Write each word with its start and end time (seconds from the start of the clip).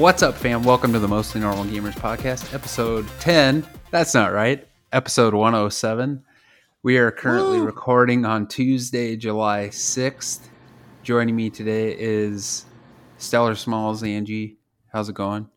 What's 0.00 0.22
up, 0.22 0.34
fam? 0.34 0.62
Welcome 0.62 0.94
to 0.94 0.98
the 0.98 1.06
Mostly 1.06 1.42
Normal 1.42 1.64
Gamers 1.64 1.92
podcast, 1.92 2.54
episode 2.54 3.06
10. 3.20 3.66
That's 3.90 4.14
not 4.14 4.32
right. 4.32 4.66
Episode 4.92 5.34
107. 5.34 6.24
We 6.82 6.96
are 6.96 7.10
currently 7.10 7.58
Woo. 7.60 7.66
recording 7.66 8.24
on 8.24 8.46
Tuesday, 8.48 9.14
July 9.16 9.68
6th. 9.68 10.48
Joining 11.02 11.36
me 11.36 11.50
today 11.50 11.94
is 11.98 12.64
Stellar 13.18 13.54
Smalls, 13.54 14.02
Angie. 14.02 14.56
How's 14.90 15.10
it 15.10 15.14
going? 15.14 15.50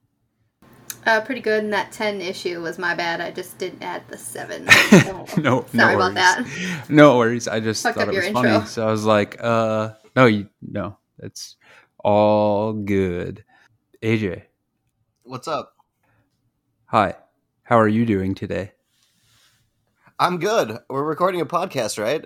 Uh, 1.05 1.21
pretty 1.21 1.39
good. 1.39 1.63
And 1.63 1.71
that 1.71 1.93
10 1.93 2.19
issue 2.19 2.61
was 2.61 2.77
my 2.77 2.93
bad. 2.95 3.21
I 3.21 3.31
just 3.31 3.57
didn't 3.57 3.81
add 3.81 4.03
the 4.09 4.17
7. 4.17 4.67
Oh, 4.69 5.25
no, 5.37 5.41
no 5.41 5.65
Sorry 5.73 5.95
worries. 5.95 6.11
about 6.11 6.15
that. 6.15 6.85
No 6.89 7.17
worries. 7.17 7.47
I 7.47 7.61
just 7.61 7.81
Fucked 7.81 7.97
thought 7.97 8.09
up 8.09 8.13
it 8.13 8.17
was 8.17 8.25
your 8.25 8.33
funny. 8.33 8.49
intro. 8.49 8.67
So 8.67 8.85
I 8.85 8.91
was 8.91 9.05
like, 9.05 9.37
uh, 9.39 9.93
no, 10.17 10.25
you, 10.25 10.49
no, 10.61 10.97
it's 11.19 11.55
all 12.03 12.73
good. 12.73 13.45
AJ, 14.03 14.43
What's 15.23 15.47
up? 15.47 15.75
hi. 16.87 17.15
How 17.63 17.79
are 17.79 17.87
you 17.87 18.05
doing 18.05 18.35
today? 18.35 18.73
I'm 20.19 20.37
good. 20.39 20.77
We're 20.89 21.03
recording 21.03 21.39
a 21.39 21.45
podcast, 21.45 21.97
right? 21.97 22.25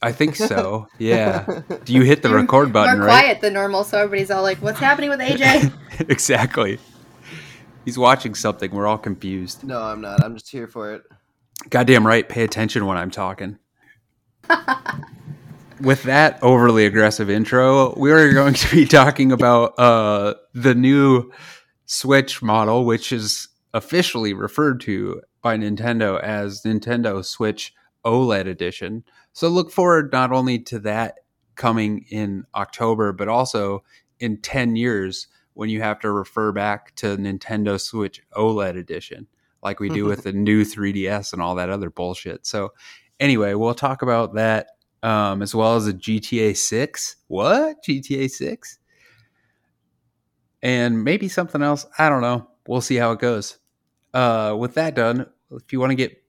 I 0.00 0.12
think 0.12 0.36
so. 0.36 0.86
Yeah. 0.98 1.62
Do 1.84 1.92
you 1.92 2.02
hit 2.02 2.22
the 2.22 2.28
You're 2.28 2.38
record 2.42 2.72
button, 2.72 2.98
More 2.98 3.08
right? 3.08 3.22
quiet 3.24 3.40
than 3.40 3.54
normal, 3.54 3.82
so 3.82 3.98
everybody's 3.98 4.30
all 4.30 4.42
like, 4.42 4.58
what's 4.58 4.78
happening 4.78 5.10
with 5.10 5.18
AJ? 5.18 5.72
exactly. 6.08 6.78
He's 7.84 7.98
watching 7.98 8.34
something. 8.36 8.70
We're 8.70 8.86
all 8.86 8.98
confused. 8.98 9.64
No, 9.64 9.82
I'm 9.82 10.00
not. 10.00 10.22
I'm 10.22 10.34
just 10.34 10.48
here 10.50 10.68
for 10.68 10.94
it. 10.94 11.02
Goddamn 11.70 12.06
right. 12.06 12.28
Pay 12.28 12.44
attention 12.44 12.86
when 12.86 12.96
I'm 12.96 13.10
talking. 13.10 13.58
With 15.80 16.02
that 16.04 16.42
overly 16.42 16.86
aggressive 16.86 17.30
intro, 17.30 17.94
we 17.96 18.10
are 18.10 18.32
going 18.32 18.54
to 18.54 18.74
be 18.74 18.84
talking 18.84 19.30
about 19.30 19.78
uh, 19.78 20.34
the 20.52 20.74
new 20.74 21.30
Switch 21.86 22.42
model, 22.42 22.84
which 22.84 23.12
is 23.12 23.48
officially 23.72 24.32
referred 24.32 24.80
to 24.82 25.22
by 25.40 25.56
Nintendo 25.56 26.20
as 26.20 26.62
Nintendo 26.62 27.24
Switch 27.24 27.72
OLED 28.04 28.46
Edition. 28.48 29.04
So 29.32 29.48
look 29.48 29.70
forward 29.70 30.12
not 30.12 30.32
only 30.32 30.58
to 30.60 30.80
that 30.80 31.20
coming 31.54 32.06
in 32.10 32.44
October, 32.54 33.12
but 33.12 33.28
also 33.28 33.84
in 34.18 34.38
10 34.38 34.74
years 34.74 35.28
when 35.54 35.68
you 35.68 35.80
have 35.80 36.00
to 36.00 36.10
refer 36.10 36.50
back 36.50 36.94
to 36.96 37.16
Nintendo 37.16 37.80
Switch 37.80 38.20
OLED 38.32 38.76
Edition, 38.76 39.28
like 39.62 39.78
we 39.78 39.88
do 39.88 40.04
with 40.06 40.24
the 40.24 40.32
new 40.32 40.64
3DS 40.64 41.32
and 41.32 41.40
all 41.40 41.54
that 41.54 41.70
other 41.70 41.90
bullshit. 41.90 42.46
So, 42.46 42.72
anyway, 43.20 43.54
we'll 43.54 43.74
talk 43.74 44.02
about 44.02 44.34
that 44.34 44.68
um, 45.02 45.42
as 45.42 45.54
well 45.54 45.76
as 45.76 45.86
a 45.86 45.92
GTA 45.92 46.56
6. 46.56 47.16
What? 47.28 47.84
GTA 47.84 48.30
6? 48.30 48.78
And 50.62 51.04
maybe 51.04 51.28
something 51.28 51.62
else. 51.62 51.86
I 51.98 52.08
don't 52.08 52.22
know. 52.22 52.48
We'll 52.66 52.80
see 52.80 52.96
how 52.96 53.12
it 53.12 53.20
goes. 53.20 53.58
Uh, 54.12 54.56
with 54.58 54.74
that 54.74 54.94
done, 54.94 55.26
if 55.52 55.72
you 55.72 55.80
want 55.80 55.90
to 55.90 55.96
get 55.96 56.22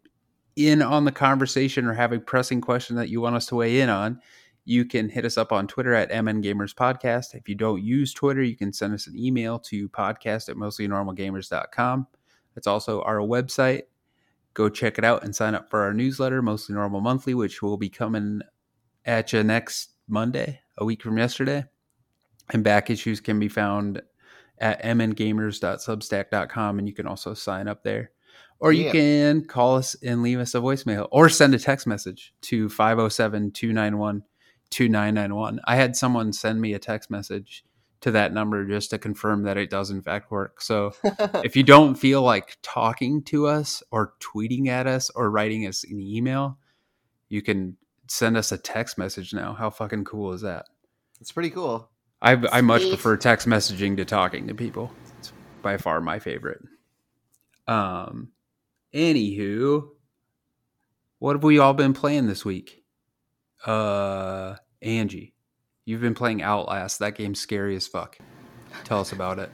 in 0.55 0.81
on 0.81 1.05
the 1.05 1.11
conversation 1.11 1.85
or 1.85 1.93
have 1.93 2.11
a 2.11 2.19
pressing 2.19 2.61
question 2.61 2.95
that 2.97 3.09
you 3.09 3.21
want 3.21 3.35
us 3.35 3.45
to 3.47 3.55
weigh 3.55 3.81
in 3.81 3.89
on, 3.89 4.19
you 4.65 4.85
can 4.85 5.09
hit 5.09 5.25
us 5.25 5.37
up 5.37 5.51
on 5.51 5.67
Twitter 5.67 5.93
at 5.93 6.09
MN 6.09 6.43
Gamers 6.43 6.75
Podcast. 6.75 7.33
If 7.33 7.49
you 7.49 7.55
don't 7.55 7.83
use 7.83 8.13
Twitter, 8.13 8.43
you 8.43 8.55
can 8.55 8.71
send 8.71 8.93
us 8.93 9.07
an 9.07 9.17
email 9.17 9.57
to 9.59 9.89
podcast 9.89 10.47
at 10.47 10.57
mostlynormalgamers.com. 10.57 12.07
That's 12.53 12.67
also 12.67 13.01
our 13.01 13.17
website. 13.17 13.83
Go 14.53 14.69
check 14.69 14.97
it 14.97 15.05
out 15.05 15.23
and 15.23 15.35
sign 15.35 15.55
up 15.55 15.69
for 15.69 15.81
our 15.81 15.93
newsletter, 15.93 16.41
Mostly 16.41 16.75
Normal 16.75 17.01
Monthly, 17.01 17.33
which 17.33 17.61
will 17.61 17.77
be 17.77 17.89
coming 17.89 18.41
at 19.05 19.33
you 19.33 19.43
next 19.43 19.91
Monday, 20.07 20.59
a 20.77 20.85
week 20.85 21.01
from 21.01 21.17
yesterday. 21.17 21.65
And 22.51 22.63
back 22.63 22.89
issues 22.89 23.21
can 23.21 23.39
be 23.39 23.47
found 23.47 24.01
at 24.59 24.81
mngamers.substack.com, 24.83 26.79
and 26.79 26.87
you 26.87 26.93
can 26.93 27.07
also 27.07 27.33
sign 27.33 27.67
up 27.67 27.83
there. 27.83 28.11
Or 28.59 28.73
you 28.73 28.85
Yeah. 28.85 28.91
can 28.91 29.45
call 29.45 29.75
us 29.77 29.95
and 30.03 30.21
leave 30.21 30.39
us 30.39 30.53
a 30.53 30.59
voicemail 30.59 31.07
or 31.11 31.29
send 31.29 31.53
a 31.55 31.59
text 31.59 31.87
message 31.87 32.33
to 32.41 32.67
507 32.69 33.51
291 33.51 34.23
2991. 34.69 35.59
I 35.65 35.75
had 35.75 35.95
someone 35.95 36.33
send 36.33 36.59
me 36.59 36.73
a 36.73 36.79
text 36.79 37.09
message 37.09 37.63
to 38.01 38.11
that 38.11 38.33
number 38.33 38.65
just 38.65 38.89
to 38.91 38.97
confirm 38.97 39.43
that 39.43 39.57
it 39.57 39.69
does 39.69 39.91
in 39.91 40.01
fact 40.01 40.29
work. 40.31 40.61
So 40.61 40.91
if 41.43 41.55
you 41.55 41.63
don't 41.63 41.95
feel 41.95 42.21
like 42.21 42.57
talking 42.61 43.23
to 43.23 43.47
us 43.47 43.81
or 43.91 44.13
tweeting 44.19 44.67
at 44.67 44.87
us 44.87 45.09
or 45.11 45.31
writing 45.31 45.65
us 45.65 45.83
an 45.85 45.99
email, 45.99 46.57
you 47.29 47.41
can 47.41 47.77
send 48.09 48.35
us 48.35 48.51
a 48.51 48.57
text 48.57 48.97
message 48.97 49.33
now. 49.33 49.53
How 49.53 49.69
fucking 49.69 50.05
cool 50.05 50.33
is 50.33 50.41
that? 50.41 50.65
it's 51.21 51.31
pretty 51.31 51.49
cool. 51.49 51.89
I, 52.21 52.33
I 52.51 52.61
much 52.61 52.87
prefer 52.87 53.17
text 53.17 53.47
messaging 53.47 53.97
to 53.97 54.05
talking 54.05 54.47
to 54.47 54.53
people. 54.53 54.91
It's 55.19 55.31
by 55.61 55.77
far 55.77 56.01
my 56.01 56.19
favorite. 56.19 56.61
Um, 57.67 58.29
anywho, 58.93 59.89
what 61.19 61.35
have 61.35 61.43
we 61.43 61.59
all 61.59 61.73
been 61.73 61.93
playing 61.93 62.27
this 62.27 62.43
week? 62.43 62.83
Uh, 63.65 64.55
Angie, 64.81 65.33
you've 65.85 66.01
been 66.01 66.15
playing 66.15 66.41
Outlast. 66.41 66.99
That 66.99 67.15
game's 67.15 67.39
scary 67.39 67.75
as 67.75 67.87
fuck. 67.87 68.17
Tell 68.83 69.01
us 69.01 69.11
about 69.11 69.39
it. 69.39 69.51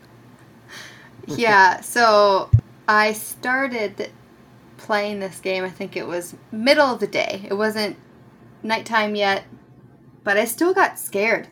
yeah, 1.27 1.81
so 1.81 2.49
I 2.87 3.13
started 3.13 4.11
playing 4.77 5.19
this 5.19 5.39
game, 5.39 5.63
I 5.63 5.69
think 5.69 5.95
it 5.95 6.07
was 6.07 6.35
middle 6.51 6.87
of 6.87 6.99
the 6.99 7.07
day. 7.07 7.45
It 7.49 7.53
wasn't 7.53 7.97
nighttime 8.65 9.15
yet, 9.15 9.45
but 10.23 10.37
I 10.37 10.45
still 10.45 10.73
got 10.73 10.99
scared. 10.99 11.47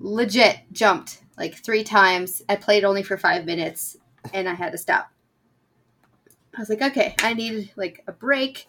Legit 0.00 0.60
jumped 0.72 1.22
like 1.38 1.54
three 1.54 1.84
times. 1.84 2.42
I 2.48 2.56
played 2.56 2.84
only 2.84 3.02
for 3.02 3.16
five 3.16 3.44
minutes 3.44 3.96
and 4.32 4.48
I 4.48 4.54
had 4.54 4.72
to 4.72 4.78
stop. 4.78 5.10
I 6.56 6.60
was 6.60 6.68
like, 6.68 6.82
okay, 6.82 7.14
I 7.20 7.34
need 7.34 7.70
like 7.76 8.02
a 8.06 8.12
break. 8.12 8.66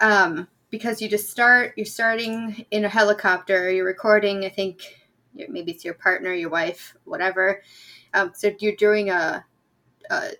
Um, 0.00 0.48
because 0.70 1.02
you 1.02 1.08
just 1.08 1.28
start, 1.28 1.74
you're 1.76 1.84
starting 1.84 2.64
in 2.70 2.84
a 2.84 2.88
helicopter, 2.88 3.70
you're 3.70 3.84
recording, 3.84 4.44
I 4.44 4.48
think 4.48 4.82
maybe 5.34 5.72
it's 5.72 5.84
your 5.84 5.94
partner, 5.94 6.32
your 6.32 6.48
wife, 6.48 6.96
whatever. 7.04 7.62
Um, 8.14 8.32
so 8.34 8.52
you're 8.60 8.76
doing 8.76 9.10
a, 9.10 9.44
a, 10.10 10.30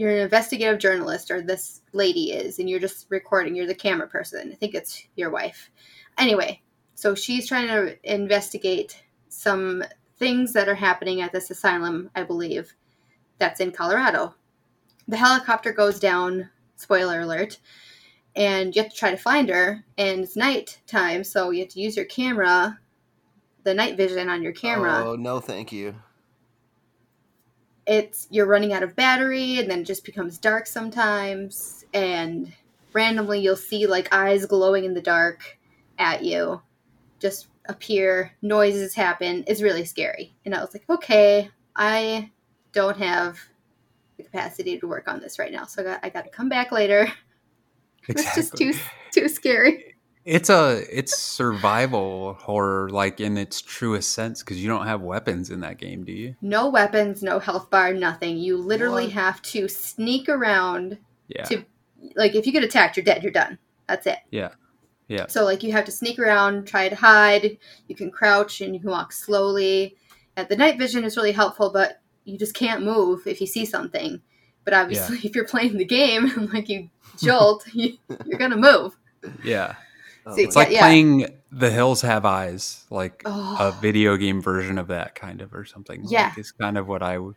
you're 0.00 0.10
an 0.10 0.22
investigative 0.22 0.78
journalist, 0.78 1.30
or 1.30 1.42
this 1.42 1.82
lady 1.92 2.32
is, 2.32 2.58
and 2.58 2.70
you're 2.70 2.80
just 2.80 3.06
recording. 3.10 3.54
You're 3.54 3.66
the 3.66 3.74
camera 3.74 4.08
person. 4.08 4.50
I 4.50 4.54
think 4.54 4.74
it's 4.74 5.06
your 5.14 5.28
wife. 5.28 5.70
Anyway, 6.16 6.62
so 6.94 7.14
she's 7.14 7.46
trying 7.46 7.68
to 7.68 7.98
investigate 8.02 9.02
some 9.28 9.84
things 10.16 10.54
that 10.54 10.70
are 10.70 10.74
happening 10.74 11.20
at 11.20 11.32
this 11.32 11.50
asylum, 11.50 12.10
I 12.14 12.22
believe, 12.22 12.74
that's 13.36 13.60
in 13.60 13.72
Colorado. 13.72 14.34
The 15.06 15.18
helicopter 15.18 15.70
goes 15.70 16.00
down, 16.00 16.48
spoiler 16.76 17.20
alert, 17.20 17.58
and 18.34 18.74
you 18.74 18.82
have 18.82 18.90
to 18.90 18.96
try 18.96 19.10
to 19.10 19.18
find 19.18 19.50
her, 19.50 19.84
and 19.98 20.22
it's 20.22 20.34
night 20.34 20.80
time, 20.86 21.24
so 21.24 21.50
you 21.50 21.60
have 21.60 21.68
to 21.70 21.80
use 21.80 21.94
your 21.94 22.06
camera, 22.06 22.78
the 23.64 23.74
night 23.74 23.98
vision 23.98 24.30
on 24.30 24.42
your 24.42 24.52
camera 24.52 25.04
Oh 25.04 25.16
no, 25.16 25.40
thank 25.40 25.72
you. 25.72 25.94
It's 27.90 28.28
you're 28.30 28.46
running 28.46 28.72
out 28.72 28.84
of 28.84 28.94
battery 28.94 29.58
and 29.58 29.68
then 29.68 29.80
it 29.80 29.84
just 29.84 30.04
becomes 30.04 30.38
dark 30.38 30.64
sometimes 30.68 31.84
and 31.92 32.52
randomly 32.92 33.40
you'll 33.40 33.56
see 33.56 33.88
like 33.88 34.14
eyes 34.14 34.46
glowing 34.46 34.84
in 34.84 34.94
the 34.94 35.02
dark 35.02 35.58
at 35.98 36.22
you. 36.22 36.62
Just 37.18 37.48
appear 37.68 38.32
noises 38.42 38.94
happen. 38.94 39.42
It's 39.48 39.60
really 39.60 39.84
scary. 39.84 40.36
And 40.44 40.54
i 40.54 40.60
was 40.60 40.72
like 40.72 40.88
okay 40.88 41.50
i 41.76 42.30
don't 42.72 42.96
have 42.96 43.38
the 44.16 44.22
capacity 44.22 44.78
to 44.78 44.86
work 44.86 45.08
on 45.08 45.20
this 45.20 45.38
right 45.38 45.52
now 45.52 45.64
so 45.64 45.82
i 45.82 45.84
got, 45.84 46.00
I 46.04 46.08
got 46.08 46.24
to 46.24 46.30
come 46.30 46.48
back 46.48 46.72
later. 46.72 47.12
It's 48.08 48.34
just 48.34 48.56
too 48.56 48.72
too 49.12 49.28
scary 49.28 49.89
It's 50.24 50.50
a 50.50 50.84
it's 50.90 51.16
survival 51.16 52.34
horror, 52.34 52.90
like 52.90 53.20
in 53.20 53.38
its 53.38 53.60
truest 53.62 54.12
sense, 54.12 54.40
because 54.42 54.62
you 54.62 54.68
don't 54.68 54.86
have 54.86 55.00
weapons 55.00 55.50
in 55.50 55.60
that 55.60 55.78
game, 55.78 56.04
do 56.04 56.12
you? 56.12 56.36
no 56.42 56.68
weapons 56.68 57.22
no 57.22 57.38
health 57.38 57.70
bar 57.70 57.92
nothing 57.94 58.36
you 58.36 58.56
literally 58.56 59.04
What? 59.04 59.12
have 59.12 59.42
to 59.42 59.66
sneak 59.68 60.28
around 60.28 60.98
Yeah, 61.28 61.44
To- 61.44 61.64
like 62.16 62.34
if 62.34 62.46
you 62.46 62.52
get 62.52 62.64
attacked 62.64 62.96
you're 62.96 63.04
dead 63.04 63.22
you're 63.22 63.32
done 63.32 63.58
that's 63.88 64.06
it 64.06 64.18
yeah, 64.30 64.50
yeah. 65.08 65.26
So 65.28 65.44
like 65.44 65.62
you 65.62 65.72
have 65.72 65.84
to 65.86 65.92
sneak 65.92 66.18
around, 66.18 66.66
try 66.66 66.88
to 66.88 66.94
hide. 66.96 67.58
You 67.88 67.94
can 67.96 68.10
crouch 68.10 68.60
and 68.60 68.74
you 68.74 68.80
can 68.80 68.90
walk 68.90 69.12
slowly. 69.12 69.96
And 70.36 70.48
the 70.48 70.56
night 70.56 70.78
vision 70.78 71.02
is 71.04 71.16
really 71.16 71.32
helpful, 71.32 71.70
but 71.72 72.00
you 72.24 72.38
just 72.38 72.54
can't 72.54 72.84
move 72.84 73.26
if 73.26 73.40
you 73.40 73.46
see 73.48 73.64
something. 73.66 74.20
But 74.64 74.74
obviously, 74.74 75.18
if 75.24 75.34
you're 75.34 75.48
playing 75.48 75.78
the 75.78 75.84
game 75.84 76.26
and 76.30 76.48
like 76.54 76.68
you 76.68 76.90
jolt, 77.18 77.66
you, 77.72 77.96
you're 78.26 78.38
gonna 78.38 78.56
move. 78.56 78.96
Yeah, 79.42 79.74
Oh, 80.26 80.36
See, 80.36 80.42
it's 80.42 80.54
my- 80.54 80.62
like 80.64 80.72
yeah. 80.72 80.80
playing 80.80 81.26
The 81.50 81.70
Hills 81.70 82.02
Have 82.02 82.24
Eyes, 82.24 82.84
like 82.90 83.22
a 83.24 83.28
Oh, 83.30 83.78
video 83.80 84.16
game 84.16 84.40
version 84.42 84.78
of 84.78 84.88
that, 84.88 85.14
kind 85.14 85.40
of, 85.40 85.54
or 85.54 85.64
something. 85.64 86.04
Yeah. 86.08 86.28
like, 86.28 86.38
it's 86.38 86.52
kind 86.52 86.76
of 86.78 86.86
what 86.88 87.02
I 87.02 87.18
would 87.18 87.36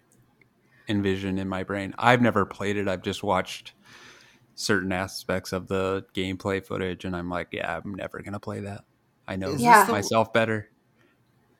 envision 0.87 1.37
in 1.39 1.47
my 1.47 1.63
brain. 1.63 1.93
I've 1.97 2.21
never 2.21 2.45
played 2.45 2.75
it. 2.77 2.87
I've 2.87 3.01
just 3.01 3.23
watched 3.23 3.73
certain 4.55 4.91
aspects 4.91 5.53
of 5.53 5.67
the 5.67 6.05
gameplay 6.13 6.63
footage, 6.63 7.05
and 7.05 7.15
I'm 7.15 7.29
like, 7.29 7.47
yeah, 7.51 7.79
I'm 7.83 7.95
never 7.95 8.21
gonna 8.21 8.39
play 8.39 8.59
that. 8.61 8.83
I 9.27 9.35
know 9.37 9.55
Yeah. 9.55 9.87
myself 9.89 10.33
better. 10.33 10.69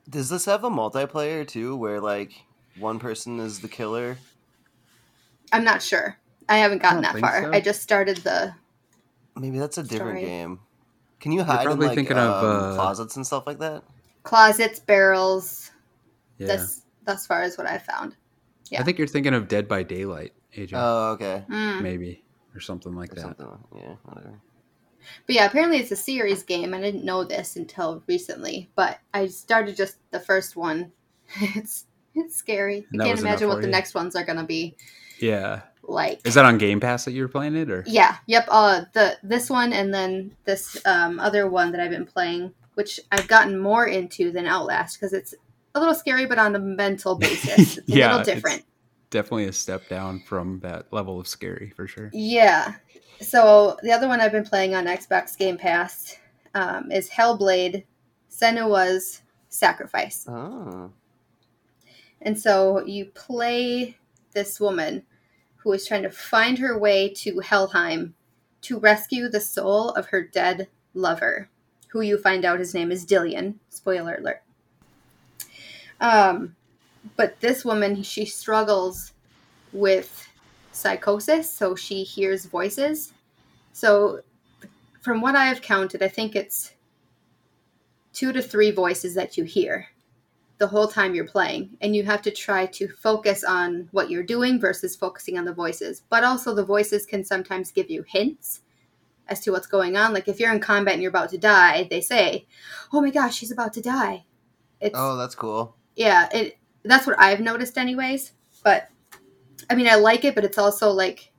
Does 0.10 0.30
this 0.30 0.46
have 0.46 0.64
a 0.66 0.70
multiplayer 0.70 1.48
too, 1.48 1.76
where 1.78 2.02
like 2.02 2.34
one 2.78 3.00
person 3.00 3.40
is 3.40 3.62
the 3.62 3.70
killer? 3.70 4.18
I'm 5.54 5.64
not 5.64 5.82
sure. 5.82 6.18
I 6.50 6.58
haven't 6.58 6.82
gotten 6.82 7.02
don't 7.02 7.14
that 7.14 7.22
far. 7.22 7.44
so. 7.44 7.52
I 7.54 7.62
just 7.62 7.82
started 7.82 8.18
the. 8.18 8.54
Maybe 9.38 9.58
that's 9.58 9.78
a 9.78 9.84
different 9.84 10.20
Sorry. 10.20 10.26
game. 10.26 10.60
Can 11.24 11.32
you 11.32 11.42
hide 11.42 11.62
in 11.62 11.66
probably 11.68 11.88
like 11.88 11.96
thinking 11.96 12.18
um, 12.18 12.28
of, 12.28 12.44
uh, 12.44 12.76
closets 12.76 13.16
and 13.16 13.26
stuff 13.26 13.48
like 13.48 13.60
that? 13.60 13.82
closets, 14.24 14.80
barrels. 14.80 15.72
Yeah. 16.38 16.48
This 16.48 16.82
thus 17.06 17.26
far 17.26 17.44
is 17.44 17.58
what 17.58 17.66
I 17.66 17.78
found. 17.78 18.16
yeah. 18.70 18.82
I 18.82 18.84
think 18.84 18.98
you're 18.98 19.08
thinking 19.08 19.34
of 19.34 19.48
Dead 19.48 19.68
by 19.70 19.84
Daylight, 19.84 20.34
AJ. 20.58 20.72
Oh, 20.74 21.12
okay. 21.14 21.46
Mm. 21.50 21.82
maybe 21.82 22.24
or 22.54 22.60
something 22.60 22.94
like 22.94 23.14
Or 23.14 23.16
that. 23.16 23.22
something. 23.22 23.48
Yeah, 23.76 23.96
whatever. 24.04 24.42
But 25.26 25.36
yeah, 25.36 25.46
apparently 25.46 25.78
it's 25.80 25.92
a 25.92 25.96
series 25.96 26.44
game. 26.44 26.74
I 26.74 26.82
didn't 26.82 27.06
know 27.06 27.24
this 27.24 27.56
until 27.56 28.04
recently, 28.08 28.70
but 28.76 29.00
I 29.14 29.28
started 29.28 29.78
just 29.78 29.98
the 30.12 30.20
first 30.20 30.58
one. 30.58 30.92
It's 31.56 31.86
it's 32.16 32.36
scary. 32.36 32.86
I 32.94 32.98
can't 33.06 33.20
imagine 33.20 33.48
what 33.48 33.56
for 33.56 33.62
the 33.62 33.68
you? 33.68 33.72
next 33.72 33.96
ones 33.96 34.16
are 34.18 34.26
gonna 34.26 34.46
be 34.46 34.76
Yeah. 35.20 35.62
Like. 35.84 36.26
Is 36.26 36.34
that 36.36 36.46
on 36.46 36.58
Game 36.58 36.80
Pass 36.80 37.06
that 37.06 37.12
you 37.12 37.22
were 37.24 37.28
playing 37.28 37.56
it 37.56 37.70
or? 37.70 37.84
Yeah. 37.88 38.18
Yep. 38.28 38.46
Uh, 38.50 38.86
the 38.94 39.18
this 39.24 39.50
one 39.50 39.74
and 39.74 39.94
then 39.94 40.36
this 40.46 40.78
um 40.86 41.20
other 41.20 41.48
one 41.50 41.72
that 41.72 41.82
I've 41.82 41.92
been 41.92 42.06
playing, 42.06 42.54
which 42.76 43.00
I've 43.12 43.28
gotten 43.28 43.60
more 43.60 43.86
into 43.86 44.32
than 44.32 44.46
Outlast 44.48 44.98
because 45.00 45.14
it's 45.14 45.34
a 45.76 45.80
little 45.80 45.96
scary, 45.96 46.26
but 46.26 46.38
on 46.40 46.56
a 46.56 46.60
mental 46.60 47.16
basis, 47.16 47.78
it's 47.78 47.78
a 47.78 47.82
Yeah, 47.88 48.08
little 48.08 48.22
it's- 48.22 48.36
different. 48.36 48.66
Definitely 49.10 49.46
a 49.46 49.54
step 49.54 49.88
down 49.90 50.22
from 50.22 50.60
that 50.62 50.92
level 50.92 51.20
of 51.20 51.28
scary 51.28 51.72
for 51.76 51.86
sure. 51.88 52.10
Yeah. 52.14 52.74
So 53.22 53.78
the 53.84 53.92
other 53.92 54.08
one 54.08 54.20
I've 54.20 54.32
been 54.32 54.44
playing 54.44 54.74
on 54.74 54.86
Xbox 54.86 55.38
Game 55.38 55.56
Pass 55.56 56.18
um, 56.56 56.92
is 56.92 57.12
Hellblade: 57.12 57.84
Senua's 58.32 59.22
Sacrifice. 59.50 60.26
Oh. 60.28 60.92
And 62.24 62.40
so 62.40 62.84
you 62.86 63.06
play 63.06 63.98
this 64.34 64.60
woman 64.60 65.04
who 65.64 65.72
is 65.72 65.88
trying 65.88 66.04
to 66.04 66.10
find 66.10 66.58
her 66.58 66.78
way 66.78 67.08
to 67.08 67.40
Helheim 67.40 68.14
to 68.62 68.80
rescue 68.80 69.30
the 69.30 69.40
soul 69.40 69.90
of 69.92 70.08
her 70.08 70.22
dead 70.22 70.68
lover, 70.94 71.50
who 71.88 72.02
you 72.02 72.18
find 72.18 72.44
out 72.44 72.60
his 72.60 72.74
name 72.74 72.92
is 72.92 73.06
Dillion. 73.06 73.56
Spoiler 73.70 74.16
alert. 74.16 74.42
Um, 76.02 76.56
but 77.16 77.40
this 77.40 77.64
woman, 77.64 78.04
she 78.04 78.26
struggles 78.26 79.14
with 79.72 80.28
psychosis, 80.72 81.50
so 81.50 81.76
she 81.76 82.04
hears 82.04 82.46
voices. 82.46 83.14
So, 83.72 84.22
from 85.02 85.22
what 85.22 85.36
I 85.36 85.46
have 85.46 85.62
counted, 85.62 86.02
I 86.02 86.08
think 86.08 86.36
it's 86.36 86.74
two 88.14 88.32
to 88.32 88.42
three 88.42 88.72
voices 88.72 89.16
that 89.16 89.38
you 89.38 89.44
hear 89.44 89.88
the 90.60 90.68
whole 90.68 90.88
time 90.88 91.16
you're 91.16 91.28
playing 91.28 91.72
and 91.82 91.96
you 91.96 92.04
have 92.04 92.22
to 92.22 92.32
try 92.32 92.66
to 92.68 92.88
focus 92.88 93.44
on 93.44 93.90
what 93.92 94.10
you're 94.10 94.24
doing 94.24 94.60
versus 94.60 94.96
focusing 94.96 95.38
on 95.38 95.46
the 95.46 95.54
voices. 95.54 96.04
But 96.10 96.24
also 96.24 96.54
the 96.54 96.64
voices 96.66 97.06
can 97.06 97.24
sometimes 97.26 97.72
give 97.72 97.90
you 97.90 98.04
hints 98.08 98.62
as 99.28 99.40
to 99.42 99.52
what's 99.52 99.68
going 99.68 99.98
on. 99.98 100.14
Like 100.14 100.28
if 100.28 100.40
you're 100.40 100.54
in 100.54 100.60
combat 100.60 100.94
and 100.94 101.02
you're 101.02 101.10
about 101.10 101.30
to 101.32 101.38
die 101.38 101.88
they 101.90 102.02
say 102.02 102.46
oh 102.94 103.02
my 103.02 103.10
gosh 103.10 103.36
she's 103.36 103.52
about 103.52 103.74
to 103.74 103.82
die. 103.82 104.26
It's 104.80 104.96
Oh, 104.98 105.16
that's 105.18 105.36
cool. 105.36 105.76
yeah 105.96 106.28
it 106.34 106.58
that's 106.86 107.08
what 107.08 107.18
i've 107.18 107.40
noticed 107.40 107.78
anyways 107.78 108.34
but 108.64 108.90
i 109.70 109.76
mean 109.76 109.88
i 109.88 109.96
like 109.96 110.26
it 110.26 110.36
but 110.36 110.44
it's 110.44 110.58
also 110.58 110.90
like 110.92 111.32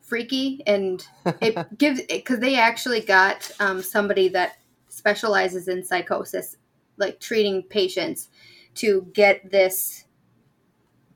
freaky 0.00 0.62
and 0.66 1.04
it 1.40 1.56
gives 1.78 2.00
because 2.08 2.38
they 2.38 2.54
actually 2.56 3.00
got 3.00 3.50
um, 3.58 3.82
somebody 3.82 4.28
that 4.28 4.58
specializes 4.88 5.66
in 5.68 5.82
psychosis 5.82 6.56
like 7.02 7.20
treating 7.20 7.62
patients 7.64 8.30
to 8.76 9.06
get 9.12 9.50
this 9.50 10.06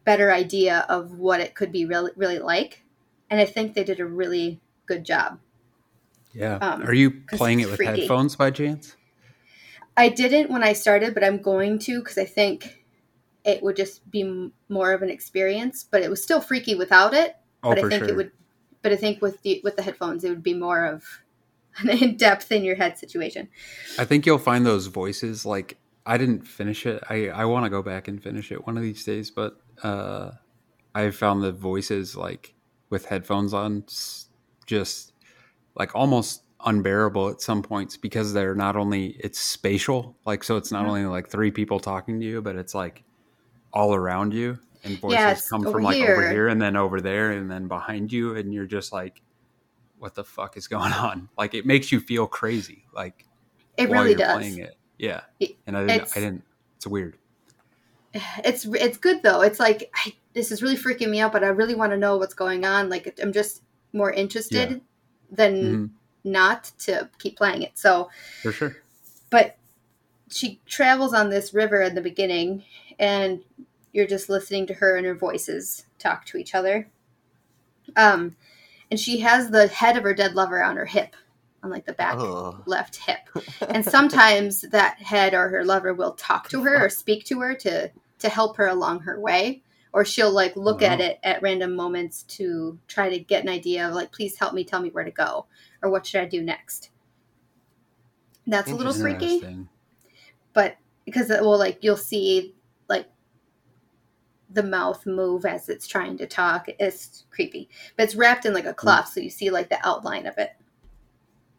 better 0.04 0.30
idea 0.32 0.84
of 0.88 1.18
what 1.18 1.40
it 1.40 1.54
could 1.54 1.72
be 1.72 1.84
really 1.86 2.12
really 2.16 2.38
like 2.38 2.84
and 3.30 3.40
i 3.40 3.44
think 3.44 3.74
they 3.74 3.82
did 3.84 3.98
a 4.00 4.06
really 4.06 4.60
good 4.86 5.04
job 5.04 5.40
Yeah. 6.32 6.58
Um, 6.60 6.82
Are 6.82 6.92
you 6.94 7.10
playing 7.32 7.60
it 7.60 7.66
with 7.68 7.76
freaky. 7.76 8.00
headphones 8.02 8.36
by 8.36 8.50
chance? 8.50 8.94
i 9.96 10.08
didn't 10.10 10.50
when 10.50 10.62
i 10.62 10.72
started 10.74 11.14
but 11.14 11.24
i'm 11.24 11.40
going 11.40 11.78
to 11.78 11.98
because 12.00 12.18
i 12.18 12.24
think 12.26 12.84
it 13.44 13.62
would 13.62 13.76
just 13.76 14.08
be 14.10 14.22
m- 14.22 14.52
more 14.68 14.92
of 14.92 15.02
an 15.02 15.08
experience 15.10 15.86
but 15.90 16.02
it 16.02 16.10
was 16.10 16.22
still 16.22 16.40
freaky 16.40 16.74
without 16.74 17.14
it 17.14 17.36
Oh, 17.64 17.70
but 17.70 17.78
i 17.78 17.88
think 17.88 18.04
sure. 18.04 18.08
it 18.10 18.16
would 18.16 18.30
but 18.82 18.92
i 18.92 18.96
think 18.96 19.22
with 19.22 19.40
the 19.42 19.60
with 19.64 19.74
the 19.76 19.82
headphones 19.82 20.22
it 20.24 20.28
would 20.28 20.42
be 20.42 20.54
more 20.54 20.84
of 20.84 21.02
an 21.82 21.90
in-depth 21.90 22.50
in 22.52 22.64
your 22.64 22.76
head 22.76 22.98
situation 22.98 23.48
I 23.98 24.04
think 24.04 24.26
you'll 24.26 24.38
find 24.38 24.64
those 24.66 24.86
voices. 24.86 25.44
Like 25.46 25.78
I 26.04 26.18
didn't 26.18 26.46
finish 26.46 26.86
it. 26.86 27.02
I 27.08 27.28
I 27.28 27.44
want 27.46 27.64
to 27.64 27.70
go 27.70 27.82
back 27.82 28.08
and 28.08 28.22
finish 28.22 28.52
it 28.52 28.66
one 28.66 28.76
of 28.76 28.82
these 28.82 29.02
days, 29.04 29.30
but 29.30 29.56
uh, 29.82 30.30
I 30.94 31.10
found 31.10 31.42
the 31.42 31.52
voices 31.52 32.16
like 32.16 32.54
with 32.90 33.06
headphones 33.06 33.52
on 33.52 33.84
just 34.66 35.12
like 35.74 35.94
almost 35.94 36.42
unbearable 36.64 37.28
at 37.30 37.40
some 37.40 37.62
points 37.62 37.96
because 37.96 38.32
they're 38.32 38.54
not 38.54 38.76
only 38.76 39.16
it's 39.20 39.38
spatial, 39.38 40.16
like 40.24 40.44
so 40.44 40.56
it's 40.56 40.72
not 40.72 40.84
Mhm. 40.84 40.88
only 40.88 41.04
like 41.06 41.28
three 41.28 41.50
people 41.50 41.80
talking 41.80 42.20
to 42.20 42.26
you, 42.26 42.40
but 42.42 42.56
it's 42.56 42.74
like 42.74 43.02
all 43.72 43.94
around 43.94 44.32
you 44.32 44.58
and 44.84 44.98
voices 45.00 45.24
Yeah, 45.24 45.34
come 45.50 45.66
from 45.66 45.82
like 45.82 45.96
over 46.00 46.22
here. 46.22 46.30
here 46.30 46.48
and 46.48 46.60
then 46.62 46.76
over 46.76 47.00
there 47.00 47.32
and 47.32 47.50
then 47.50 47.68
behind 47.68 48.12
you 48.12 48.36
and 48.36 48.54
you're 48.54 48.66
just 48.66 48.92
like 48.92 49.20
what 49.98 50.14
the 50.14 50.24
fuck 50.24 50.56
is 50.56 50.68
going 50.68 50.92
on? 50.92 51.28
Like 51.38 51.54
it 51.54 51.66
makes 51.66 51.90
you 51.92 52.00
feel 52.00 52.26
crazy. 52.26 52.84
Like 52.94 53.24
it 53.76 53.90
really 53.90 54.14
does 54.14 54.36
playing 54.38 54.58
it. 54.58 54.76
Yeah, 54.98 55.20
and 55.66 55.76
I 55.76 55.80
didn't. 55.80 55.90
it's- 55.96 56.16
I 56.16 56.20
didn't. 56.20 56.42
It's 56.76 56.86
weird. 56.86 57.16
it's 58.44 58.64
it's 58.66 58.96
good 58.96 59.22
though. 59.22 59.42
It's 59.42 59.60
like 59.60 59.90
I, 59.94 60.14
this 60.32 60.50
is 60.50 60.62
really 60.62 60.76
freaking 60.76 61.10
me 61.10 61.20
out, 61.20 61.32
but 61.32 61.44
I 61.44 61.48
really 61.48 61.74
want 61.74 61.92
to 61.92 61.98
know 61.98 62.16
what's 62.16 62.34
going 62.34 62.64
on. 62.64 62.88
Like 62.88 63.18
I'm 63.22 63.32
just 63.32 63.62
more 63.92 64.10
interested 64.12 64.80
than 65.30 65.54
Mhm, 65.62 65.90
not 66.24 66.70
to 66.78 67.10
keep 67.18 67.36
playing 67.36 67.62
it. 67.62 67.76
So, 67.78 68.08
for 68.42 68.52
sure. 68.52 68.76
but 69.30 69.56
she 70.30 70.60
travels 70.66 71.12
on 71.14 71.30
this 71.30 71.52
river 71.52 71.80
in 71.82 71.94
the 71.94 72.00
beginning, 72.00 72.64
and 72.98 73.42
you're 73.92 74.06
just 74.06 74.28
listening 74.28 74.66
to 74.68 74.74
her 74.74 74.96
and 74.96 75.06
her 75.06 75.14
voices 75.14 75.84
talk 75.98 76.24
to 76.26 76.36
each 76.38 76.54
other. 76.54 76.88
Um, 77.96 78.36
and 78.90 78.98
she 79.00 79.18
has 79.20 79.50
the 79.50 79.66
head 79.68 79.96
of 79.96 80.04
her 80.04 80.14
dead 80.14 80.34
lover 80.34 80.62
on 80.62 80.76
her 80.76 80.86
hip, 80.86 81.16
on 81.62 81.70
like 81.70 81.86
the 81.86 81.92
back 81.92 82.16
Oh. 82.18 82.62
left 82.66 82.96
hip. 82.96 83.28
and 83.68 83.84
sometimes 83.84 84.62
that 84.62 84.98
head 85.00 85.34
or 85.34 85.48
her 85.48 85.64
lover 85.64 85.94
will 85.94 86.12
talk 86.12 86.48
to 86.50 86.62
her 86.62 86.84
or 86.86 86.88
speak 86.90 87.24
to 87.26 87.40
her 87.40 87.54
to 87.56 87.90
to 88.18 88.28
help 88.28 88.56
her 88.56 88.68
along 88.68 89.00
her 89.00 89.20
way. 89.20 89.62
Or 89.92 90.04
she'll 90.04 90.32
like 90.32 90.54
look 90.56 90.82
at 90.82 91.00
it 91.00 91.18
at 91.22 91.40
random 91.42 91.74
moments 91.74 92.22
to 92.24 92.78
try 92.86 93.08
to 93.08 93.18
get 93.18 93.42
an 93.42 93.48
idea 93.48 93.88
of 93.88 93.94
like 93.94 94.12
please 94.12 94.36
help 94.38 94.52
me 94.52 94.62
tell 94.62 94.80
me 94.80 94.90
where 94.90 95.04
to 95.04 95.10
go 95.10 95.46
or 95.82 95.90
what 95.90 96.06
should 96.06 96.20
i 96.20 96.26
do 96.26 96.42
next. 96.42 96.90
That's 98.46 98.70
a 98.70 98.74
little 98.74 98.92
freaky. 98.94 99.42
But 100.52 100.76
because 101.04 101.30
it 101.30 101.40
uh, 101.40 101.44
will 101.44 101.58
like 101.58 101.78
you'll 101.82 101.96
see 101.96 102.40
like 102.40 102.55
the 104.50 104.62
mouth 104.62 105.04
move 105.06 105.44
as 105.44 105.68
it's 105.68 105.86
trying 105.86 106.16
to 106.16 106.26
talk 106.26 106.66
it's 106.78 107.24
creepy 107.30 107.68
but 107.96 108.04
it's 108.04 108.14
wrapped 108.14 108.44
in 108.46 108.54
like 108.54 108.64
a 108.66 108.72
cloth 108.74 109.08
so 109.08 109.20
you 109.20 109.28
see 109.30 109.50
like 109.50 109.68
the 109.68 109.78
outline 109.86 110.26
of 110.26 110.36
it 110.38 110.52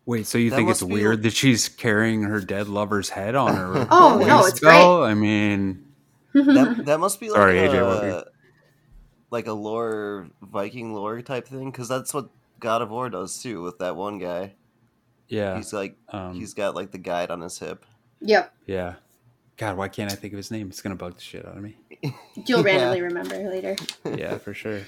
Wait, 0.05 0.25
so 0.25 0.37
you 0.37 0.49
That 0.51 0.55
think 0.55 0.69
it's 0.69 0.81
be 0.81 0.93
weird 0.93 1.15
like- 1.15 1.23
that 1.23 1.33
she's 1.33 1.67
carrying 1.67 2.23
her 2.23 2.39
dead 2.39 2.69
lover's 2.69 3.09
head 3.09 3.35
on 3.35 3.53
her? 3.57 3.85
Oh, 3.91 4.17
no, 4.25 4.37
waist, 4.37 4.49
it's 4.51 4.59
great. 4.61 4.71
I 4.73 5.13
mean, 5.13 5.83
that 6.33 6.81
that 6.85 7.01
must 7.01 7.19
be 7.19 7.27
like 7.29 7.35
Sorry, 7.35 7.59
a, 7.59 7.67
AJ, 7.69 7.85
what 7.85 8.01
were 8.03 8.09
you- 8.09 8.23
like 9.31 9.47
a 9.47 9.51
lore 9.51 10.29
Viking 10.41 10.93
lore 10.93 11.21
type 11.21 11.45
thing 11.49 11.69
because 11.71 11.89
that's 11.89 12.13
what 12.13 12.29
God 12.61 12.81
of 12.81 12.89
War 12.89 13.09
does 13.09 13.43
too 13.43 13.61
with 13.61 13.79
that 13.79 13.97
one 13.97 14.17
guy. 14.17 14.53
yeah, 15.27 15.57
He's 15.57 15.73
like 15.73 15.97
um, 16.07 16.33
he's 16.35 16.53
got 16.53 16.73
like 16.73 16.91
the 16.91 16.97
guide 16.99 17.29
on 17.29 17.41
his 17.41 17.59
hip. 17.59 17.85
yep 18.21 18.53
yeah. 18.65 18.95
God, 19.57 19.77
why 19.77 19.87
can't 19.87 20.11
I 20.11 20.15
think 20.15 20.33
of 20.33 20.37
his 20.37 20.51
name? 20.51 20.67
It's 20.69 20.81
gonna 20.81 20.95
bug 20.95 21.15
the 21.15 21.21
shit 21.21 21.45
out 21.45 21.57
of 21.57 21.63
me. 21.63 21.75
you'll 22.45 22.59
Yeah. 22.59 22.65
randomly 22.65 23.01
remember 23.01 23.49
later 23.49 23.75
Yeah, 24.15 24.37
for 24.37 24.53
sure. 24.53 24.81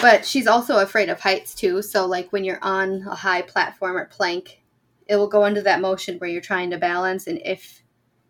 But 0.00 0.24
she's 0.24 0.46
also 0.46 0.78
afraid 0.78 1.08
of 1.08 1.20
heights 1.20 1.54
too. 1.54 1.82
So 1.82 2.06
like 2.06 2.32
when 2.32 2.44
you're 2.44 2.62
on 2.62 3.02
a 3.06 3.14
high 3.14 3.42
platform 3.42 3.96
or 3.96 4.06
plank, 4.06 4.62
it 5.06 5.16
will 5.16 5.28
go 5.28 5.44
into 5.44 5.62
that 5.62 5.80
motion 5.80 6.18
where 6.18 6.30
you're 6.30 6.40
trying 6.40 6.70
to 6.70 6.78
balance 6.78 7.26
and 7.26 7.40
if 7.44 7.82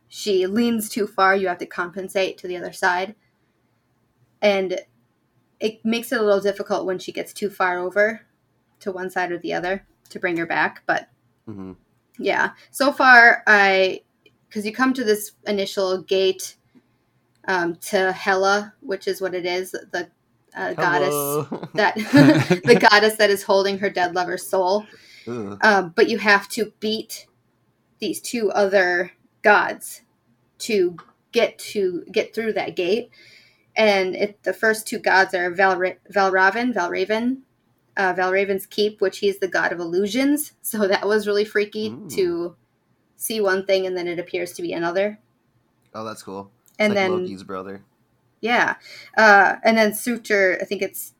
she 0.08 0.46
leans 0.46 0.88
too 0.90 1.06
far, 1.06 1.34
you 1.34 1.48
have 1.48 1.58
to 1.58 1.66
compensate 1.66 2.36
to 2.38 2.46
the 2.48 2.56
other 2.56 2.72
side. 2.72 3.14
And 4.42 4.80
it 5.60 5.84
makes 5.84 6.12
it 6.12 6.20
a 6.20 6.22
little 6.22 6.40
difficult 6.40 6.84
when 6.86 6.98
she 6.98 7.12
gets 7.12 7.32
too 7.32 7.48
far 7.48 7.78
over 7.78 8.22
to 8.80 8.92
one 8.92 9.10
side 9.10 9.30
or 9.30 9.38
the 9.38 9.54
other 9.54 9.86
to 10.10 10.18
bring 10.18 10.36
her 10.36 10.46
back, 10.46 10.82
but 10.86 11.08
hmm 11.46 11.72
yeah. 12.18 12.50
So 12.70 12.92
far, 12.92 13.42
I 13.46 14.02
because 14.52 14.66
you 14.66 14.72
come 14.72 14.92
to 14.92 15.02
this 15.02 15.32
initial 15.46 16.02
gate 16.02 16.56
um, 17.48 17.76
to 17.76 18.12
Hela, 18.12 18.74
which 18.80 19.08
is 19.08 19.18
what 19.18 19.34
it 19.34 19.46
is, 19.46 19.70
the 19.70 20.10
uh, 20.54 20.74
goddess 20.74 21.48
that 21.74 21.94
the 22.66 22.78
goddess 22.78 23.16
that 23.16 23.30
is 23.30 23.44
holding 23.44 23.78
her 23.78 23.88
dead 23.88 24.14
lover's 24.14 24.46
soul. 24.46 24.84
Um, 25.26 25.94
but 25.96 26.10
you 26.10 26.18
have 26.18 26.48
to 26.50 26.72
beat 26.80 27.26
these 27.98 28.20
two 28.20 28.50
other 28.50 29.12
gods 29.40 30.02
to 30.58 30.98
get 31.30 31.58
to 31.58 32.04
get 32.12 32.34
through 32.34 32.52
that 32.52 32.76
gate. 32.76 33.10
and 33.74 34.14
it, 34.14 34.42
the 34.42 34.52
first 34.52 34.86
two 34.86 34.98
gods 34.98 35.32
are 35.32 35.50
Valra- 35.50 35.96
Valravan, 36.12 36.74
Valraven, 36.74 37.38
uh, 37.96 38.12
Valraven's 38.12 38.66
Keep, 38.66 39.00
which 39.00 39.20
he's 39.20 39.38
the 39.38 39.48
god 39.48 39.72
of 39.72 39.78
illusions. 39.78 40.52
So 40.60 40.86
that 40.88 41.06
was 41.06 41.26
really 41.26 41.46
freaky 41.46 41.88
Ooh. 41.88 42.10
to 42.10 42.56
see 43.22 43.40
one 43.40 43.64
thing 43.64 43.86
and 43.86 43.96
then 43.96 44.08
it 44.08 44.18
appears 44.18 44.52
to 44.52 44.62
be 44.62 44.72
another. 44.72 45.18
Oh, 45.94 46.04
that's 46.04 46.22
cool. 46.22 46.50
It's 46.64 46.74
And 46.80 46.94
like 46.94 46.96
then 46.96 47.10
Loki's 47.12 47.44
brother. 47.44 47.82
Yeah. 48.40 48.74
Uh, 49.16 49.56
and 49.64 49.78
then 49.78 49.94
Suture, 49.94 50.58
I 50.60 50.64
think 50.64 50.82
it's, 50.82 51.14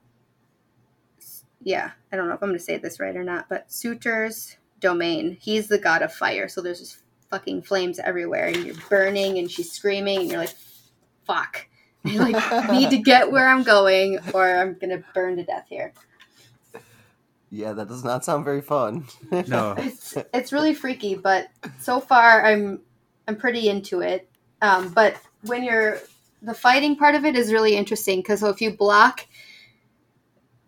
yeah, 1.62 1.92
I 2.11 2.16
don't 2.16 2.28
know 2.28 2.35
if 2.35 2.42
I'm 2.42 2.49
going 2.49 2.59
to 2.59 2.64
say 2.64 2.76
this 2.76 2.99
right 2.99 3.14
or 3.14 3.23
not, 3.23 3.49
but 3.49 3.68
Suture's 3.71 4.56
domain, 4.80 5.37
he's 5.40 5.68
the 5.68 5.78
god 5.78 6.02
of 6.02 6.12
fire. 6.12 6.49
So 6.49 6.61
there's 6.61 6.80
just 6.80 6.99
fucking 7.30 7.62
flames 7.62 8.00
everywhere 8.00 8.47
and 8.47 8.64
you're 8.64 8.75
burning 8.90 9.38
and 9.38 9.49
she's 9.49 9.71
screaming 9.71 10.23
and 10.23 10.30
you're 10.30 10.40
like, 10.40 10.56
fuck. 11.25 11.68
I 12.04 12.16
like 12.16 12.71
need 12.73 12.90
to 12.90 12.99
get 12.99 13.30
where 13.30 13.49
I'm 13.49 13.62
going 13.62 14.18
or 14.35 14.56
I'm 14.56 14.75
going 14.75 14.90
to 14.90 15.04
burn 15.14 15.37
to 15.37 15.44
death 15.44 15.66
here. 15.68 15.92
Yeah, 17.54 17.75
that 17.75 17.87
does 17.87 18.02
not 18.02 18.25
sound 18.25 18.44
very 18.44 18.62
fun. 18.62 19.04
No. 19.47 19.75
It's, 19.76 20.16
it's 20.32 20.52
really 20.52 20.75
freaky, 20.75 21.14
but 21.14 21.49
so 21.78 22.00
far 22.00 22.44
I'm, 22.44 22.80
I'm 23.28 23.37
pretty 23.37 23.68
into 23.68 24.00
it. 24.00 24.28
Um, 24.62 24.88
but 24.88 25.16
when 25.42 25.62
you're, 25.62 25.99
the 26.40 26.54
fighting 26.54 26.97
part 26.97 27.14
of 27.14 27.25
it 27.25 27.37
is 27.37 27.52
really 27.52 27.76
interesting 27.76 28.21
because 28.21 28.40
so 28.40 28.49
if 28.49 28.61
you 28.61 28.75
block 28.76 29.26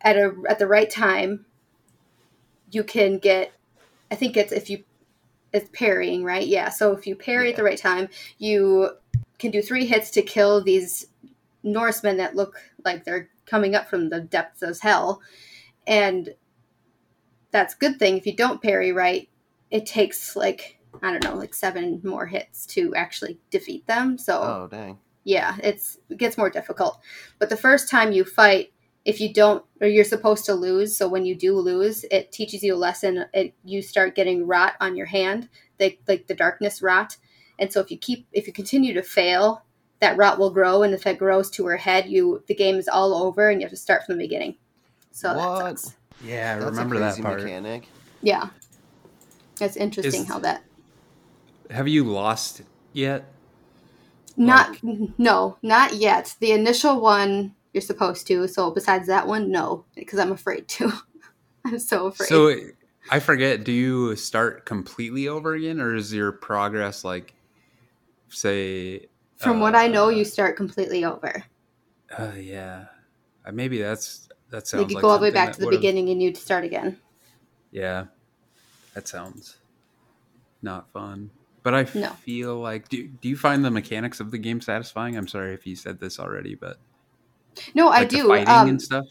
at 0.03 0.17
a 0.17 0.33
at 0.49 0.59
the 0.59 0.67
right 0.67 0.89
time, 0.89 1.45
you 2.71 2.85
can 2.85 3.19
get. 3.19 3.53
I 4.11 4.15
think 4.15 4.37
it's 4.37 4.53
if 4.53 4.71
you 4.71 4.85
it's 5.53 5.69
parrying, 5.73 6.23
right? 6.23 6.47
Yeah. 6.47 6.69
So 6.69 6.93
if 6.93 7.07
you 7.07 7.17
parry 7.17 7.51
at 7.51 7.57
the 7.57 7.65
right 7.65 7.79
time, 7.79 8.09
you 8.39 8.91
can 9.39 9.51
do 9.51 9.63
three 9.63 9.87
hits 9.87 10.11
to 10.13 10.23
kill 10.23 10.63
these 10.63 11.07
Norsemen 11.65 12.19
that 12.19 12.37
look 12.37 12.61
like 12.85 13.05
they're 13.05 13.31
coming 13.47 13.75
up 13.75 13.89
from 13.89 14.11
the 14.11 14.21
depths 14.21 14.63
of 14.63 14.79
hell, 14.81 15.21
and 15.87 16.35
that's 17.55 17.75
a 17.75 17.79
good 17.79 18.01
thing. 18.01 18.19
If 18.19 18.27
you 18.27 18.35
don't 18.35 18.61
parry 18.61 18.91
right, 18.91 19.29
it 19.71 19.87
takes 19.87 20.35
like 20.35 20.81
I 21.03 21.13
don't 21.13 21.23
know, 21.23 21.37
like 21.37 21.55
seven 21.55 22.01
more 22.03 22.27
hits 22.27 22.67
to 22.67 22.93
actually 22.97 23.39
defeat 23.51 23.87
them. 23.87 24.19
So 24.19 24.41
oh, 24.43 24.69
dang. 24.69 24.99
yeah, 25.23 25.57
it's 25.63 25.99
it 26.11 26.19
gets 26.19 26.37
more 26.37 26.51
difficult. 26.51 27.01
But 27.39 27.51
the 27.51 27.57
first 27.57 27.89
time 27.89 28.11
you 28.11 28.25
fight, 28.25 28.73
if 29.05 29.21
you 29.21 29.33
don't 29.33 29.65
or 29.81 29.87
you're 29.87 30.03
supposed 30.05 30.45
to 30.47 30.55
lose, 30.55 30.97
so 30.97 31.07
when 31.07 31.25
you 31.25 31.37
do 31.37 31.57
lose, 31.57 32.05
it 32.11 32.33
teaches 32.33 32.65
you 32.65 32.75
a 32.75 32.77
lesson. 32.77 33.25
It, 33.33 33.55
you 33.65 33.83
start 33.83 34.17
getting 34.17 34.49
rot 34.49 34.75
on 34.81 34.97
your 34.97 35.07
hand, 35.07 35.49
they, 35.79 36.01
like 36.09 36.27
the 36.27 36.35
darkness 36.35 36.83
rot. 36.83 37.17
And 37.61 37.73
so 37.73 37.79
if 37.79 37.89
you 37.89 37.99
keep 37.99 38.27
if 38.33 38.49
you 38.49 38.53
continue 38.53 38.95
to 38.95 39.03
fail, 39.03 39.63
that 40.01 40.17
rot 40.17 40.41
will 40.41 40.51
grow 40.51 40.83
and 40.83 40.93
if 40.93 41.07
it 41.07 41.21
grows 41.21 41.51
to 41.53 41.67
her 41.67 41.77
head, 41.77 42.09
you 42.09 42.43
the 42.49 42.55
game 42.57 42.79
is 42.79 42.89
all 42.89 43.15
over 43.15 43.49
and 43.49 43.61
you 43.61 43.65
have 43.65 43.71
to 43.71 43.77
start 43.77 44.05
from 44.05 44.17
the 44.19 44.25
beginning. 44.25 44.57
So 45.13 45.35
What? 45.37 45.59
that 45.59 45.79
sucks. 45.79 45.97
Yeah, 46.23 46.55
I 46.57 46.59
That's 46.61 46.71
remember 46.71 46.97
a 46.97 46.99
that 47.01 47.21
part. 47.21 47.43
mechanic. 47.43 47.89
Yeah. 48.23 48.49
It's 49.61 49.77
interesting 49.77 50.23
Is- 50.23 50.29
how 50.29 50.39
that 50.41 50.65
Have 51.71 51.89
you 51.89 52.05
lost 52.05 52.63
yet? 52.93 53.25
Not 54.37 54.77
no, 55.17 55.59
not 55.63 55.95
yet. 55.95 56.35
The 56.41 56.51
initial 56.53 57.01
one 57.01 57.55
you're 57.73 57.81
supposed 57.81 58.27
to. 58.29 58.49
So 58.49 58.71
besides 58.71 59.07
that 59.07 59.27
one, 59.29 59.51
no, 59.51 59.85
because 59.95 60.19
I'm 60.19 60.33
afraid 60.33 60.67
to. 60.69 60.93
I'm 61.65 61.79
so 61.79 62.07
afraid. 62.07 62.29
So 62.29 62.55
I 63.11 63.21
forget. 63.21 63.63
Do 63.65 63.71
you 63.71 64.17
start 64.17 64.67
completely 64.67 65.29
over 65.29 65.55
again, 65.55 65.81
or 65.81 65.95
is 65.95 66.13
your 66.13 66.33
progress 66.33 67.05
like, 67.05 67.33
say? 68.29 69.07
From 69.37 69.61
what 69.61 69.75
I 69.77 69.87
know, 69.89 70.07
uh, 70.07 70.11
you 70.11 70.25
start 70.25 70.57
completely 70.57 71.05
over. 71.05 71.45
Uh, 72.17 72.33
yeah, 72.37 72.87
uh, 73.47 73.53
maybe 73.53 73.81
that's 73.81 74.29
that 74.51 74.67
sounds 74.67 74.83
Like 74.83 74.91
you 74.91 74.95
like 74.97 75.03
go 75.03 75.09
all 75.11 75.19
the 75.19 75.25
way 75.25 75.31
back 75.31 75.53
to 75.53 75.61
the 75.61 75.67
beginning 75.67 76.09
and 76.11 76.23
you'd 76.23 76.37
start 76.37 76.65
again. 76.65 76.99
Yeah, 77.71 78.07
that 78.95 79.09
sounds 79.09 79.57
not 80.63 80.91
fun. 80.93 81.31
But 81.63 81.75
I 81.75 81.85
No. 81.85 82.11
feel 82.25 82.57
like 82.59 82.89
do 82.89 83.09
do 83.09 83.29
you 83.29 83.37
find 83.37 83.65
the 83.65 83.71
mechanics 83.71 84.21
of 84.21 84.31
the 84.31 84.39
game 84.39 84.61
satisfying? 84.61 85.17
I'm 85.17 85.29
sorry 85.29 85.55
if 85.55 85.67
you 85.67 85.77
said 85.77 85.99
this 86.01 86.19
already, 86.19 86.55
but 86.55 86.79
No, 87.75 87.89
I 87.89 88.01
like 88.01 88.11
the 88.11 88.19
do. 88.19 88.29
fighting 88.29 88.49
Um, 88.49 88.69
and 88.69 88.83
stuff. 88.83 89.07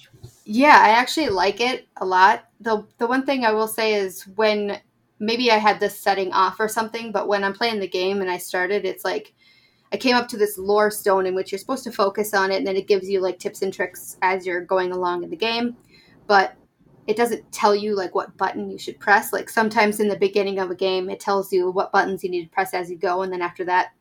Yeah, 0.46 0.78
I 0.80 0.90
actually 0.90 1.30
like 1.30 1.62
it 1.62 1.88
a 1.98 2.06
lot. 2.06 2.46
The 2.60 2.86
the 2.98 3.08
one 3.08 3.26
thing 3.26 3.46
I 3.46 3.52
will 3.54 3.68
say 3.68 3.96
is 3.96 4.24
when 4.36 4.80
maybe 5.20 5.52
I 5.52 5.58
had 5.58 5.80
this 5.80 6.00
setting 6.00 6.32
off 6.34 6.60
or 6.60 6.68
something, 6.68 7.12
but 7.12 7.28
when 7.28 7.44
I'm 7.44 7.54
playing 7.54 7.80
the 7.80 7.88
game 7.88 8.22
and 8.22 8.30
I 8.30 8.38
started, 8.38 8.86
it's 8.86 9.06
like 9.06 9.34
I 9.94 9.98
came 9.98 10.16
up 10.16 10.28
to 10.30 10.38
this 10.38 10.58
lore 10.58 10.90
stone 10.90 11.28
in 11.28 11.36
which 11.36 11.52
you're 11.52 11.60
supposed 11.60 11.84
to 11.84 11.92
focus 11.92 12.34
on 12.34 12.52
it 12.52 12.58
and 12.58 12.66
then 12.66 12.76
it 12.76 12.88
gives 12.88 13.08
you 13.08 13.22
like 13.22 13.38
tips 13.38 13.62
and 13.62 13.72
tricks 13.72 14.18
as 14.24 14.44
you're 14.44 14.66
going 14.66 14.92
along 14.92 15.24
in 15.24 15.30
the 15.30 15.36
game. 15.36 15.78
But 16.26 16.56
it 17.06 17.16
doesn't 17.16 17.52
tell 17.52 17.76
you 17.76 17.96
like 17.96 18.16
what 18.16 18.36
button 18.36 18.72
you 18.72 18.80
should 18.80 19.00
press. 19.00 19.32
Like 19.32 19.50
sometimes 19.50 20.00
in 20.00 20.08
the 20.08 20.18
beginning 20.18 20.58
of 20.58 20.72
a 20.72 20.76
game 20.76 21.12
it 21.12 21.20
tells 21.20 21.54
you 21.54 21.70
what 21.70 21.92
buttons 21.92 22.24
you 22.24 22.32
need 22.32 22.46
to 22.46 22.50
press 22.50 22.74
as 22.74 22.90
you 22.90 22.98
go 22.98 23.22
and 23.22 23.32
then 23.32 23.42
after 23.42 23.64
that, 23.66 23.92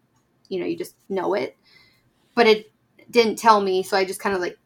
you 0.48 0.58
know, 0.58 0.66
you 0.66 0.78
just 0.78 0.96
know 1.10 1.34
it. 1.34 1.58
But 2.34 2.46
it 2.46 2.72
didn't 3.10 3.36
tell 3.36 3.60
me, 3.60 3.82
so 3.82 3.96
I 3.96 4.06
just 4.06 4.20
kind 4.20 4.34
of 4.34 4.40
like 4.40 4.58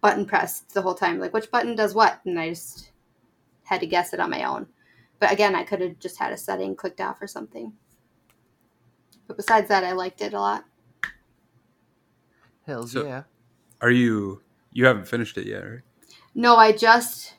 button 0.00 0.26
pressed 0.26 0.74
the 0.74 0.82
whole 0.82 0.94
time, 0.94 1.20
like 1.20 1.32
which 1.32 1.50
button 1.52 1.76
does 1.76 1.94
what, 1.94 2.20
and 2.24 2.40
I 2.40 2.48
just 2.48 2.90
had 3.62 3.80
to 3.80 3.86
guess 3.86 4.12
it 4.12 4.18
on 4.20 4.30
my 4.30 4.42
own. 4.42 4.66
But 5.20 5.30
again, 5.30 5.54
I 5.54 5.62
could 5.62 5.80
have 5.80 6.00
just 6.00 6.18
had 6.18 6.32
a 6.32 6.36
setting 6.36 6.74
clicked 6.74 7.00
off 7.00 7.22
or 7.22 7.28
something. 7.28 7.72
But 9.28 9.36
besides 9.36 9.68
that, 9.68 9.84
I 9.84 9.92
liked 9.92 10.20
it 10.20 10.34
a 10.34 10.40
lot. 10.40 10.64
Hells 12.66 12.92
So- 12.92 13.04
yeah. 13.04 13.24
Are 13.80 13.90
you 13.90 14.40
you 14.72 14.86
haven't 14.86 15.06
finished 15.08 15.36
it 15.36 15.46
yet, 15.46 15.58
right? 15.60 15.80
No, 16.34 16.56
I 16.56 16.72
just 16.72 17.34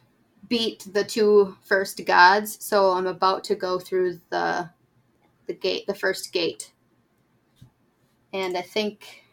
beat 0.49 0.85
the 0.93 1.03
two 1.03 1.55
first 1.63 1.99
gods, 2.05 2.63
so 2.63 2.91
I'm 2.91 3.07
about 3.07 3.43
to 3.45 3.55
go 3.55 3.79
through 3.79 4.19
the 4.29 4.69
the 5.47 5.53
gate, 5.53 5.87
the 5.87 5.95
first 5.95 6.31
gate. 6.33 6.71
And 8.33 8.57
I 8.57 8.61
think 8.61 9.23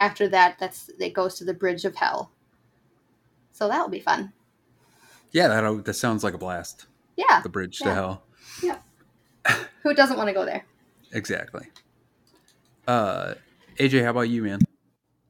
after 0.00 0.28
that, 0.28 0.58
that's 0.58 0.90
it 0.98 1.12
goes 1.12 1.34
to 1.36 1.44
the 1.44 1.54
bridge 1.54 1.84
of 1.84 1.94
hell. 1.96 2.32
So 3.52 3.68
that'll 3.68 3.88
be 3.88 4.00
fun. 4.00 4.32
Yeah, 5.32 5.48
that 5.48 5.84
that 5.84 5.94
sounds 5.94 6.24
like 6.24 6.34
a 6.34 6.38
blast. 6.38 6.86
Yeah. 7.16 7.40
The 7.42 7.48
bridge 7.48 7.78
to 7.80 7.92
hell. 7.94 8.22
Yeah. 8.62 8.78
Who 9.82 9.94
doesn't 9.94 10.16
want 10.16 10.28
to 10.28 10.34
go 10.34 10.44
there? 10.44 10.64
Exactly. 11.12 11.66
Uh, 12.86 13.34
AJ, 13.78 14.02
how 14.04 14.10
about 14.10 14.22
you, 14.28 14.42
man? 14.42 14.60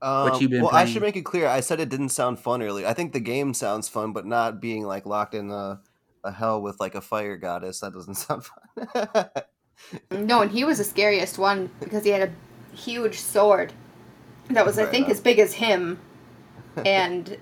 Um, 0.02 0.40
you 0.40 0.49
been 0.49 0.62
well, 0.62 0.75
I 0.75 0.87
should 0.87 1.02
make 1.02 1.16
it 1.16 1.23
clear. 1.23 1.47
I 1.47 1.61
said 1.61 1.78
it 1.80 1.88
didn't 1.90 2.09
sound 2.11 2.38
fun 2.38 2.62
earlier. 2.62 2.87
I 2.87 2.95
think 2.95 3.12
the 3.12 3.21
game 3.21 3.52
sounds 3.54 3.88
fun, 3.88 4.12
but 4.12 4.25
not 4.26 4.61
being 4.61 4.85
like 4.85 5.04
locked 5.07 5.35
in 5.35 5.50
a, 5.50 5.80
a 6.25 6.33
hell 6.33 6.62
with 6.62 6.80
like 6.80 6.95
a 6.95 7.00
fire 7.00 7.37
goddess. 7.37 7.80
That 7.80 7.92
doesn't 7.92 8.14
sound 8.26 8.45
fun. 8.47 9.28
No, 10.11 10.42
and 10.42 10.50
he 10.50 10.64
was 10.64 10.78
the 10.78 10.85
scariest 10.85 11.38
one 11.38 11.71
because 11.80 12.04
he 12.04 12.11
had 12.11 12.28
a 12.28 12.76
huge 12.76 13.19
sword 13.19 13.73
that 14.50 14.64
was, 14.66 14.78
I 14.78 14.85
think, 14.87 15.07
enough. 15.07 15.12
as 15.12 15.21
big 15.21 15.38
as 15.38 15.54
him, 15.54 15.99
and 16.85 17.37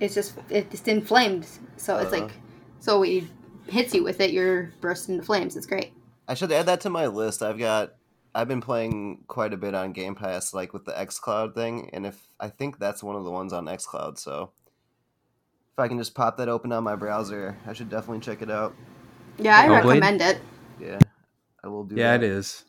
it's 0.00 0.14
just 0.14 0.34
it 0.50 0.70
just 0.70 0.88
inflamed. 0.88 1.46
So 1.76 1.96
it's 1.98 2.12
Uh. 2.12 2.20
like, 2.22 2.32
so 2.80 3.02
he 3.02 3.28
hits 3.68 3.92
you 3.94 4.04
with 4.04 4.20
it, 4.20 4.30
you're 4.32 4.72
bursting 4.80 5.16
into 5.16 5.26
flames. 5.26 5.56
It's 5.56 5.66
great. 5.66 5.92
I 6.28 6.34
should 6.34 6.52
add 6.52 6.66
that 6.66 6.80
to 6.82 6.90
my 6.90 7.06
list. 7.08 7.42
I've 7.42 7.58
got 7.58 7.94
I've 8.36 8.48
been 8.48 8.60
playing 8.60 9.24
quite 9.28 9.54
a 9.54 9.58
bit 9.58 9.74
on 9.74 9.92
Game 9.94 10.14
Pass, 10.14 10.54
like 10.54 10.74
with 10.74 10.84
the 10.84 10.92
XCloud 10.92 11.54
thing, 11.54 11.90
and 11.94 12.06
if 12.06 12.28
I 12.38 12.50
think 12.50 12.78
that's 12.78 13.02
one 13.02 13.16
of 13.16 13.24
the 13.24 13.32
ones 13.32 13.52
on 13.54 13.66
XCloud, 13.66 14.18
so 14.18 14.52
if 15.72 15.78
I 15.78 15.88
can 15.88 15.98
just 15.98 16.14
pop 16.14 16.36
that 16.36 16.48
open 16.48 16.72
on 16.72 16.84
my 16.84 16.96
browser, 16.96 17.56
I 17.66 17.72
should 17.72 17.90
definitely 17.90 18.20
check 18.20 18.42
it 18.42 18.50
out. 18.50 18.74
Yeah, 19.38 19.58
I 19.58 19.68
Hellblade? 19.68 20.02
recommend 20.02 20.22
it. 20.22 20.40
Yeah, 20.80 20.98
I 21.64 21.68
will 21.68 21.84
do. 21.84 21.96
Yeah, 21.96 22.12
that. 22.12 22.22
it 22.24 22.24
is. 22.24 22.64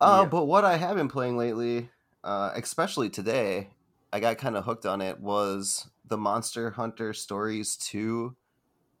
Uh, 0.00 0.22
Yeah. 0.22 0.28
but 0.28 0.44
what 0.46 0.64
I 0.64 0.76
have 0.76 0.96
been 0.96 1.08
playing 1.08 1.38
lately, 1.38 1.90
uh, 2.24 2.52
especially 2.54 3.10
today, 3.10 3.70
I 4.12 4.20
got 4.20 4.38
kind 4.38 4.56
of 4.56 4.64
hooked 4.64 4.86
on 4.86 5.00
it 5.00 5.20
was 5.20 5.88
the 6.06 6.18
Monster 6.18 6.70
Hunter 6.72 7.14
Stories 7.14 7.76
2 7.76 8.36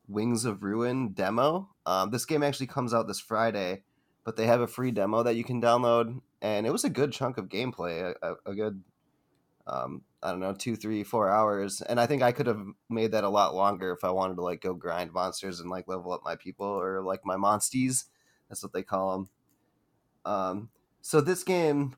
Wings 0.08 0.44
of 0.46 0.62
Ruin 0.62 1.12
demo. 1.12 1.70
Um, 1.86 2.10
this 2.10 2.24
game 2.24 2.42
actually 2.42 2.68
comes 2.68 2.94
out 2.94 3.06
this 3.08 3.20
Friday, 3.20 3.84
but 4.26 4.34
they 4.34 4.46
have 4.46 4.60
a 4.60 4.66
free 4.66 4.90
demo 4.90 5.22
that 5.22 5.36
you 5.36 5.44
can 5.44 5.62
download, 5.62 6.20
and 6.42 6.66
it 6.66 6.72
was 6.72 6.82
a 6.82 6.90
good 6.90 7.12
chunk 7.12 7.38
of 7.38 7.48
gameplay, 7.48 8.12
a, 8.20 8.34
a, 8.44 8.54
good, 8.56 8.82
um, 9.68 10.02
I 10.20 10.32
don't 10.32 10.40
know, 10.40 10.52
two, 10.52 10.74
three, 10.74 11.04
four 11.04 11.30
hours. 11.30 11.80
And 11.80 12.00
I 12.00 12.06
think 12.06 12.22
I 12.22 12.32
could 12.32 12.48
have 12.48 12.60
made 12.90 13.12
that 13.12 13.22
a 13.22 13.28
lot 13.28 13.54
longer 13.54 13.92
if 13.92 14.02
I 14.02 14.10
wanted 14.10 14.34
to 14.34 14.42
like 14.42 14.60
go 14.60 14.74
grind 14.74 15.12
monsters 15.12 15.60
and 15.60 15.70
like 15.70 15.86
level 15.86 16.12
up 16.12 16.22
my 16.24 16.34
people 16.34 16.66
or 16.66 17.02
like 17.02 17.20
my 17.24 17.36
monsties. 17.36 18.06
That's 18.48 18.64
what 18.64 18.72
they 18.72 18.82
call 18.82 19.12
them. 19.12 19.28
Um, 20.24 20.70
so 21.02 21.20
this 21.20 21.44
game, 21.44 21.94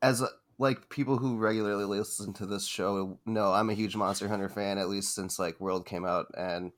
as 0.00 0.24
like 0.56 0.88
people 0.88 1.18
who 1.18 1.36
regularly 1.36 1.84
listen 1.84 2.32
to 2.32 2.46
this 2.46 2.66
show 2.66 3.18
know, 3.26 3.52
I'm 3.52 3.68
a 3.68 3.74
huge 3.74 3.94
Monster 3.94 4.28
Hunter 4.28 4.48
fan. 4.48 4.78
At 4.78 4.88
least 4.88 5.14
since 5.14 5.38
like 5.38 5.60
World 5.60 5.84
came 5.84 6.06
out, 6.06 6.28
and 6.34 6.72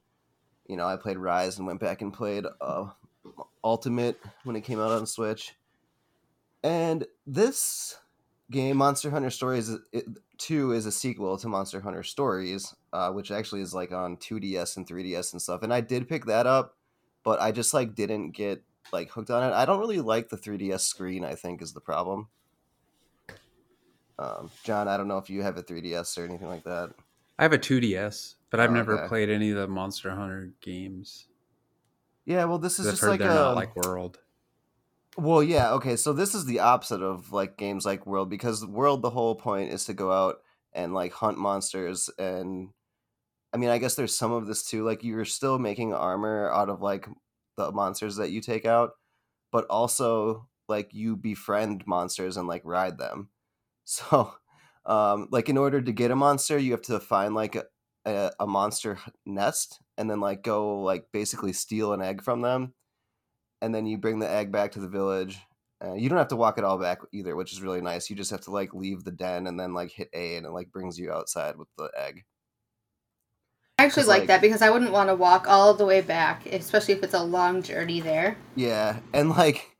you 0.66 0.76
know 0.76 0.86
I 0.86 0.96
played 0.96 1.16
Rise 1.16 1.58
and 1.58 1.66
went 1.68 1.78
back 1.78 2.02
and 2.02 2.12
played 2.12 2.44
uh, 2.60 2.86
Ultimate 3.62 4.20
when 4.44 4.56
it 4.56 4.62
came 4.62 4.80
out 4.80 4.90
on 4.90 5.06
Switch. 5.06 5.54
And 6.62 7.06
this 7.26 7.98
game 8.50 8.76
Monster 8.76 9.10
Hunter 9.10 9.30
Stories 9.30 9.70
it, 9.92 10.04
2 10.38 10.72
is 10.72 10.86
a 10.86 10.92
sequel 10.92 11.38
to 11.38 11.48
Monster 11.48 11.80
Hunter 11.80 12.02
Stories, 12.02 12.74
uh, 12.92 13.10
which 13.10 13.30
actually 13.30 13.60
is 13.60 13.72
like 13.74 13.92
on 13.92 14.16
2DS 14.16 14.76
and 14.76 14.86
3DS 14.86 15.32
and 15.32 15.40
stuff. 15.40 15.62
And 15.62 15.72
I 15.72 15.80
did 15.80 16.08
pick 16.08 16.24
that 16.26 16.46
up, 16.46 16.76
but 17.22 17.40
I 17.40 17.52
just 17.52 17.72
like 17.74 17.94
didn't 17.94 18.32
get 18.32 18.62
like 18.92 19.10
hooked 19.10 19.30
on 19.30 19.42
it. 19.42 19.54
I 19.54 19.64
don't 19.64 19.78
really 19.80 20.00
like 20.00 20.28
the 20.30 20.36
3DS 20.36 20.80
screen, 20.80 21.24
I 21.24 21.34
think 21.34 21.62
is 21.62 21.72
the 21.72 21.80
problem. 21.80 22.28
Um, 24.18 24.50
John, 24.64 24.86
I 24.88 24.96
don't 24.96 25.08
know 25.08 25.18
if 25.18 25.30
you 25.30 25.42
have 25.42 25.56
a 25.56 25.62
3DS 25.62 26.18
or 26.18 26.24
anything 26.24 26.48
like 26.48 26.64
that. 26.64 26.90
I 27.38 27.42
have 27.42 27.54
a 27.54 27.58
2DS, 27.58 28.34
but 28.50 28.60
I've 28.60 28.70
Oh, 28.70 28.74
never 28.74 28.98
okay. 28.98 29.08
played 29.08 29.30
any 29.30 29.50
of 29.50 29.56
the 29.56 29.66
Monster 29.66 30.10
Hunter 30.10 30.52
games. 30.60 31.26
Yeah, 32.30 32.44
well, 32.44 32.58
this 32.58 32.78
is 32.78 32.88
just 32.88 33.02
like 33.02 33.22
a 33.22 33.24
not 33.24 33.56
like 33.56 33.74
World. 33.74 34.20
Well, 35.16 35.42
yeah, 35.42 35.72
okay. 35.72 35.96
So 35.96 36.12
this 36.12 36.32
is 36.32 36.44
the 36.44 36.60
opposite 36.60 37.02
of 37.02 37.32
like 37.32 37.56
games 37.56 37.84
like 37.84 38.06
World 38.06 38.30
because 38.30 38.64
World 38.64 39.02
the 39.02 39.10
whole 39.10 39.34
point 39.34 39.72
is 39.72 39.86
to 39.86 39.94
go 39.94 40.12
out 40.12 40.36
and 40.72 40.94
like 40.94 41.12
hunt 41.12 41.38
monsters 41.38 42.08
and 42.20 42.68
I 43.52 43.56
mean, 43.56 43.68
I 43.68 43.78
guess 43.78 43.96
there's 43.96 44.16
some 44.16 44.30
of 44.30 44.46
this 44.46 44.62
too. 44.62 44.84
Like 44.84 45.02
you're 45.02 45.24
still 45.24 45.58
making 45.58 45.92
armor 45.92 46.48
out 46.52 46.68
of 46.68 46.80
like 46.80 47.08
the 47.56 47.72
monsters 47.72 48.14
that 48.14 48.30
you 48.30 48.40
take 48.40 48.64
out, 48.64 48.92
but 49.50 49.66
also 49.66 50.48
like 50.68 50.94
you 50.94 51.16
befriend 51.16 51.84
monsters 51.84 52.36
and 52.36 52.46
like 52.46 52.62
ride 52.64 52.96
them. 52.98 53.30
So, 53.84 54.34
um 54.86 55.26
like 55.32 55.48
in 55.48 55.58
order 55.58 55.82
to 55.82 55.92
get 55.92 56.12
a 56.12 56.16
monster, 56.16 56.56
you 56.58 56.70
have 56.70 56.82
to 56.82 57.00
find 57.00 57.34
like 57.34 57.56
a, 57.56 57.64
a, 58.06 58.30
a 58.38 58.46
monster 58.46 59.00
nest 59.26 59.80
and 60.00 60.10
then 60.10 60.18
like 60.18 60.42
go 60.42 60.80
like 60.80 61.04
basically 61.12 61.52
steal 61.52 61.92
an 61.92 62.00
egg 62.00 62.22
from 62.22 62.40
them 62.40 62.72
and 63.60 63.74
then 63.74 63.86
you 63.86 63.98
bring 63.98 64.18
the 64.18 64.30
egg 64.30 64.50
back 64.50 64.72
to 64.72 64.80
the 64.80 64.88
village. 64.88 65.38
Uh, 65.84 65.94
you 65.94 66.08
don't 66.08 66.18
have 66.18 66.28
to 66.28 66.36
walk 66.36 66.58
it 66.58 66.64
all 66.64 66.78
back 66.78 67.00
either, 67.12 67.36
which 67.36 67.52
is 67.52 67.62
really 67.62 67.80
nice. 67.80 68.10
You 68.10 68.16
just 68.16 68.30
have 68.30 68.42
to 68.42 68.50
like 68.50 68.74
leave 68.74 69.04
the 69.04 69.10
den 69.10 69.46
and 69.46 69.58
then 69.58 69.72
like 69.72 69.90
hit 69.90 70.10
A, 70.14 70.36
and 70.36 70.46
it 70.46 70.50
like 70.50 70.72
brings 70.72 70.98
you 70.98 71.12
outside 71.12 71.56
with 71.56 71.68
the 71.78 71.90
egg. 71.96 72.24
I 73.78 73.84
actually 73.84 74.04
like 74.04 74.20
like- 74.20 74.28
that 74.28 74.40
because 74.42 74.62
I 74.62 74.70
wouldn't 74.70 74.92
want 74.92 75.08
to 75.08 75.14
walk 75.14 75.46
all 75.48 75.72
the 75.72 75.86
way 75.86 76.02
back, 76.02 76.46
especially 76.46 76.94
if 76.94 77.02
it's 77.02 77.14
a 77.14 77.22
long 77.22 77.62
journey 77.62 78.00
there. 78.00 78.36
Yeah, 78.56 78.98
and 79.14 79.30
like 79.30 79.76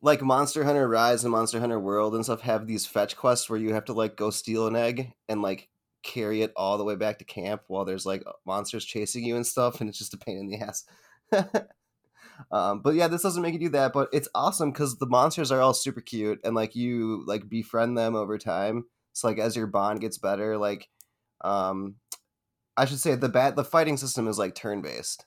like 0.00 0.22
Monster 0.22 0.64
Hunter 0.64 0.88
Rise 0.88 1.22
and 1.22 1.32
Monster 1.32 1.60
Hunter 1.60 1.78
World 1.78 2.14
and 2.14 2.24
stuff 2.24 2.40
have 2.42 2.66
these 2.66 2.86
fetch 2.86 3.16
quests 3.16 3.50
where 3.50 3.58
you 3.58 3.74
have 3.74 3.84
to 3.86 3.92
like 3.92 4.16
go 4.16 4.30
steal 4.30 4.66
an 4.66 4.76
egg 4.76 5.12
and 5.28 5.42
like 5.42 5.68
carry 6.02 6.42
it 6.42 6.52
all 6.56 6.78
the 6.78 6.84
way 6.84 6.96
back 6.96 7.18
to 7.18 7.24
camp 7.24 7.62
while 7.68 7.84
there's 7.84 8.06
like 8.06 8.24
monsters 8.46 8.84
chasing 8.84 9.24
you 9.24 9.36
and 9.36 9.46
stuff, 9.46 9.80
and 9.80 9.88
it's 9.88 9.98
just 9.98 10.14
a 10.14 10.18
pain 10.18 10.38
in 10.38 10.46
the 10.48 10.58
ass. 10.58 10.84
um, 12.52 12.80
but 12.80 12.94
yeah, 12.94 13.08
this 13.08 13.22
doesn't 13.22 13.42
make 13.42 13.54
you 13.54 13.60
do 13.60 13.68
that, 13.70 13.92
but 13.92 14.08
it's 14.12 14.28
awesome 14.34 14.70
because 14.70 14.98
the 14.98 15.06
monsters 15.06 15.52
are 15.52 15.60
all 15.60 15.74
super 15.74 16.00
cute 16.00 16.40
and 16.44 16.54
like 16.54 16.74
you 16.74 17.24
like 17.26 17.48
befriend 17.48 17.96
them 17.96 18.14
over 18.14 18.38
time. 18.38 18.84
So 19.12 19.28
like 19.28 19.38
as 19.38 19.56
your 19.56 19.66
bond 19.66 20.00
gets 20.00 20.18
better, 20.18 20.56
like 20.56 20.88
um, 21.42 21.96
I 22.76 22.84
should 22.84 23.00
say 23.00 23.14
the 23.14 23.28
bat 23.28 23.56
the 23.56 23.64
fighting 23.64 23.96
system 23.96 24.28
is 24.28 24.38
like 24.38 24.54
turn 24.54 24.82
based. 24.82 25.26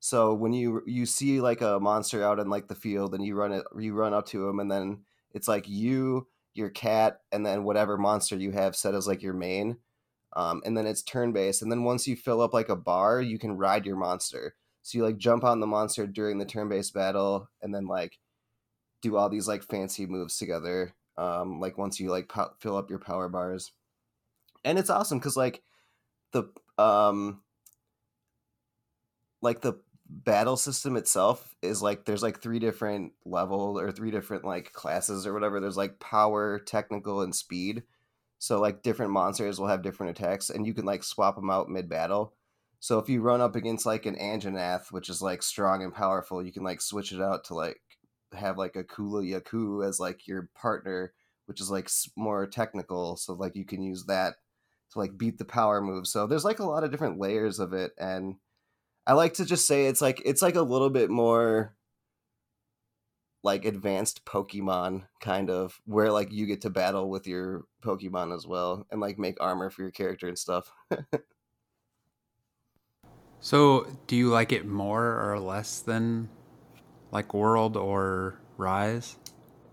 So 0.00 0.32
when 0.34 0.52
you 0.52 0.82
you 0.86 1.06
see 1.06 1.40
like 1.40 1.60
a 1.60 1.80
monster 1.80 2.22
out 2.22 2.38
in 2.38 2.48
like 2.48 2.68
the 2.68 2.74
field 2.74 3.14
and 3.14 3.24
you 3.24 3.34
run 3.34 3.52
it 3.52 3.64
you 3.76 3.94
run 3.94 4.14
up 4.14 4.26
to 4.26 4.48
him 4.48 4.60
and 4.60 4.70
then 4.70 5.02
it's 5.32 5.48
like 5.48 5.68
you 5.68 6.28
your 6.54 6.70
cat 6.70 7.20
and 7.32 7.44
then 7.44 7.64
whatever 7.64 7.98
monster 7.98 8.36
you 8.36 8.52
have 8.52 8.76
set 8.76 8.94
as 8.94 9.06
like 9.06 9.22
your 9.22 9.34
main 9.34 9.76
um, 10.34 10.62
and 10.64 10.76
then 10.76 10.86
it's 10.86 11.02
turn 11.02 11.32
based 11.32 11.62
and 11.62 11.70
then 11.70 11.84
once 11.84 12.06
you 12.06 12.16
fill 12.16 12.40
up 12.40 12.52
like 12.54 12.68
a 12.68 12.76
bar 12.76 13.20
you 13.20 13.38
can 13.38 13.56
ride 13.56 13.86
your 13.86 13.96
monster. 13.96 14.54
So 14.82 14.98
you 14.98 15.04
like 15.04 15.18
jump 15.18 15.44
on 15.44 15.60
the 15.60 15.66
monster 15.66 16.06
during 16.06 16.38
the 16.38 16.46
turn 16.46 16.68
based 16.68 16.94
battle 16.94 17.50
and 17.62 17.74
then 17.74 17.86
like 17.86 18.18
do 19.02 19.16
all 19.16 19.28
these 19.28 19.48
like 19.48 19.62
fancy 19.62 20.06
moves 20.06 20.38
together 20.38 20.94
um, 21.18 21.58
like 21.60 21.76
once 21.76 21.98
you 21.98 22.10
like 22.10 22.28
po- 22.28 22.54
fill 22.60 22.76
up 22.76 22.88
your 22.88 23.00
power 23.00 23.28
bars. 23.28 23.72
And 24.64 24.78
it's 24.78 24.90
awesome 24.90 25.18
because 25.18 25.36
like 25.36 25.62
the 26.32 26.44
um 26.78 27.42
like 29.42 29.60
the 29.60 29.74
battle 30.08 30.56
system 30.56 30.96
itself 30.96 31.54
is 31.60 31.82
like 31.82 32.04
there's 32.04 32.22
like 32.22 32.40
three 32.40 32.58
different 32.58 33.12
level 33.24 33.78
or 33.78 33.90
three 33.90 34.10
different 34.10 34.44
like 34.44 34.72
classes 34.72 35.26
or 35.26 35.34
whatever. 35.34 35.60
There's 35.60 35.76
like 35.76 35.98
power 35.98 36.58
technical 36.60 37.20
and 37.20 37.34
speed 37.34 37.82
so 38.38 38.60
like 38.60 38.82
different 38.82 39.12
monsters 39.12 39.58
will 39.58 39.66
have 39.66 39.82
different 39.82 40.18
attacks 40.18 40.50
and 40.50 40.66
you 40.66 40.74
can 40.74 40.84
like 40.84 41.02
swap 41.02 41.36
them 41.36 41.50
out 41.50 41.68
mid 41.68 41.88
battle 41.88 42.34
so 42.80 42.98
if 42.98 43.08
you 43.08 43.20
run 43.20 43.40
up 43.40 43.56
against 43.56 43.86
like 43.86 44.06
an 44.06 44.14
Anjanath, 44.14 44.92
which 44.92 45.08
is 45.08 45.20
like 45.20 45.42
strong 45.42 45.82
and 45.82 45.92
powerful 45.92 46.42
you 46.42 46.52
can 46.52 46.62
like 46.62 46.80
switch 46.80 47.12
it 47.12 47.20
out 47.20 47.44
to 47.44 47.54
like 47.54 47.80
have 48.32 48.58
like 48.58 48.76
a 48.76 48.84
Kulu-Ya-Ku 48.84 49.82
as 49.82 49.98
like 49.98 50.26
your 50.26 50.48
partner 50.54 51.12
which 51.46 51.60
is 51.60 51.70
like 51.70 51.88
more 52.16 52.46
technical 52.46 53.16
so 53.16 53.32
like 53.32 53.56
you 53.56 53.64
can 53.64 53.82
use 53.82 54.04
that 54.04 54.34
to 54.92 54.98
like 54.98 55.18
beat 55.18 55.38
the 55.38 55.44
power 55.44 55.80
move. 55.80 56.06
So 56.06 56.26
there's 56.26 56.44
like 56.44 56.58
a 56.58 56.66
lot 56.66 56.84
of 56.84 56.90
different 56.90 57.18
layers 57.18 57.58
of 57.58 57.72
it 57.72 57.92
and 57.98 58.36
I 59.06 59.14
like 59.14 59.34
to 59.34 59.44
just 59.44 59.66
say 59.66 59.86
it's 59.86 60.02
like 60.02 60.20
it's 60.24 60.42
like 60.42 60.54
a 60.54 60.62
little 60.62 60.90
bit 60.90 61.10
more 61.10 61.74
like 63.42 63.64
advanced 63.64 64.24
Pokemon 64.24 65.04
kind 65.20 65.50
of 65.50 65.80
where 65.84 66.10
like 66.10 66.32
you 66.32 66.46
get 66.46 66.62
to 66.62 66.70
battle 66.70 67.08
with 67.08 67.26
your 67.26 67.64
Pokemon 67.82 68.34
as 68.34 68.46
well 68.46 68.86
and 68.90 69.00
like 69.00 69.18
make 69.18 69.36
armor 69.40 69.70
for 69.70 69.82
your 69.82 69.90
character 69.90 70.28
and 70.28 70.38
stuff. 70.38 70.72
So, 73.40 73.86
do 74.06 74.16
you 74.16 74.30
like 74.30 74.52
it 74.52 74.66
more 74.66 75.32
or 75.32 75.38
less 75.38 75.80
than 75.80 76.28
like 77.12 77.32
World 77.32 77.76
or 77.76 78.34
Rise, 78.56 79.16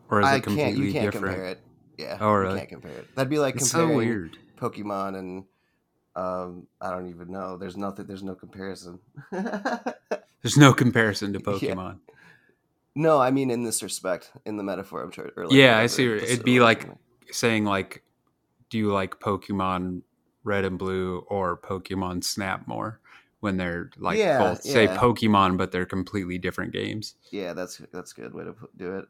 or 0.10 0.21
is 0.21 0.28
I 0.28 0.36
it 0.38 0.43
can't 0.43 0.78
you 0.78 0.93
can't 0.93 1.12
different? 1.12 1.36
compare 1.36 1.45
it. 1.45 1.62
Yeah. 1.97 2.17
Oh, 2.21 2.32
really? 2.34 2.54
You 2.54 2.58
can't 2.60 2.69
compare 2.69 2.91
it. 2.91 3.15
That'd 3.15 3.30
be 3.30 3.39
like 3.39 3.56
It's 3.56 3.71
so 3.71 3.88
weird. 3.88 4.38
Pokemon 4.58 5.17
and 5.17 5.45
um 6.15 6.67
I 6.80 6.91
don't 6.91 7.10
even 7.10 7.32
know. 7.32 7.58
There's 7.58 7.75
nothing 7.75 8.06
there's 8.06 8.23
no 8.23 8.36
comparison. 8.36 8.99
There's 10.41 10.58
no 10.58 10.73
comparison 10.73 11.34
to 11.34 11.39
Yeah. 11.62 11.95
No, 12.95 13.19
I 13.19 13.29
mean 13.31 13.51
in 13.51 13.63
this 13.63 13.84
respect, 13.84 14.31
in 14.45 14.58
the 14.58 14.63
metaphor 14.63 15.03
I'm 15.03 15.12
trying 15.12 15.31
or 15.36 15.45
like 15.45 15.55
Yeah, 15.55 15.77
I 15.77 15.88
see. 15.88 16.05
It'd 16.05 16.43
be 16.43 16.60
like 16.60 16.88
saying 17.31 17.65
like, 17.65 18.03
do 18.69 18.77
you 18.77 18.91
like 18.91 19.19
Pokemon 19.19 20.01
Red 20.43 20.63
and 20.63 20.79
Blue 20.79 21.25
or 21.27 21.58
Pokemon 21.58 22.23
Snap 22.23 22.67
more? 22.67 22.99
When 23.41 23.58
they're 23.58 23.91
like 23.97 24.17
Yeah, 24.17 24.39
both 24.39 24.63
say. 24.63 24.88
Pokemon, 24.88 25.58
but 25.58 25.71
they're 25.71 25.86
completely 25.86 26.38
different 26.38 26.73
games. 26.73 27.15
Yeah, 27.31 27.53
that's 27.53 27.81
that's 27.91 28.13
a 28.13 28.21
good 28.21 28.34
way 28.34 28.45
to 28.45 28.55
do 28.77 28.95
it. 28.97 29.05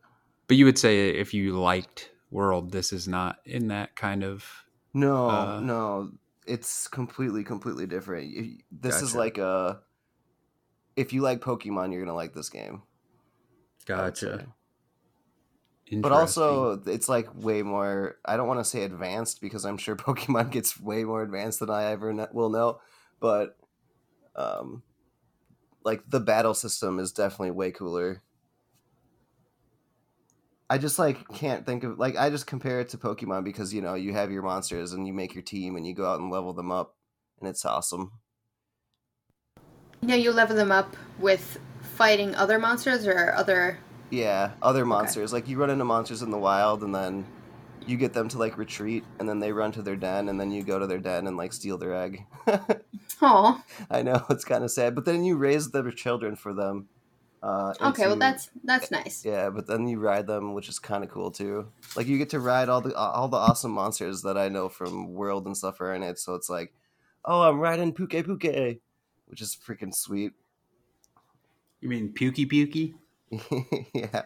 But 0.48 0.58
you 0.58 0.66
would 0.66 0.78
say 0.78 1.10
if 1.10 1.34
you 1.34 1.60
liked 1.60 2.12
World, 2.32 2.72
this 2.72 2.92
is 2.92 3.08
not 3.08 3.38
in 3.46 3.68
that 3.70 3.96
kind 3.96 4.24
of. 4.24 4.46
No, 4.94 5.30
Uh, 5.30 5.60
no, 5.62 6.12
it's 6.46 6.88
completely, 6.88 7.44
completely 7.44 7.86
different. 7.86 8.62
This 8.72 9.02
is 9.02 9.16
like 9.16 9.38
a. 9.38 9.82
If 10.96 11.14
you 11.14 11.22
like 11.22 11.40
Pokemon, 11.42 11.94
you're 11.94 12.04
gonna 12.04 12.16
like 12.16 12.34
this 12.34 12.50
game. 12.50 12.84
I 13.94 14.04
would 14.04 14.18
say. 14.18 14.28
Gotcha. 14.28 14.54
But 16.02 16.12
also, 16.12 16.82
it's 16.88 17.08
like 17.08 17.28
way 17.36 17.62
more. 17.62 18.18
I 18.26 18.38
don't 18.38 18.48
want 18.48 18.60
to 18.60 18.66
say 18.66 18.84
advanced 18.84 19.40
because 19.40 19.66
I'm 19.66 19.78
sure 19.78 19.96
Pokemon 19.96 20.52
gets 20.52 20.80
way 20.80 21.04
more 21.04 21.22
advanced 21.22 21.60
than 21.60 21.70
I 21.70 21.86
ever 21.92 22.14
kn- 22.14 22.28
will 22.34 22.50
know. 22.50 22.80
But, 23.20 23.58
um, 24.36 24.84
like 25.84 26.02
the 26.10 26.20
battle 26.20 26.54
system 26.54 27.00
is 27.00 27.12
definitely 27.12 27.52
way 27.52 27.72
cooler. 27.72 28.24
I 30.68 30.80
just 30.80 30.98
like 30.98 31.28
can't 31.30 31.66
think 31.66 31.84
of 31.84 32.00
like 32.00 32.18
I 32.18 32.32
just 32.32 32.48
compare 32.48 32.80
it 32.80 32.90
to 32.90 32.98
Pokemon 32.98 33.44
because 33.44 33.72
you 33.72 33.82
know 33.82 33.94
you 33.94 34.14
have 34.14 34.32
your 34.32 34.42
monsters 34.42 34.94
and 34.94 35.06
you 35.06 35.14
make 35.14 35.36
your 35.36 35.44
team 35.44 35.76
and 35.76 35.86
you 35.86 35.94
go 35.94 36.08
out 36.08 36.20
and 36.20 36.32
level 36.32 36.54
them 36.54 36.72
up 36.72 36.96
and 37.40 37.48
it's 37.48 37.64
awesome. 37.64 38.14
Yeah, 40.02 40.16
you 40.16 40.32
level 40.32 40.56
them 40.56 40.72
up 40.72 40.96
with 41.20 41.60
fighting 41.96 42.36
other 42.36 42.60
monsters 42.60 43.08
or 43.08 43.34
other. 43.34 43.80
Yeah, 44.10 44.52
other 44.62 44.86
monsters 44.86 45.34
like 45.34 45.48
you 45.48 45.58
run 45.58 45.70
into 45.70 45.86
monsters 45.86 46.22
in 46.22 46.32
the 46.32 46.38
wild 46.38 46.84
and 46.84 46.94
then 46.94 47.26
you 47.88 47.98
get 47.98 48.14
them 48.14 48.28
to 48.30 48.38
like 48.38 48.58
retreat 48.58 49.04
and 49.20 49.28
then 49.28 49.40
they 49.40 49.52
run 49.52 49.72
to 49.74 49.82
their 49.82 49.96
den 49.96 50.30
and 50.30 50.40
then 50.40 50.52
you 50.52 50.64
go 50.64 50.80
to 50.80 50.88
their 50.88 51.00
den 51.00 51.28
and 51.28 51.38
like 51.38 51.54
steal 51.54 51.78
their 51.78 51.96
egg. 51.96 52.26
Oh, 53.22 53.64
I 53.90 54.02
know 54.02 54.26
it's 54.30 54.44
kind 54.44 54.64
of 54.64 54.72
sad, 54.72 54.94
but 54.94 55.06
then 55.06 55.24
you 55.24 55.38
raise 55.38 55.72
their 55.72 55.90
children 55.92 56.36
for 56.36 56.54
them. 56.54 56.90
Uh, 57.42 57.74
okay. 57.80 58.08
Well, 58.08 58.16
that's 58.16 58.50
that's 58.64 58.92
nice. 58.92 59.24
yeah, 59.24 59.50
but 59.50 59.68
then 59.68 59.88
you 59.88 60.00
ride 60.00 60.28
them, 60.28 60.54
which 60.54 60.68
is 60.68 60.80
kind 60.80 61.04
of 61.04 61.10
cool 61.10 61.32
too. 61.32 61.68
Like 61.96 62.08
you 62.08 62.18
get 62.18 62.30
to 62.32 62.40
ride 62.40 62.70
all 62.70 62.82
the 62.82 62.96
all 62.96 63.28
the 63.28 63.38
awesome 63.38 63.72
monsters 63.72 64.24
that 64.24 64.38
I 64.38 64.50
know 64.50 64.68
from 64.68 65.14
World 65.14 65.46
and 65.46 65.56
stuff 65.56 65.80
are 65.80 65.94
in 65.94 66.04
it. 66.04 66.18
So 66.20 66.34
it's 66.36 66.50
like, 66.50 66.74
oh, 67.24 67.44
I'm 67.44 67.60
riding 67.60 67.94
Puke 67.94 68.26
Puke, 68.26 68.80
which 69.28 69.42
is 69.42 69.56
freaking 69.56 69.94
sweet. 69.94 70.34
You 71.86 71.90
mean 71.92 72.14
Pukei 72.14 72.50
Pukei? 72.52 72.96
yeah, 73.94 74.24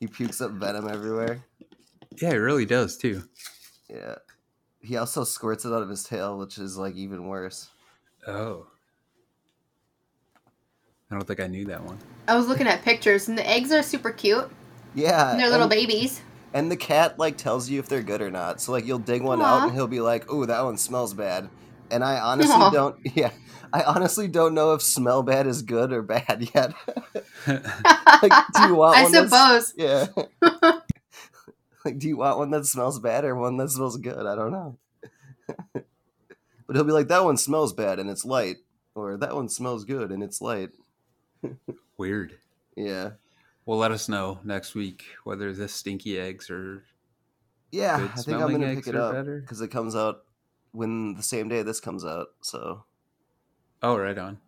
he 0.00 0.08
pukes 0.08 0.40
up 0.40 0.50
venom 0.50 0.88
everywhere. 0.88 1.44
Yeah, 2.20 2.30
it 2.30 2.34
really 2.38 2.64
does 2.66 2.96
too. 2.96 3.22
Yeah, 3.88 4.16
he 4.80 4.96
also 4.96 5.22
squirts 5.22 5.64
it 5.64 5.72
out 5.72 5.82
of 5.82 5.88
his 5.88 6.02
tail, 6.02 6.36
which 6.36 6.58
is 6.58 6.76
like 6.76 6.96
even 6.96 7.28
worse. 7.28 7.68
Oh, 8.26 8.66
I 11.12 11.14
don't 11.14 11.24
think 11.28 11.38
I 11.38 11.46
knew 11.46 11.64
that 11.66 11.84
one. 11.84 11.96
I 12.26 12.34
was 12.36 12.48
looking 12.48 12.66
at 12.66 12.82
pictures, 12.82 13.28
and 13.28 13.38
the 13.38 13.48
eggs 13.48 13.70
are 13.70 13.80
super 13.84 14.10
cute. 14.10 14.50
Yeah, 14.96 15.30
And 15.30 15.38
they're 15.38 15.46
little 15.48 15.62
and- 15.66 15.70
babies. 15.70 16.22
and 16.54 16.72
the 16.72 16.76
cat 16.76 17.20
like 17.20 17.36
tells 17.36 17.70
you 17.70 17.78
if 17.78 17.88
they're 17.88 18.02
good 18.02 18.20
or 18.20 18.32
not. 18.32 18.60
So 18.60 18.72
like 18.72 18.84
you'll 18.84 18.98
dig 18.98 19.22
one 19.22 19.40
out 19.40 19.62
and 19.62 19.72
he'll 19.74 19.86
be 19.86 20.00
like, 20.00 20.28
"Ooh, 20.32 20.44
that 20.46 20.64
one 20.64 20.76
smells 20.76 21.14
bad." 21.14 21.48
And 21.88 22.02
I 22.02 22.18
honestly 22.18 22.52
Aw. 22.52 22.70
don't. 22.70 22.96
Yeah, 23.14 23.30
I 23.72 23.82
honestly 23.84 24.28
don't 24.28 24.54
know 24.54 24.74
if 24.74 24.82
smell 24.82 25.22
bad 25.22 25.46
is 25.46 25.62
good 25.62 25.92
or 25.92 26.02
bad 26.02 26.50
yet. 26.54 26.72
like, 27.46 28.32
do 28.54 28.62
you 28.66 28.74
want 28.74 28.96
I 28.98 29.02
one? 29.04 29.12
that's- 29.12 29.30
suppose. 29.30 29.74
Yeah. 29.76 30.06
like, 31.84 31.98
do 31.98 32.08
you 32.08 32.16
want 32.16 32.38
one 32.38 32.50
that 32.50 32.66
smells 32.66 32.98
bad 33.00 33.24
or 33.24 33.34
one 33.36 33.56
that 33.56 33.70
smells 33.70 33.96
good? 33.96 34.26
I 34.26 34.34
don't 34.34 34.52
know. 34.52 34.78
but 36.66 36.76
he'll 36.76 36.84
be 36.84 36.92
like, 36.92 37.08
"That 37.08 37.24
one 37.24 37.36
smells 37.36 37.72
bad 37.72 37.98
and 37.98 38.08
it's 38.08 38.24
light," 38.24 38.58
or 38.94 39.16
"That 39.16 39.34
one 39.34 39.48
smells 39.48 39.84
good 39.84 40.10
and 40.10 40.22
it's 40.22 40.40
light." 40.40 40.70
Weird. 41.98 42.38
Yeah. 42.76 43.10
Well, 43.66 43.78
let 43.78 43.92
us 43.92 44.08
know 44.08 44.40
next 44.44 44.74
week 44.74 45.04
whether 45.24 45.52
the 45.52 45.68
stinky 45.68 46.18
eggs 46.18 46.50
are 46.50 46.82
Yeah, 47.70 47.98
good 47.98 48.10
I 48.10 48.22
think 48.22 48.38
I'm 48.42 48.50
gonna 48.52 48.74
pick 48.74 48.86
it 48.88 48.96
up 48.96 49.24
because 49.24 49.60
it 49.60 49.68
comes 49.68 49.94
out 49.94 50.24
when 50.72 51.14
the 51.14 51.22
same 51.22 51.48
day 51.48 51.62
this 51.62 51.80
comes 51.80 52.04
out. 52.04 52.28
So 52.40 52.84
Oh, 53.82 53.96
right 53.98 54.16
on. 54.18 54.38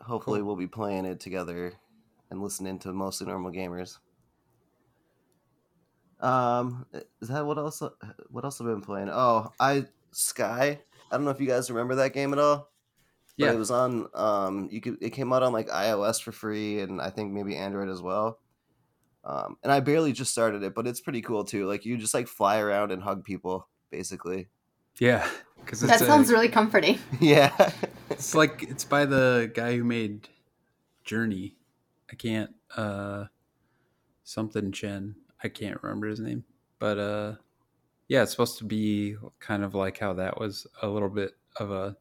hopefully 0.00 0.40
Cool. 0.40 0.46
we'll 0.48 0.56
be 0.56 0.66
playing 0.66 1.04
it 1.06 1.20
together 1.20 1.72
and 2.30 2.42
listening 2.42 2.78
to 2.80 2.92
mostly 2.92 3.26
normal 3.26 3.52
gamers. 3.52 3.98
Um, 6.20 6.86
is 7.20 7.28
that 7.28 7.44
what 7.46 7.58
else? 7.58 7.82
What 8.30 8.44
else 8.44 8.58
have 8.58 8.66
I 8.68 8.70
been 8.70 8.80
playing? 8.82 9.08
Oh, 9.10 9.50
I 9.58 9.86
Sky. 10.12 10.80
I 11.10 11.16
don't 11.16 11.24
know 11.24 11.30
if 11.30 11.40
you 11.40 11.46
guys 11.46 11.70
remember 11.70 11.96
that 11.96 12.12
game 12.14 12.32
at 12.32 12.38
all. 12.38 12.70
But 13.38 13.46
Yeah. 13.46 13.52
it 13.52 13.58
was 13.58 13.70
on. 13.70 14.08
Um, 14.14 14.68
you 14.70 14.80
could. 14.80 14.98
It 15.00 15.10
came 15.10 15.32
out 15.32 15.42
on 15.42 15.52
like 15.52 15.68
iOS 15.68 16.22
for 16.22 16.32
free, 16.32 16.80
and 16.80 17.00
I 17.00 17.10
think 17.10 17.32
maybe 17.32 17.56
Android 17.56 17.88
as 17.88 18.02
well. 18.02 18.38
Um, 19.24 19.56
and 19.62 19.72
I 19.72 19.80
barely 19.80 20.12
just 20.12 20.32
started 20.32 20.62
it, 20.62 20.74
but 20.74 20.86
it's 20.86 21.00
pretty 21.00 21.22
cool 21.22 21.44
too. 21.44 21.66
Like 21.66 21.84
you 21.84 21.96
just 21.96 22.14
like 22.14 22.28
fly 22.28 22.58
around 22.58 22.92
and 22.92 23.02
hug 23.02 23.24
people, 23.24 23.68
basically. 23.90 24.48
Yeah. 24.98 25.28
Because 25.64 25.80
That 25.80 26.00
sounds 26.00 26.30
really 26.30 26.48
comforting. 26.48 26.98
yeah. 27.20 27.52
it's 28.10 28.34
like 28.34 28.62
it's 28.62 28.84
by 28.84 29.04
the 29.06 29.50
guy 29.54 29.76
who 29.76 29.84
made 29.84 30.28
Journey. 31.04 31.56
I 32.10 32.14
can't 32.14 32.50
uh 32.76 33.24
something 34.24 34.72
Chen. 34.72 35.14
I 35.42 35.48
can't 35.48 35.82
remember 35.82 36.08
his 36.08 36.20
name. 36.20 36.44
But 36.78 36.98
uh 36.98 37.34
yeah, 38.08 38.22
it's 38.22 38.32
supposed 38.32 38.58
to 38.58 38.64
be 38.64 39.16
kind 39.40 39.64
of 39.64 39.74
like 39.74 39.98
how 39.98 40.12
that 40.14 40.38
was 40.38 40.66
a 40.82 40.88
little 40.88 41.08
bit 41.08 41.32
of 41.56 41.70
a 41.70 41.96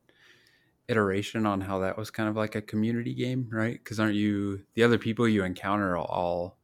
iteration 0.89 1.45
on 1.45 1.62
how 1.62 1.80
that 1.80 1.97
was 1.97 2.12
kind 2.12 2.28
of 2.28 2.36
like 2.36 2.56
a 2.56 2.62
community 2.62 3.13
game, 3.13 3.47
right? 3.52 3.84
Cuz 3.84 4.00
aren't 4.00 4.15
you 4.15 4.63
the 4.74 4.84
other 4.84 4.97
people 4.97 5.28
you 5.28 5.43
encounter 5.43 5.91
are 5.91 5.97
all 5.97 6.58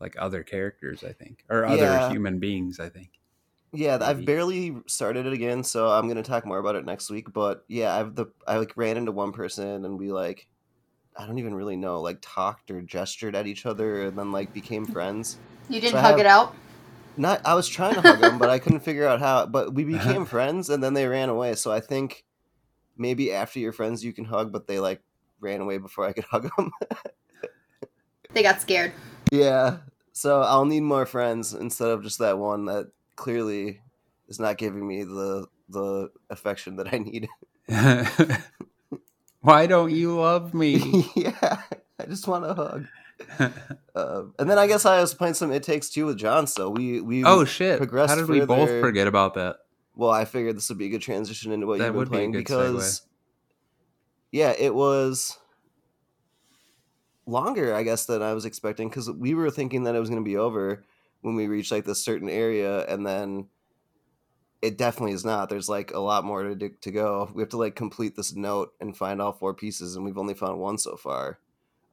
like 0.00 0.16
other 0.18 0.42
characters, 0.42 1.04
I 1.04 1.12
think, 1.12 1.44
or 1.48 1.64
other 1.66 1.84
Yeah. 1.84 2.10
human 2.10 2.38
beings, 2.38 2.80
I 2.80 2.88
think. 2.88 3.19
Yeah, 3.72 3.98
I've 4.00 4.24
barely 4.24 4.76
started 4.86 5.26
it 5.26 5.32
again, 5.32 5.62
so 5.62 5.88
I'm 5.88 6.08
gonna 6.08 6.22
talk 6.22 6.44
more 6.44 6.58
about 6.58 6.74
it 6.76 6.84
next 6.84 7.08
week. 7.10 7.32
But 7.32 7.64
yeah, 7.68 7.94
I've 7.94 8.14
the 8.14 8.26
I 8.46 8.56
like 8.58 8.72
ran 8.76 8.96
into 8.96 9.12
one 9.12 9.32
person 9.32 9.84
and 9.84 9.98
we 9.98 10.10
like 10.10 10.48
I 11.16 11.26
don't 11.26 11.38
even 11.38 11.54
really 11.54 11.76
know, 11.76 12.00
like 12.00 12.18
talked 12.20 12.70
or 12.70 12.80
gestured 12.82 13.36
at 13.36 13.46
each 13.46 13.66
other 13.66 14.06
and 14.06 14.18
then 14.18 14.32
like 14.32 14.52
became 14.52 14.86
friends. 14.92 15.38
You 15.68 15.80
didn't 15.80 15.92
So 15.94 16.00
hug 16.00 16.10
have- 16.12 16.20
it 16.20 16.26
out? 16.26 16.54
Not 17.16 17.42
I 17.44 17.54
was 17.54 17.68
trying 17.68 17.94
to 17.94 18.00
hug 18.00 18.20
them, 18.20 18.38
but 18.38 18.48
I 18.50 18.58
couldn't 18.60 18.80
figure 18.80 19.06
out 19.06 19.20
how. 19.20 19.46
But 19.46 19.74
we 19.74 19.84
uh-huh. 19.94 20.06
became 20.06 20.24
friends 20.24 20.70
and 20.70 20.82
then 20.82 20.94
they 20.94 21.06
ran 21.06 21.28
away. 21.28 21.54
So 21.54 21.70
I 21.70 21.80
think 21.80 22.24
maybe 22.96 23.32
after 23.32 23.58
you're 23.58 23.72
friends 23.72 24.04
you 24.04 24.12
can 24.12 24.24
hug, 24.24 24.52
but 24.52 24.66
they 24.66 24.80
like 24.80 25.02
ran 25.40 25.60
away 25.60 25.78
before 25.78 26.06
I 26.06 26.12
could 26.12 26.24
hug 26.30 26.48
them. 26.56 26.70
They 28.32 28.42
got 28.42 28.60
scared. 28.60 28.92
yeah. 29.30 29.78
So 30.12 30.42
I'll 30.42 30.64
need 30.66 30.82
more 30.82 31.06
friends 31.06 31.54
instead 31.54 31.88
of 31.88 32.02
just 32.02 32.18
that 32.18 32.38
one 32.38 32.66
that 32.66 32.90
clearly 33.20 33.82
is 34.28 34.40
not 34.40 34.56
giving 34.58 34.86
me 34.86 35.04
the 35.04 35.46
the 35.68 36.10
affection 36.30 36.76
that 36.76 36.92
I 36.92 36.98
need. 36.98 37.28
Why 39.40 39.66
don't 39.66 39.90
you 39.90 40.18
love 40.18 40.54
me? 40.54 41.04
yeah, 41.14 41.62
I 41.98 42.06
just 42.06 42.26
want 42.26 42.46
a 42.46 42.54
hug. 42.54 42.86
Uh, 43.94 44.22
and 44.38 44.48
then 44.48 44.58
I 44.58 44.66
guess 44.66 44.86
I 44.86 45.00
was 45.00 45.12
playing 45.12 45.34
some 45.34 45.52
It 45.52 45.62
Takes 45.62 45.90
Two 45.90 46.06
with 46.06 46.16
John. 46.16 46.46
So 46.46 46.70
we 46.70 47.00
we 47.00 47.22
oh 47.24 47.44
shit! 47.44 47.76
progressed 47.76 48.10
How 48.10 48.16
did 48.16 48.28
we 48.28 48.40
both 48.40 48.70
forget 48.80 49.06
about 49.06 49.34
that? 49.34 49.56
well, 49.94 50.10
I 50.10 50.24
figured 50.24 50.56
this 50.56 50.68
would 50.70 50.78
be 50.78 50.86
a 50.86 50.88
good 50.88 51.02
transition 51.02 51.52
into 51.52 51.66
what 51.66 51.78
That 51.78 51.86
you've 51.86 51.94
been 51.94 52.04
be 52.04 52.08
playing 52.08 52.32
good 52.32 52.38
because 52.38 53.02
yeah, 54.32 54.54
it 54.58 54.74
was 54.74 55.38
longer, 57.26 57.74
I 57.74 57.82
guess, 57.82 58.06
than 58.06 58.22
I 58.22 58.32
was 58.32 58.46
expecting 58.46 58.88
because 58.88 59.10
we 59.10 59.34
were 59.34 59.50
thinking 59.50 59.84
that 59.84 59.94
it 59.94 60.00
was 60.00 60.08
going 60.08 60.22
to 60.22 60.28
be 60.28 60.38
over 60.38 60.84
when 61.22 61.34
we 61.34 61.46
reach 61.48 61.70
like 61.70 61.84
this 61.84 62.02
certain 62.04 62.28
area, 62.28 62.84
and 62.86 63.06
then 63.06 63.48
it 64.62 64.76
definitely 64.76 65.12
is 65.12 65.24
not. 65.24 65.48
There's 65.48 65.68
like 65.68 65.92
a 65.92 65.98
lot 66.00 66.24
more 66.24 66.42
to 66.42 66.54
do, 66.54 66.70
to 66.82 66.90
go. 66.90 67.30
We 67.34 67.42
have 67.42 67.50
to 67.50 67.56
like 67.56 67.74
complete 67.76 68.16
this 68.16 68.34
note 68.34 68.72
and 68.80 68.96
find 68.96 69.20
all 69.22 69.32
four 69.32 69.54
pieces, 69.54 69.96
and 69.96 70.04
we've 70.04 70.18
only 70.18 70.34
found 70.34 70.58
one 70.58 70.78
so 70.78 70.96
far. 70.96 71.38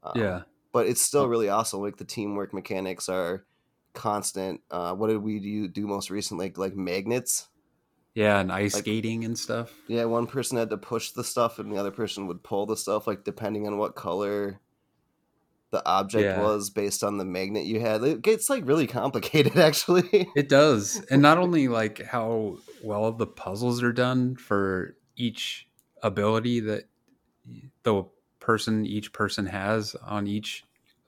Um, 0.03 0.13
Yeah, 0.15 0.41
but 0.73 0.87
it's 0.87 1.01
still 1.01 1.27
really 1.27 1.49
awesome. 1.49 1.81
Like 1.81 1.97
the 1.97 2.05
teamwork 2.05 2.53
mechanics 2.53 3.07
are 3.09 3.45
constant. 3.93 4.61
Uh, 4.69 4.93
what 4.93 5.07
did 5.07 5.17
we 5.23 5.39
do, 5.39 5.67
do 5.67 5.87
most 5.87 6.09
recently? 6.09 6.47
Like, 6.47 6.57
like 6.57 6.75
magnets. 6.75 7.47
yeah, 8.15 8.39
and 8.39 8.51
ice 8.51 8.73
Like- 8.73 8.83
skating 8.83 9.23
and 9.25 9.37
stuff. 9.37 9.73
Yeah, 9.87 10.05
one 10.05 10.27
person 10.27 10.57
had 10.57 10.69
to 10.71 10.77
push 10.77 11.11
the 11.11 11.23
stuff, 11.23 11.59
and 11.59 11.71
the 11.71 11.77
other 11.77 11.91
person 11.91 12.27
would 12.27 12.43
pull 12.43 12.65
the 12.65 12.77
stuff. 12.77 13.07
Like 13.07 13.23
depending 13.23 13.65
on 13.67 13.77
what 13.77 13.95
color 13.95 14.59
the 15.71 15.86
object 15.86 16.23
Yeah. 16.23 16.41
was, 16.41 16.69
based 16.69 17.03
on 17.03 17.17
the 17.17 17.25
magnet 17.25 17.65
you 17.65 17.80
had. 17.80 18.03
It 18.03 18.21
gets 18.21 18.49
like 18.49 18.65
really 18.65 18.88
complicated, 18.88 19.58
actually. 19.58 20.27
It 20.36 20.49
does, 20.49 21.01
and 21.12 21.21
not 21.21 21.38
only 21.45 21.67
like 21.67 22.03
how 22.03 22.58
well 22.84 23.12
the 23.12 23.27
puzzles 23.27 23.84
are 23.84 23.93
done 23.93 24.36
for 24.36 24.95
each 25.15 25.67
ability 26.03 26.60
that 26.62 26.84
the 27.84 28.03
person, 28.39 28.86
each 28.86 29.12
person 29.13 29.45
has 29.45 29.95
on 30.06 30.27
each 30.27 30.63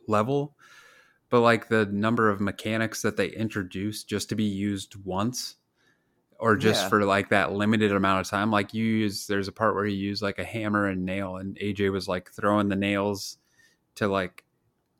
level, 0.08 0.56
but 1.30 1.42
like 1.42 1.68
the 1.70 1.86
number 1.86 2.30
of 2.30 2.42
mechanics 2.42 3.02
that 3.04 3.16
they 3.18 3.28
introduce 3.30 4.04
just 4.04 4.30
to 4.30 4.36
be 4.36 4.44
used 4.46 4.96
once, 5.06 5.56
or 6.40 6.56
just 6.58 6.84
Yeah. 6.84 6.90
for 6.90 7.06
like 7.06 7.30
that 7.30 7.54
limited 7.54 7.92
amount 7.92 8.22
of 8.22 8.28
time. 8.30 8.50
Like 8.52 8.74
you 8.74 8.84
use, 8.84 9.28
there's 9.28 9.48
a 9.48 9.52
part 9.54 9.76
where 9.76 9.86
you 9.86 9.96
use 9.98 10.22
like 10.22 10.40
a 10.40 10.44
hammer 10.44 10.88
and 10.88 11.06
nail, 11.06 11.38
and 11.38 11.56
AJ 11.60 11.92
was 11.92 12.08
like 12.08 12.32
throwing 12.32 12.68
the 12.70 12.76
nails 12.76 13.38
to 13.96 14.08
like 14.08 14.44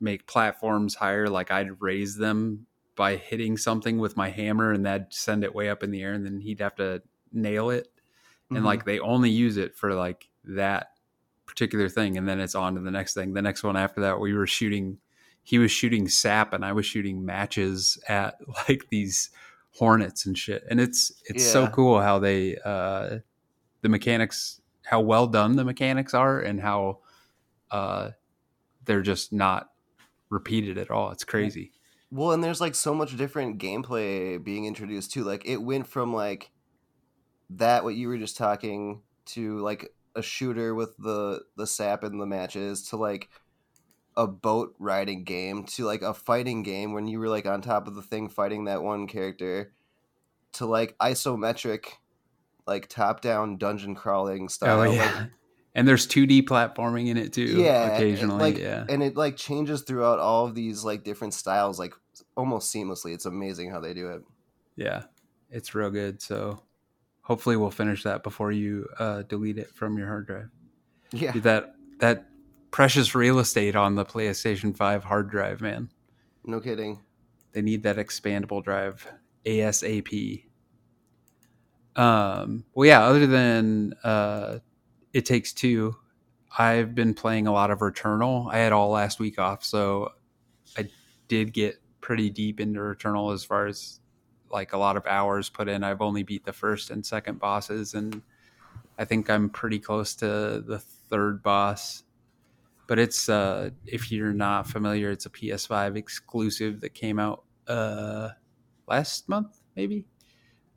make 0.00 0.26
platforms 0.26 0.94
higher. 0.94 1.28
Like 1.28 1.50
I'd 1.50 1.80
raise 1.80 2.16
them 2.16 2.66
by 2.96 3.16
hitting 3.16 3.56
something 3.56 3.98
with 3.98 4.16
my 4.16 4.30
hammer 4.30 4.72
and 4.72 4.84
that'd 4.86 5.12
send 5.12 5.44
it 5.44 5.54
way 5.54 5.68
up 5.68 5.82
in 5.82 5.90
the 5.90 6.02
air 6.02 6.12
and 6.12 6.24
then 6.24 6.40
he'd 6.40 6.60
have 6.60 6.74
to 6.76 7.02
nail 7.32 7.70
it 7.70 7.88
Mm-hmm. 8.46 8.56
and 8.56 8.66
like 8.66 8.84
they 8.84 8.98
only 8.98 9.30
use 9.30 9.56
it 9.56 9.76
for 9.76 9.94
like 9.94 10.28
that 10.42 10.88
particular 11.46 11.88
thing 11.88 12.18
and 12.18 12.28
then 12.28 12.40
it's 12.40 12.56
on 12.56 12.74
to 12.74 12.80
the 12.80 12.90
next 12.90 13.14
thing 13.14 13.32
the 13.32 13.40
next 13.40 13.62
one 13.62 13.76
after 13.76 14.00
that 14.00 14.18
we 14.18 14.34
were 14.34 14.46
shooting 14.48 14.98
he 15.44 15.56
was 15.58 15.70
shooting 15.70 16.08
sap 16.08 16.52
and 16.52 16.64
i 16.64 16.72
was 16.72 16.84
shooting 16.84 17.24
matches 17.24 17.96
at 18.08 18.34
like 18.68 18.88
these 18.90 19.30
hornets 19.78 20.26
and 20.26 20.36
shit 20.36 20.64
and 20.68 20.80
it's 20.80 21.12
it's 21.26 21.44
so 21.52 21.68
cool 21.68 22.00
how 22.00 22.18
they 22.18 22.56
uh 22.64 23.18
the 23.82 23.88
mechanics 23.88 24.60
how 24.84 24.98
well 25.00 25.28
done 25.28 25.54
the 25.54 25.64
mechanics 25.64 26.12
are 26.12 26.40
and 26.40 26.60
how 26.60 26.98
uh 27.70 28.10
they're 28.84 29.00
just 29.02 29.32
not 29.32 29.69
repeated 30.30 30.78
at 30.78 30.90
all 30.90 31.10
it's 31.10 31.24
crazy 31.24 31.72
Well, 32.12 32.32
and 32.32 32.42
there's 32.42 32.60
like 32.60 32.74
so 32.74 32.92
much 32.92 33.16
different 33.16 33.58
gameplay 33.58 34.42
being 34.42 34.64
introduced 34.64 35.12
too. 35.12 35.22
Like 35.22 35.46
it 35.46 35.58
went 35.58 35.86
from 35.86 36.12
like 36.12 36.50
that 37.50 37.84
what 37.84 37.94
you 37.94 38.08
were 38.08 38.18
just 38.18 38.36
talking 38.36 39.02
to 39.26 39.58
like 39.58 39.92
a 40.16 40.22
shooter 40.22 40.74
with 40.74 40.96
the 40.96 41.42
the 41.56 41.66
sap 41.66 42.02
and 42.02 42.20
the 42.20 42.26
matches 42.26 42.88
to 42.88 42.96
like 42.96 43.28
a 44.16 44.26
boat 44.26 44.74
riding 44.80 45.22
game 45.22 45.64
to 45.64 45.84
like 45.84 46.02
a 46.02 46.12
fighting 46.12 46.64
game 46.64 46.92
when 46.92 47.06
you 47.06 47.20
were 47.20 47.28
like 47.28 47.46
on 47.46 47.62
top 47.62 47.86
of 47.86 47.94
the 47.94 48.02
thing 48.02 48.28
fighting 48.28 48.64
that 48.64 48.82
one 48.82 49.06
character 49.06 49.72
to 50.52 50.66
like 50.66 50.98
isometric 50.98 51.84
like 52.66 52.88
top 52.88 53.20
down 53.20 53.56
dungeon 53.56 53.94
crawling 53.94 54.44
oh, 54.44 54.48
style. 54.48 54.80
oh 54.80 54.88
Like, 54.88 54.96
yeah 54.96 55.26
and 55.74 55.86
there's 55.86 56.06
2d 56.06 56.42
platforming 56.42 57.08
in 57.08 57.16
it 57.16 57.32
too 57.32 57.62
yeah 57.62 57.94
occasionally 57.94 58.52
like, 58.52 58.58
yeah. 58.58 58.84
and 58.88 59.02
it 59.02 59.16
like 59.16 59.36
changes 59.36 59.82
throughout 59.82 60.18
all 60.18 60.46
of 60.46 60.54
these 60.54 60.84
like 60.84 61.04
different 61.04 61.34
styles 61.34 61.78
like 61.78 61.94
almost 62.36 62.74
seamlessly. 62.74 63.14
It's 63.14 63.26
amazing 63.26 63.70
how 63.70 63.80
they 63.80 63.94
do 63.94 64.08
it. 64.08 64.22
Yeah 64.76 65.04
it's 65.50 65.74
real 65.74 65.90
good. 65.90 66.22
So 66.22 66.62
hopefully 67.22 67.56
we'll 67.56 67.70
finish 67.70 68.02
that 68.04 68.22
before 68.22 68.52
you 68.52 68.88
uh, 68.98 69.22
delete 69.22 69.58
it 69.58 69.74
from 69.74 69.98
your 69.98 70.06
hard 70.06 70.26
drive. 70.26 70.50
Yeah. 71.12 71.32
That 71.32 71.74
that 71.98 72.26
precious 72.70 73.14
real 73.14 73.40
estate 73.40 73.74
on 73.74 73.96
the 73.96 74.04
playstation 74.04 74.76
5 74.76 75.04
hard 75.04 75.30
drive 75.30 75.60
man. 75.60 75.90
No 76.44 76.60
kidding. 76.60 77.00
They 77.52 77.62
need 77.62 77.82
that 77.82 77.96
expandable 77.96 78.62
drive 78.62 79.06
asap 79.44 80.44
um 81.96 82.62
well 82.74 82.86
yeah 82.86 83.02
other 83.02 83.26
than 83.26 83.94
uh 84.04 84.58
it 85.12 85.26
takes 85.26 85.52
two 85.52 85.96
i've 86.58 86.94
been 86.94 87.14
playing 87.14 87.46
a 87.46 87.52
lot 87.52 87.70
of 87.70 87.78
returnal 87.80 88.52
i 88.52 88.58
had 88.58 88.72
all 88.72 88.90
last 88.90 89.18
week 89.18 89.38
off 89.38 89.64
so 89.64 90.10
i 90.76 90.88
did 91.28 91.52
get 91.52 91.80
pretty 92.00 92.30
deep 92.30 92.60
into 92.60 92.80
returnal 92.80 93.32
as 93.32 93.44
far 93.44 93.66
as 93.66 94.00
like 94.50 94.72
a 94.72 94.78
lot 94.78 94.96
of 94.96 95.06
hours 95.06 95.48
put 95.48 95.68
in. 95.68 95.84
I've 95.84 96.02
only 96.02 96.22
beat 96.22 96.44
the 96.44 96.52
first 96.52 96.90
and 96.90 97.04
second 97.04 97.38
bosses, 97.38 97.94
and 97.94 98.22
I 98.98 99.04
think 99.04 99.30
I'm 99.30 99.48
pretty 99.48 99.78
close 99.78 100.14
to 100.16 100.26
the 100.66 100.78
third 101.08 101.42
boss. 101.42 102.02
But 102.86 102.98
it's 102.98 103.28
uh, 103.28 103.70
if 103.86 104.10
you're 104.10 104.32
not 104.32 104.66
familiar, 104.66 105.10
it's 105.10 105.26
a 105.26 105.30
PS5 105.30 105.96
exclusive 105.96 106.80
that 106.80 106.94
came 106.94 107.18
out 107.18 107.44
uh, 107.68 108.30
last 108.88 109.28
month, 109.28 109.60
maybe 109.76 110.06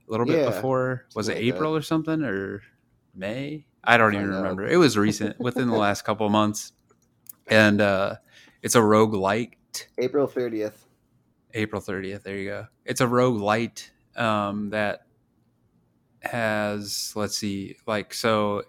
a 0.08 0.12
little 0.12 0.26
bit 0.26 0.39
Yeah, 0.39 0.52
before. 0.52 1.08
Was 1.15 1.30
it 1.30 1.38
April 1.38 1.76
or 1.76 1.82
something 1.82 2.22
or 2.22 2.62
May? 3.15 3.65
I 3.84 3.98
don't 3.98 4.13
even 4.15 4.30
remember. 4.30 4.65
It 4.65 4.78
was 4.78 4.98
recent, 4.98 5.39
within 5.39 5.67
the 5.67 5.76
last 5.78 6.04
couple 6.04 6.26
of 6.26 6.32
months, 6.32 6.72
and 7.48 7.82
uh, 7.82 8.15
it's 8.62 8.76
a 8.76 8.80
roguelite. 8.80 9.54
April 9.98 10.28
30th. 10.28 10.74
April 11.54 11.82
30th. 11.82 12.24
There 12.24 12.38
you 12.38 12.50
go. 12.50 12.67
It's 12.86 13.02
a 13.02 13.06
roguelite 13.06 13.89
um, 14.15 14.69
that 14.69 15.06
has, 16.22 17.12
let's 17.15 17.38
see, 17.38 17.76
like, 17.86 18.13
so 18.13 18.63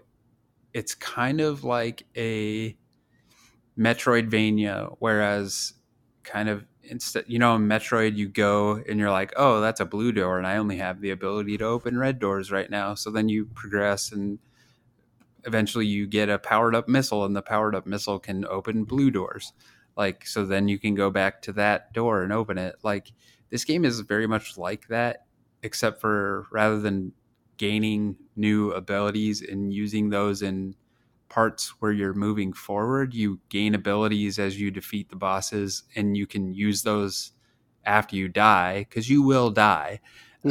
it's 0.72 0.94
kind 0.94 1.40
of 1.40 1.62
like 1.62 2.05
a 2.16 2.77
Metroidvania, 3.79 4.96
whereas 4.98 5.74
kind 6.24 6.48
of 6.48 6.64
instead, 6.83 7.24
you 7.29 7.38
know, 7.38 7.55
in 7.55 7.62
Metroid, 7.68 8.16
you 8.16 8.29
go 8.29 8.83
and 8.88 8.98
you're 8.98 9.11
like, 9.11 9.33
oh, 9.37 9.61
that's 9.61 9.81
a 9.81 9.85
blue 9.85 10.12
door, 10.12 10.38
and 10.38 10.46
I 10.46 10.57
only 10.57 10.79
have 10.79 11.00
the 11.00 11.11
ability 11.11 11.59
to 11.59 11.64
open 11.64 11.98
red 11.98 12.18
doors 12.18 12.50
right 12.50 12.68
now. 12.68 12.94
So 12.94 13.11
then 13.11 13.29
you 13.29 13.46
progress 13.46 14.12
and 14.12 14.38
eventually 15.46 15.87
you 15.87 16.07
get 16.07 16.28
a 16.28 16.38
powered 16.38 16.74
up 16.74 16.88
missile, 16.88 17.24
and 17.24 17.35
the 17.35 17.42
powered 17.42 17.74
up 17.74 17.87
missile 17.87 18.18
can 18.18 18.44
open 18.46 18.85
blue 18.85 19.11
doors. 19.11 19.52
Like 19.96 20.26
so 20.26 20.44
then 20.44 20.68
you 20.68 20.78
can 20.78 20.94
go 20.94 21.11
back 21.11 21.42
to 21.42 21.52
that 21.54 21.92
door 21.92 22.22
and 22.22 22.33
open 22.33 22.59
it. 22.59 22.76
Like 22.83 23.12
this 23.50 23.64
game 23.64 23.85
is 23.85 24.00
very 24.00 24.26
much 24.26 24.59
like 24.59 24.88
that 24.88 25.26
except 25.62 26.00
for 26.00 26.46
rather 26.50 26.80
than 26.80 27.12
gaining 27.57 28.16
new 28.37 28.72
abilities 28.72 29.40
and 29.40 29.72
using 29.72 30.11
those 30.11 30.42
in 30.42 30.74
parts 31.28 31.74
where 31.80 31.92
you're 31.92 32.12
moving 32.12 32.52
forward 32.52 33.14
you 33.14 33.40
gain 33.48 33.74
abilities 33.74 34.38
as 34.38 34.61
you 34.61 34.70
defeat 34.70 35.09
the 35.09 35.16
bosses 35.16 35.85
and 35.96 36.16
you 36.16 36.26
can 36.26 36.52
use 36.52 36.83
those 36.83 37.33
after 37.87 38.16
you 38.16 38.28
die 38.28 38.80
because 38.88 39.09
you 39.09 39.22
will 39.22 39.50
die. 39.50 40.00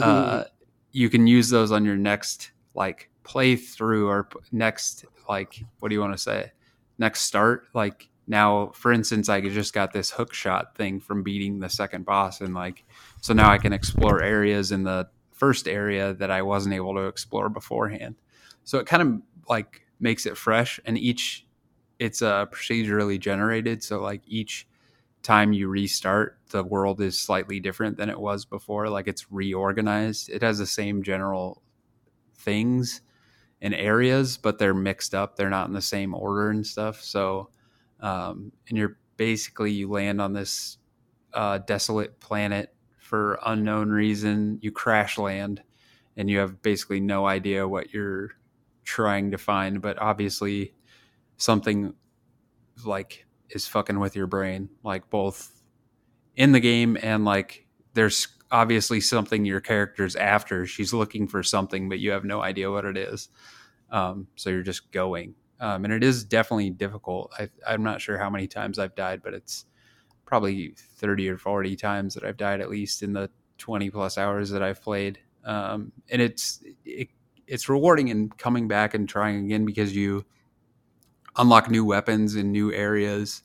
Uh, 0.02 0.44
you 0.92 1.10
can 1.10 1.28
use 1.28 1.50
those 1.50 1.72
on 1.72 1.86
your 1.86 1.96
next 1.96 2.52
like 2.74 3.10
playthrough 3.24 4.08
or 4.08 4.28
next 4.52 5.06
like 5.28 5.64
what 5.80 5.90
do 5.90 5.96
you 5.96 6.02
want 6.02 6.14
to 6.14 6.22
say? 6.22 6.52
Next 6.98 7.22
start? 7.22 7.68
Like 7.74 8.10
now 8.28 8.72
for 8.74 8.94
instance 8.94 9.28
i 9.28 9.42
just 9.42 9.74
got 9.74 9.92
this 9.92 10.10
hook 10.12 10.34
shot 10.34 10.76
thing 10.76 11.00
from 11.00 11.24
beating 11.24 11.60
the 11.60 11.68
second 11.68 12.06
boss 12.06 12.40
and 12.40 12.54
like 12.54 12.86
so 13.20 13.34
now 13.34 13.52
i 13.52 13.58
can 13.58 13.74
explore 13.74 14.24
areas 14.24 14.72
in 14.72 14.84
the 14.84 15.06
first 15.32 15.68
area 15.68 16.14
that 16.14 16.32
i 16.32 16.42
wasn't 16.42 16.74
able 16.74 16.94
to 16.94 17.06
explore 17.08 17.50
beforehand. 17.50 18.16
So 18.64 18.78
it 18.78 18.88
kind 18.88 19.02
of 19.02 19.22
like 19.50 19.82
makes 20.00 20.26
it 20.26 20.38
fresh 20.38 20.80
and 20.86 20.98
each 20.98 21.46
it's 22.00 22.22
uh, 22.22 22.46
procedurally 22.48 23.20
generated 23.20 23.84
so 23.84 24.00
like 24.00 24.22
each 24.26 24.68
time 25.22 25.54
you 25.54 25.68
restart 25.70 26.38
the 26.50 26.64
world 26.64 27.02
is 27.02 27.18
slightly 27.18 27.60
different 27.60 27.98
than 27.98 28.10
it 28.10 28.20
was 28.20 28.46
before 28.46 28.90
like 28.90 29.08
it's 29.08 29.32
reorganized. 29.32 30.30
It 30.30 30.42
has 30.42 30.60
the 30.60 30.66
same 30.66 31.02
general 31.02 31.62
things 32.36 33.02
and 33.64 33.74
areas 33.74 34.38
but 34.38 34.60
they're 34.60 34.76
mixed 34.76 35.16
up. 35.16 35.36
They're 35.36 35.50
not 35.50 35.68
in 35.68 35.74
the 35.74 35.82
same 35.82 36.14
order 36.14 36.52
and 36.52 36.66
stuff. 36.66 37.02
So 37.02 37.50
um, 38.00 38.52
and 38.70 38.78
you're 38.78 38.98
basically 39.18 39.72
you 39.72 39.90
land 39.90 40.22
on 40.22 40.34
this 40.34 40.78
uh, 41.34 41.58
desolate 41.60 42.20
planet 42.20 42.76
for 43.00 43.40
unknown 43.46 43.90
reason. 43.90 44.60
You 44.62 44.72
crash 44.72 45.18
land 45.18 45.64
and 46.18 46.30
you 46.30 46.40
have 46.40 46.62
basically 46.62 47.00
no 47.00 47.26
idea 47.26 47.68
what 47.68 47.94
you're 47.94 48.32
trying 48.84 49.32
to 49.32 49.38
find 49.38 49.82
but 49.82 49.98
obviously 50.00 50.74
something 51.38 51.94
like 52.86 53.26
is 53.50 53.68
fucking 53.68 54.00
with 54.00 54.16
your 54.16 54.28
brain 54.28 54.70
like 54.84 55.10
both 55.10 55.62
in 56.36 56.52
the 56.52 56.60
game 56.60 56.98
and 57.02 57.24
like 57.24 57.66
there's 57.94 58.28
obviously 58.54 59.02
something 59.02 59.44
your 59.44 59.60
character's 59.60 60.16
after. 60.16 60.66
She's 60.68 60.94
looking 60.94 61.28
for 61.28 61.44
something 61.44 61.90
but 61.90 62.00
you 62.00 62.12
have 62.12 62.24
no 62.24 62.42
idea 62.42 62.72
what 62.72 62.86
it 62.86 62.96
is. 62.96 63.28
Um, 63.90 64.28
so 64.36 64.52
you're 64.52 64.62
just 64.62 64.92
going. 64.92 65.34
Um, 65.60 65.86
and 65.86 65.94
it 65.94 66.04
is 66.04 66.24
definitely 66.24 66.70
difficult. 66.70 67.34
I, 67.38 67.50
i'm 67.68 67.84
not 67.84 68.00
sure 68.00 68.18
how 68.18 68.30
many 68.30 68.48
times 68.48 68.80
i've 68.80 68.96
died 68.96 69.22
but 69.24 69.34
it's 69.34 69.66
probably 70.26 70.74
30 70.78 71.30
or 71.30 71.38
40 71.38 71.76
times 71.76 72.14
that 72.14 72.24
i've 72.24 72.38
died 72.38 72.62
at 72.62 72.70
least 72.70 73.04
in 73.04 73.14
the 73.14 73.30
20 73.58 73.90
plus 73.90 74.18
hours 74.18 74.50
that 74.52 74.62
i've 74.64 74.82
played. 74.82 75.20
Um, 75.44 75.92
and 76.10 76.22
it's 76.22 76.64
it, 76.86 77.10
it's 77.48 77.68
rewarding 77.68 78.10
in 78.10 78.30
coming 78.30 78.68
back 78.68 78.94
and 78.94 79.10
trying 79.10 79.46
again 79.46 79.66
because 79.66 79.96
you 79.96 80.26
unlock 81.38 81.70
new 81.72 81.84
weapons 81.84 82.36
in 82.36 82.52
new 82.52 82.72
areas. 82.72 83.42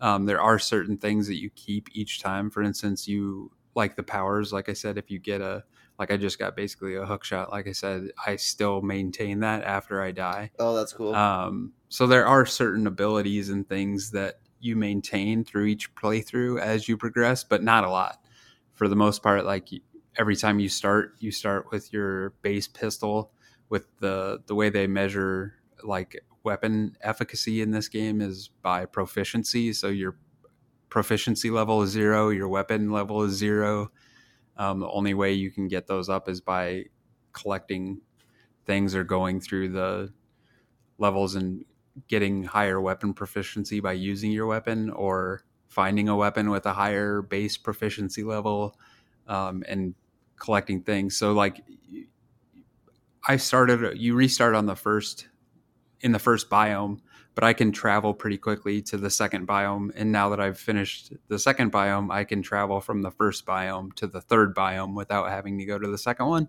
Um, 0.00 0.26
there 0.26 0.40
are 0.40 0.58
certain 0.58 0.96
things 0.96 1.26
that 1.26 1.40
you 1.40 1.50
keep 1.50 1.88
each 1.92 2.22
time. 2.22 2.50
For 2.50 2.62
instance 2.62 3.06
you 3.06 3.52
like 3.74 3.96
the 3.96 4.02
powers 4.02 4.52
like 4.52 4.68
i 4.68 4.72
said 4.72 4.98
if 4.98 5.10
you 5.10 5.18
get 5.18 5.40
a 5.40 5.62
like 5.98 6.10
i 6.10 6.16
just 6.16 6.38
got 6.38 6.56
basically 6.56 6.94
a 6.96 7.04
hook 7.06 7.24
shot 7.24 7.50
like 7.50 7.66
i 7.66 7.72
said 7.72 8.08
i 8.26 8.34
still 8.36 8.80
maintain 8.82 9.40
that 9.40 9.62
after 9.64 10.02
i 10.02 10.10
die 10.10 10.50
Oh, 10.58 10.74
that's 10.74 10.92
cool. 10.92 11.14
um, 11.14 11.72
so 11.88 12.06
there 12.06 12.26
are 12.26 12.44
certain 12.46 12.86
abilities 12.86 13.48
and 13.50 13.68
things 13.68 14.10
that 14.12 14.40
you 14.60 14.74
maintain 14.76 15.44
through 15.44 15.66
each 15.66 15.94
playthrough 15.94 16.60
as 16.60 16.88
you 16.88 16.96
progress, 16.96 17.44
but 17.44 17.62
not 17.62 17.84
a 17.84 17.88
lot. 17.90 18.18
For 18.74 18.88
the 18.88 18.96
most 18.96 19.22
part, 19.22 19.44
like 19.44 19.68
every 20.16 20.34
time 20.34 20.58
you 20.58 20.68
start, 20.68 21.12
you 21.20 21.30
start 21.30 21.70
with 21.70 21.92
your 21.92 22.30
base 22.42 22.66
pistol. 22.66 23.30
With 23.68 23.86
the 24.00 24.42
the 24.46 24.56
way 24.56 24.68
they 24.68 24.88
measure 24.88 25.54
like 25.84 26.20
weapon 26.42 26.96
efficacy 27.02 27.62
in 27.62 27.70
this 27.70 27.88
game 27.88 28.20
is 28.20 28.50
by 28.62 28.84
proficiency. 28.84 29.72
So 29.72 29.86
your 29.88 30.16
proficiency 30.88 31.50
level 31.50 31.82
is 31.82 31.90
zero, 31.90 32.30
your 32.30 32.48
weapon 32.48 32.90
level 32.90 33.22
is 33.22 33.34
zero. 33.34 33.90
Um, 34.56 34.80
the 34.80 34.88
only 34.88 35.14
way 35.14 35.32
you 35.32 35.50
can 35.50 35.68
get 35.68 35.86
those 35.86 36.08
up 36.08 36.28
is 36.28 36.40
by 36.40 36.86
collecting 37.32 38.00
things 38.66 38.94
or 38.94 39.04
going 39.04 39.40
through 39.40 39.70
the 39.70 40.12
levels 40.98 41.34
and 41.36 41.64
getting 42.06 42.44
higher 42.44 42.80
weapon 42.80 43.14
proficiency 43.14 43.80
by 43.80 43.92
using 43.92 44.30
your 44.30 44.46
weapon 44.46 44.90
or 44.90 45.42
finding 45.68 46.08
a 46.08 46.16
weapon 46.16 46.50
with 46.50 46.66
a 46.66 46.72
higher 46.72 47.22
base 47.22 47.56
proficiency 47.56 48.22
level 48.22 48.78
um, 49.26 49.62
and 49.68 49.94
collecting 50.36 50.82
things 50.82 51.16
so 51.16 51.32
like 51.32 51.64
i 53.26 53.36
started 53.36 53.98
you 53.98 54.14
restart 54.14 54.54
on 54.54 54.66
the 54.66 54.76
first 54.76 55.28
in 56.00 56.12
the 56.12 56.18
first 56.18 56.48
biome 56.48 57.00
but 57.34 57.44
i 57.44 57.52
can 57.52 57.72
travel 57.72 58.14
pretty 58.14 58.38
quickly 58.38 58.80
to 58.82 58.96
the 58.96 59.10
second 59.10 59.46
biome 59.46 59.90
and 59.94 60.10
now 60.12 60.28
that 60.28 60.40
i've 60.40 60.58
finished 60.58 61.12
the 61.28 61.38
second 61.38 61.72
biome 61.72 62.10
i 62.10 62.24
can 62.24 62.42
travel 62.42 62.80
from 62.80 63.02
the 63.02 63.10
first 63.10 63.46
biome 63.46 63.92
to 63.94 64.06
the 64.06 64.20
third 64.20 64.54
biome 64.54 64.94
without 64.94 65.28
having 65.28 65.58
to 65.58 65.64
go 65.64 65.78
to 65.78 65.88
the 65.88 65.98
second 65.98 66.26
one 66.26 66.48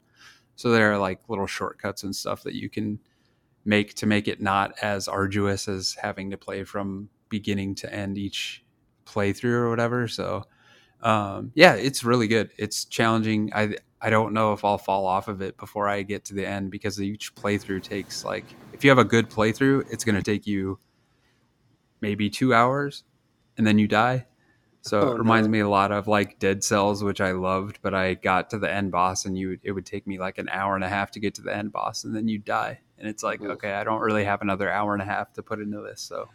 so 0.55 0.71
there 0.71 0.91
are 0.91 0.97
like 0.97 1.21
little 1.29 1.47
shortcuts 1.47 2.03
and 2.03 2.15
stuff 2.15 2.43
that 2.43 2.53
you 2.53 2.69
can 2.69 2.99
make 3.65 3.93
to 3.95 4.05
make 4.05 4.27
it 4.27 4.41
not 4.41 4.73
as 4.81 5.07
arduous 5.07 5.67
as 5.67 5.95
having 6.01 6.31
to 6.31 6.37
play 6.37 6.63
from 6.63 7.09
beginning 7.29 7.75
to 7.75 7.93
end 7.93 8.17
each 8.17 8.63
playthrough 9.05 9.53
or 9.53 9.69
whatever. 9.69 10.07
So 10.07 10.43
um, 11.01 11.51
yeah, 11.55 11.75
it's 11.75 12.03
really 12.03 12.27
good. 12.27 12.51
It's 12.57 12.85
challenging. 12.85 13.51
I 13.53 13.75
I 14.01 14.09
don't 14.09 14.33
know 14.33 14.53
if 14.53 14.63
I'll 14.63 14.77
fall 14.77 15.05
off 15.05 15.27
of 15.27 15.41
it 15.41 15.57
before 15.57 15.87
I 15.87 16.03
get 16.03 16.25
to 16.25 16.33
the 16.33 16.45
end 16.45 16.71
because 16.71 17.01
each 17.01 17.35
playthrough 17.35 17.83
takes 17.83 18.23
like 18.23 18.45
if 18.79 18.85
you 18.85 18.89
have 18.91 18.97
a 18.97 19.03
good 19.03 19.29
playthrough, 19.29 19.91
it's 19.91 20.05
going 20.05 20.15
to 20.15 20.23
take 20.23 20.47
you 20.47 20.79
maybe 21.99 22.29
two 22.29 22.53
hours, 22.53 23.03
and 23.57 23.67
then 23.67 23.77
you 23.77 23.89
die. 23.89 24.25
So 24.83 25.01
Oh, 25.01 25.11
it 25.11 25.17
reminds 25.19 25.49
no. 25.49 25.51
me 25.51 25.59
a 25.59 25.67
lot 25.67 25.91
of 25.91 26.07
like 26.07 26.39
Dead 26.39 26.63
Cells, 26.63 27.03
which 27.03 27.19
I 27.19 27.33
loved, 27.33 27.79
but 27.81 27.93
I 27.93 28.13
got 28.13 28.49
to 28.51 28.57
the 28.57 28.71
end 28.71 28.91
boss 28.93 29.25
and 29.25 29.37
you 29.37 29.59
it 29.63 29.73
would 29.73 29.85
take 29.85 30.07
me 30.07 30.17
like 30.17 30.37
an 30.37 30.47
hour 30.47 30.75
and 30.75 30.83
a 30.85 30.87
half 30.87 31.11
to 31.11 31.19
get 31.19 31.35
to 31.35 31.41
the 31.41 31.53
end 31.53 31.73
boss, 31.73 32.05
and 32.05 32.15
then 32.15 32.29
you 32.29 32.39
die. 32.39 32.79
And 32.97 33.05
it's 33.09 33.21
like, 33.21 33.41
Oof. 33.41 33.49
okay, 33.51 33.73
I 33.73 33.83
don't 33.83 33.99
really 33.99 34.23
have 34.23 34.41
another 34.41 34.71
hour 34.71 34.93
and 34.93 35.01
a 35.01 35.05
half 35.05 35.33
to 35.33 35.43
put 35.43 35.59
into 35.59 35.81
this. 35.81 35.99
So 35.99 36.29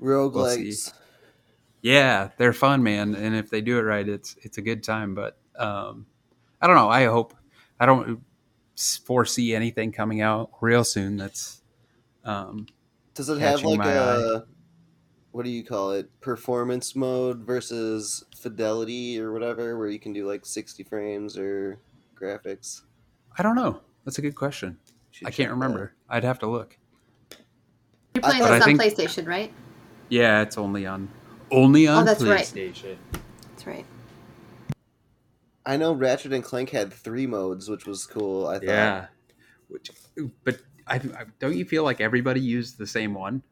Roguelikes. 0.00 0.94
yeah, 1.82 2.30
they're 2.38 2.54
fun, 2.54 2.82
man. 2.82 3.14
And 3.14 3.36
if 3.36 3.50
they 3.50 3.60
do 3.60 3.78
it 3.78 3.82
right, 3.82 4.08
it's 4.08 4.36
it's 4.40 4.56
a 4.56 4.62
good 4.62 4.82
time. 4.82 5.14
But 5.14 5.36
um, 5.56 6.06
I 6.62 6.66
don't 6.66 6.76
know. 6.76 6.88
I 6.88 7.04
hope 7.04 7.34
I 7.78 7.84
don't 7.84 8.22
foresee 9.04 9.54
anything 9.54 9.92
coming 9.92 10.22
out 10.22 10.50
real 10.62 10.84
soon. 10.84 11.18
That's 11.18 11.60
um, 12.24 12.66
Does 13.14 13.28
it 13.28 13.38
have 13.40 13.62
like 13.62 13.78
my 13.78 13.92
a 13.92 14.40
what 15.32 15.44
do 15.44 15.50
you 15.50 15.64
call 15.64 15.90
it? 15.92 16.08
Performance 16.20 16.94
mode 16.94 17.38
versus 17.40 18.24
fidelity 18.36 19.20
or 19.20 19.32
whatever, 19.32 19.76
where 19.78 19.88
you 19.88 19.98
can 19.98 20.12
do 20.12 20.26
like 20.28 20.46
sixty 20.46 20.82
frames 20.84 21.36
or 21.36 21.78
graphics. 22.14 22.82
I 23.36 23.42
don't 23.42 23.56
know. 23.56 23.80
That's 24.04 24.18
a 24.18 24.22
good 24.22 24.36
question. 24.36 24.78
I 25.24 25.30
can't 25.30 25.48
that. 25.48 25.54
remember. 25.54 25.94
I'd 26.08 26.24
have 26.24 26.38
to 26.40 26.46
look. 26.46 26.76
You're 28.14 28.24
I 28.24 28.28
playing 28.28 28.42
thought- 28.42 28.50
this 28.52 28.62
on 28.66 28.78
think- 28.78 28.80
PlayStation, 28.98 29.26
right? 29.26 29.52
Yeah, 30.08 30.42
it's 30.42 30.58
only 30.58 30.86
on 30.86 31.08
only 31.50 31.86
on 31.88 32.02
Oh, 32.02 32.04
that's 32.04 32.22
right. 32.22 32.40
PlayStation. 32.40 32.96
That's 33.50 33.66
right. 33.66 33.86
I 35.66 35.76
know 35.76 35.92
Ratchet 35.94 36.32
and 36.32 36.44
Clank 36.44 36.70
had 36.70 36.92
three 36.92 37.26
modes, 37.26 37.68
which 37.68 37.86
was 37.86 38.06
cool. 38.06 38.46
I 38.46 38.54
thought. 38.54 38.64
Yeah. 38.64 39.06
Which, 39.68 39.90
but 40.44 40.58
I, 40.86 40.96
I 40.96 41.24
don't 41.38 41.56
you 41.56 41.64
feel 41.64 41.84
like 41.84 42.00
everybody 42.00 42.40
used 42.40 42.78
the 42.78 42.86
same 42.86 43.14
one? 43.14 43.42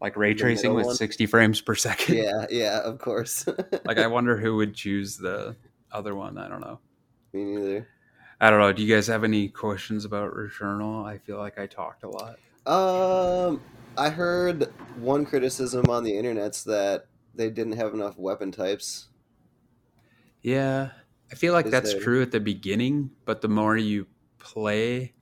Like 0.00 0.16
ray 0.16 0.34
tracing 0.34 0.74
with 0.74 0.86
one? 0.86 0.94
60 0.94 1.26
frames 1.26 1.60
per 1.60 1.74
second. 1.74 2.16
Yeah, 2.16 2.46
yeah, 2.50 2.80
of 2.80 2.98
course. 2.98 3.46
like 3.84 3.98
I 3.98 4.06
wonder 4.06 4.36
who 4.36 4.56
would 4.56 4.74
choose 4.74 5.16
the 5.16 5.56
other 5.90 6.14
one. 6.14 6.36
I 6.38 6.48
don't 6.48 6.60
know. 6.60 6.78
Me 7.32 7.44
neither. 7.44 7.88
I 8.40 8.50
don't 8.50 8.60
know. 8.60 8.72
Do 8.72 8.82
you 8.82 8.94
guys 8.94 9.06
have 9.06 9.24
any 9.24 9.48
questions 9.48 10.04
about 10.04 10.34
Returnal? 10.34 11.06
I 11.06 11.16
feel 11.18 11.38
like 11.38 11.58
I 11.58 11.66
talked 11.66 12.04
a 12.04 12.10
lot. 12.10 12.36
Um, 12.66 13.62
I 13.96 14.10
heard 14.10 14.70
one 14.98 15.24
criticism 15.24 15.86
on 15.88 16.04
the 16.04 16.16
internet's 16.16 16.62
that 16.64 17.06
they 17.34 17.48
didn't 17.48 17.74
have 17.74 17.94
enough 17.94 18.18
weapon 18.18 18.52
types. 18.52 19.08
Yeah, 20.42 20.90
I 21.32 21.34
feel 21.34 21.52
like 21.54 21.66
Is 21.66 21.70
that's 21.72 21.92
there- 21.92 22.02
true 22.02 22.22
at 22.22 22.30
the 22.30 22.40
beginning, 22.40 23.10
but 23.24 23.40
the 23.40 23.48
more 23.48 23.76
you 23.76 24.06
play, 24.38 25.14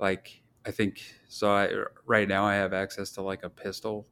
like 0.00 0.42
I 0.66 0.72
think 0.72 1.02
so. 1.28 1.52
I 1.52 1.70
right 2.06 2.28
now 2.28 2.44
I 2.44 2.54
have 2.56 2.72
access 2.72 3.12
to 3.12 3.22
like 3.22 3.44
a 3.44 3.50
pistol. 3.50 4.08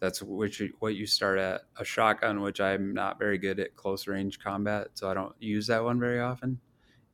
That's 0.00 0.22
which 0.22 0.62
what 0.80 0.94
you 0.96 1.06
start 1.06 1.38
at 1.38 1.62
a 1.76 1.84
shotgun, 1.84 2.42
which 2.42 2.60
I'm 2.60 2.94
not 2.94 3.18
very 3.18 3.38
good 3.38 3.60
at 3.60 3.76
close 3.76 4.06
range 4.06 4.38
combat, 4.40 4.90
so 4.94 5.10
I 5.10 5.14
don't 5.14 5.34
use 5.40 5.68
that 5.68 5.84
one 5.84 6.00
very 6.00 6.20
often. 6.20 6.60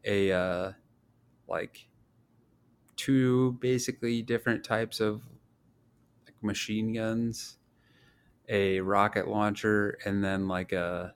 A 0.05 0.33
uh, 0.33 0.73
like 1.49 1.89
two 2.97 3.53
basically 3.61 4.23
different 4.23 4.65
types 4.65 5.01
of 5.01 5.23
like 6.27 6.43
machine 6.43 6.93
guns, 6.93 7.59
a 8.49 8.81
rocket 8.81 9.29
launcher, 9.29 9.99
and 10.05 10.25
then 10.25 10.49
like 10.49 10.73
a 10.73 11.15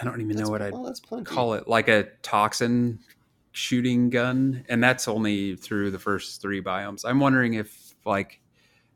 I 0.00 0.04
don't 0.04 0.20
even 0.20 0.36
That's, 0.36 0.48
know 0.48 0.52
what 0.52 0.62
I'd 0.62 0.72
well, 0.72 0.92
call 1.24 1.54
it 1.54 1.68
like 1.68 1.88
a 1.88 2.04
toxin 2.22 3.00
shooting 3.52 4.10
gun 4.10 4.64
and 4.68 4.82
that's 4.82 5.06
only 5.08 5.56
through 5.56 5.90
the 5.90 5.98
first 5.98 6.40
three 6.40 6.62
biomes 6.62 7.04
i'm 7.04 7.20
wondering 7.20 7.54
if 7.54 7.94
like 8.04 8.40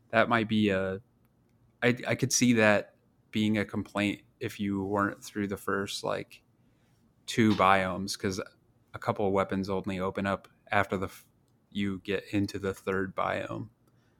that 0.09 0.29
might 0.29 0.49
be 0.49 0.69
a 0.69 0.99
i, 1.83 1.95
I 2.07 2.15
could 2.15 2.33
see 2.33 2.53
that 2.53 2.95
being 3.31 3.57
a 3.59 3.65
complaint 3.65 4.21
if 4.39 4.59
you 4.59 4.83
weren't 4.83 5.23
through 5.23 5.47
the 5.47 5.57
first 5.57 6.03
like 6.03 6.41
two 7.27 7.53
biomes 7.55 8.17
because 8.17 8.39
a 8.93 8.99
couple 8.99 9.27
of 9.27 9.33
weapons 9.33 9.69
only 9.69 9.99
open 9.99 10.25
up 10.25 10.47
after 10.71 10.97
the 10.97 11.09
you 11.71 12.01
get 12.03 12.23
into 12.31 12.57
the 12.57 12.73
third 12.73 13.15
biome 13.15 13.67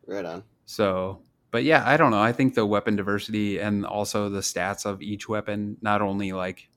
Right 0.05 0.25
on. 0.25 0.43
so, 0.65 1.21
but 1.51 1.63
yeah, 1.63 1.83
I 1.85 1.97
don't 1.97 2.11
know. 2.11 2.21
I 2.21 2.31
think 2.31 2.53
the 2.53 2.65
weapon 2.65 2.95
diversity 2.95 3.59
and 3.59 3.85
also 3.85 4.29
the 4.29 4.39
stats 4.41 4.85
of 4.85 5.01
each 5.01 5.27
weapon, 5.27 5.77
not 5.81 6.01
only 6.01 6.31
like 6.33 6.69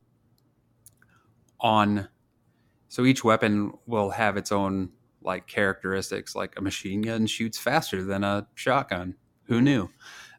on, 1.61 2.09
so 2.90 3.05
each 3.05 3.22
weapon 3.22 3.72
will 3.87 4.11
have 4.11 4.37
its 4.37 4.50
own 4.50 4.90
like 5.22 5.46
characteristics. 5.46 6.35
Like 6.35 6.59
a 6.59 6.61
machine 6.61 7.03
gun 7.03 7.26
shoots 7.26 7.57
faster 7.57 8.03
than 8.03 8.24
a 8.24 8.48
shotgun. 8.57 9.14
Who 9.44 9.61
knew? 9.61 9.88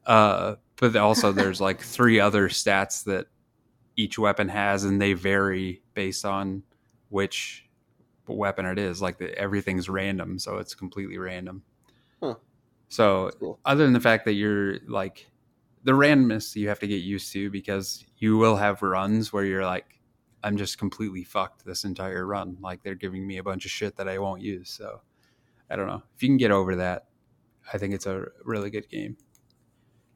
Uh, 0.06 0.56
but 0.76 0.96
also 0.98 1.32
there's 1.32 1.62
like 1.62 1.80
three 1.80 2.20
other 2.20 2.50
stats 2.50 3.06
that 3.06 3.28
each 3.96 4.20
weapon 4.20 4.50
has, 4.50 4.84
and 4.84 5.02
they 5.02 5.14
vary 5.14 5.82
based 5.94 6.26
on 6.26 6.64
which 7.08 7.70
weapon 8.28 8.66
it 8.66 8.78
is. 8.78 9.02
Like 9.02 9.18
the, 9.18 9.34
everything's 9.40 9.88
random, 9.88 10.38
so 10.38 10.58
it's 10.58 10.76
completely 10.76 11.18
random. 11.18 11.64
Huh. 12.22 12.36
So 12.90 13.32
cool. 13.40 13.60
other 13.64 13.86
than 13.86 13.94
the 13.94 14.02
fact 14.02 14.26
that 14.26 14.34
you're 14.34 14.80
like 14.90 15.26
the 15.86 15.94
randomness 15.94 16.54
you 16.58 16.68
have 16.68 16.80
to 16.80 16.88
get 16.88 17.02
used 17.02 17.32
to 17.32 17.50
because 17.50 18.04
you 18.18 18.36
will 18.36 18.58
have 18.58 18.82
runs 18.82 19.32
where 19.32 19.46
you're 19.46 19.66
like 19.66 20.01
i'm 20.44 20.58
just 20.58 20.78
completely 20.78 21.24
fucked 21.24 21.66
this 21.66 21.84
entire 21.84 22.26
run. 22.26 22.58
Like 22.62 22.84
they're 22.84 22.96
giving 22.96 23.26
me 23.26 23.38
a 23.38 23.44
bunch 23.44 23.66
of 23.66 23.72
shit 23.72 23.96
that 23.98 24.08
i 24.08 24.18
won't 24.18 24.42
use 24.42 24.70
so 24.70 25.02
i 25.70 25.76
don't 25.76 25.88
know. 25.88 26.02
If 26.16 26.24
you 26.24 26.30
can 26.30 26.38
get 26.38 26.52
over 26.52 26.76
that 26.78 27.08
i 27.74 27.78
think 27.78 27.94
it's 27.94 28.06
a 28.06 28.26
really 28.44 28.70
good 28.70 28.90
game. 28.90 29.18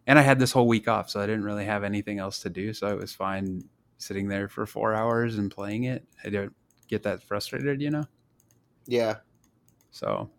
And 0.07 0.17
i 0.19 0.21
had 0.21 0.39
this 0.39 0.51
whole 0.51 0.67
week 0.67 0.87
off 0.87 1.09
so 1.09 1.19
i 1.21 1.25
didn't 1.25 1.43
really 1.43 1.65
have 1.65 1.83
anything 1.83 2.19
else 2.19 2.39
to 2.41 2.49
do 2.49 2.73
so 2.73 2.87
it 2.87 2.99
was 2.99 3.13
fine 3.13 3.63
sitting 3.97 4.27
there 4.27 4.47
for 4.47 4.65
four 4.65 4.93
hours 4.93 5.37
and 5.37 5.49
playing 5.49 5.85
it. 5.85 6.05
I 6.23 6.29
don't 6.29 6.53
get 6.87 7.03
that 7.03 7.23
frustrated 7.23 7.81
you 7.81 7.89
know? 7.91 8.05
Yeah. 8.87 9.15
so 9.91 10.29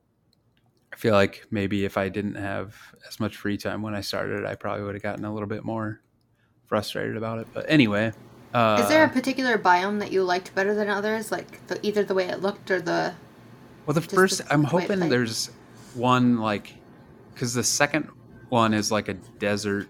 I 0.92 0.96
feel 0.96 1.12
like 1.14 1.44
maybe 1.50 1.84
if 1.84 1.98
I 1.98 2.08
didn't 2.08 2.36
have 2.36 2.74
as 3.06 3.20
much 3.20 3.36
free 3.36 3.58
time 3.58 3.82
when 3.82 3.94
I 3.94 4.00
started, 4.00 4.46
I 4.46 4.54
probably 4.54 4.84
would 4.84 4.94
have 4.94 5.02
gotten 5.02 5.24
a 5.26 5.32
little 5.32 5.48
bit 5.48 5.62
more 5.64 6.00
frustrated 6.66 7.16
about 7.18 7.38
it. 7.38 7.46
But 7.52 7.66
anyway, 7.68 8.12
uh, 8.56 8.80
Is 8.82 8.88
there 8.88 9.04
a 9.04 9.08
particular 9.08 9.58
biome 9.58 9.98
that 10.00 10.12
you 10.12 10.22
liked 10.24 10.54
better 10.54 10.74
than 10.74 10.88
others? 10.88 11.30
Like 11.30 11.66
the, 11.66 11.84
either 11.86 12.04
the 12.04 12.14
way 12.14 12.26
it 12.28 12.40
looked 12.40 12.70
or 12.70 12.80
the. 12.80 13.14
well, 13.84 13.94
the 13.94 14.00
first 14.00 14.38
the 14.38 14.52
I'm 14.52 14.62
way 14.62 14.84
it 14.84 14.90
hoping 14.90 15.08
there's 15.08 15.50
one 15.94 16.38
like 16.38 16.74
because 17.34 17.54
the 17.54 17.62
second 17.64 18.08
one 18.48 18.72
is 18.74 18.90
like 18.90 19.08
a 19.08 19.14
desert 19.14 19.88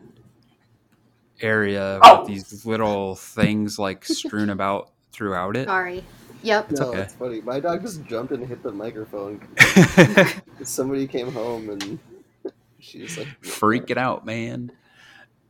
area 1.41 2.01
Oh. 2.03 2.21
with 2.21 2.29
these 2.29 2.67
little 2.67 3.15
things 3.15 3.79
like 3.79 4.05
strewn 4.05 4.51
about 4.51 4.91
throughout 5.13 5.57
it. 5.57 5.67
Sorry. 5.67 6.05
Yep. 6.43 6.71
It's 6.73 6.81
no, 6.81 6.89
okay. 6.89 7.01
it's 7.01 7.15
funny. 7.15 7.41
My 7.41 7.61
dog 7.61 7.83
just 7.83 8.05
jumped 8.05 8.33
and 8.33 8.47
hit 8.47 8.63
the 8.63 8.73
microphone. 8.73 9.41
Somebody 10.63 11.07
came 11.07 11.33
home 11.33 11.71
and 11.71 11.99
she's 12.79 13.15
just 13.15 13.19
like 13.19 13.29
freaking 13.43 13.97
out, 13.97 14.25
man. 14.27 14.71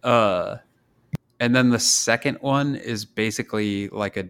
Uh, 0.02 0.56
and 1.40 1.54
then 1.54 1.70
the 1.70 1.78
second 1.78 2.38
one 2.40 2.76
is 2.76 3.04
basically 3.04 3.88
like 3.88 4.16
a 4.16 4.28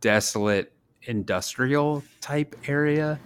desolate 0.00 0.72
industrial 1.02 2.02
type 2.20 2.56
area. 2.66 3.18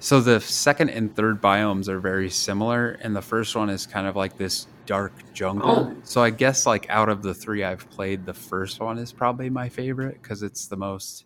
So 0.00 0.20
the 0.20 0.40
second 0.40 0.90
and 0.90 1.14
third 1.14 1.42
biomes 1.42 1.88
are 1.88 1.98
very 1.98 2.30
similar, 2.30 2.92
and 3.02 3.14
the 3.16 3.22
first 3.22 3.56
one 3.56 3.68
is 3.68 3.84
kind 3.86 4.06
of 4.06 4.14
like 4.14 4.36
this 4.38 4.66
dark 4.86 5.12
jungle. 5.34 5.92
Oh. 5.92 5.96
So 6.04 6.22
I 6.22 6.30
guess 6.30 6.66
like 6.66 6.88
out 6.88 7.08
of 7.08 7.22
the 7.22 7.34
three 7.34 7.64
I've 7.64 7.88
played, 7.90 8.24
the 8.24 8.34
first 8.34 8.80
one 8.80 8.96
is 8.98 9.12
probably 9.12 9.50
my 9.50 9.68
favorite 9.68 10.22
because 10.22 10.42
it's 10.42 10.66
the 10.66 10.76
most 10.76 11.24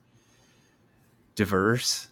diverse. 1.35 2.09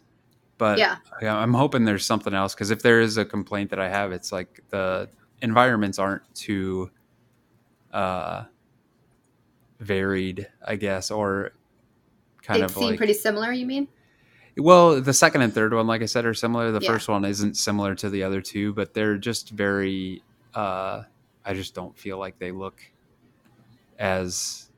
But 0.59 0.79
Yeah. 0.79 0.96
yeah, 1.22 1.37
I'm 1.37 1.55
hoping 1.55 1.85
there's 1.87 2.05
something 2.05 2.35
else 2.35 2.55
because 2.55 2.70
if 2.70 2.83
there 2.83 3.00
is 3.00 3.16
a 3.16 3.24
complaint 3.24 3.70
that 3.70 3.79
I 3.79 3.88
have, 3.88 4.12
it's 4.12 4.31
like 4.31 4.61
the 4.68 5.09
environments 5.40 5.98
aren't 5.98 6.22
too 6.35 6.90
uh, 7.92 8.44
varied, 9.81 10.46
I 10.66 10.76
guess, 10.76 11.11
or 11.11 11.53
kind 12.42 12.61
They 12.61 12.64
of 12.64 12.70
seem 12.72 12.83
like 12.90 12.96
pretty 12.98 13.14
similar. 13.14 13.53
You 13.53 13.66
mean? 13.66 13.88
well, 14.59 15.00
the 15.00 15.12
second 15.12 15.42
and 15.42 15.53
third 15.55 15.72
one, 15.72 15.87
like 15.87 16.03
I 16.03 16.07
said, 16.07 16.24
are 16.24 16.35
similar. 16.35 16.70
The 16.72 16.81
Yeah. 16.81 16.92
first 16.92 17.09
one 17.09 17.24
isn't 17.24 17.57
similar 17.57 17.94
to 17.96 18.11
the 18.11 18.22
other 18.22 18.40
two, 18.40 18.72
but 18.74 18.94
they're 18.94 19.16
just 19.18 19.50
very. 19.50 20.22
Uh, 20.55 21.03
I 21.44 21.55
just 21.55 21.74
don't 21.74 21.96
feel 21.96 22.18
like 22.18 22.38
they 22.38 22.50
look 22.53 22.81
as 23.98 24.68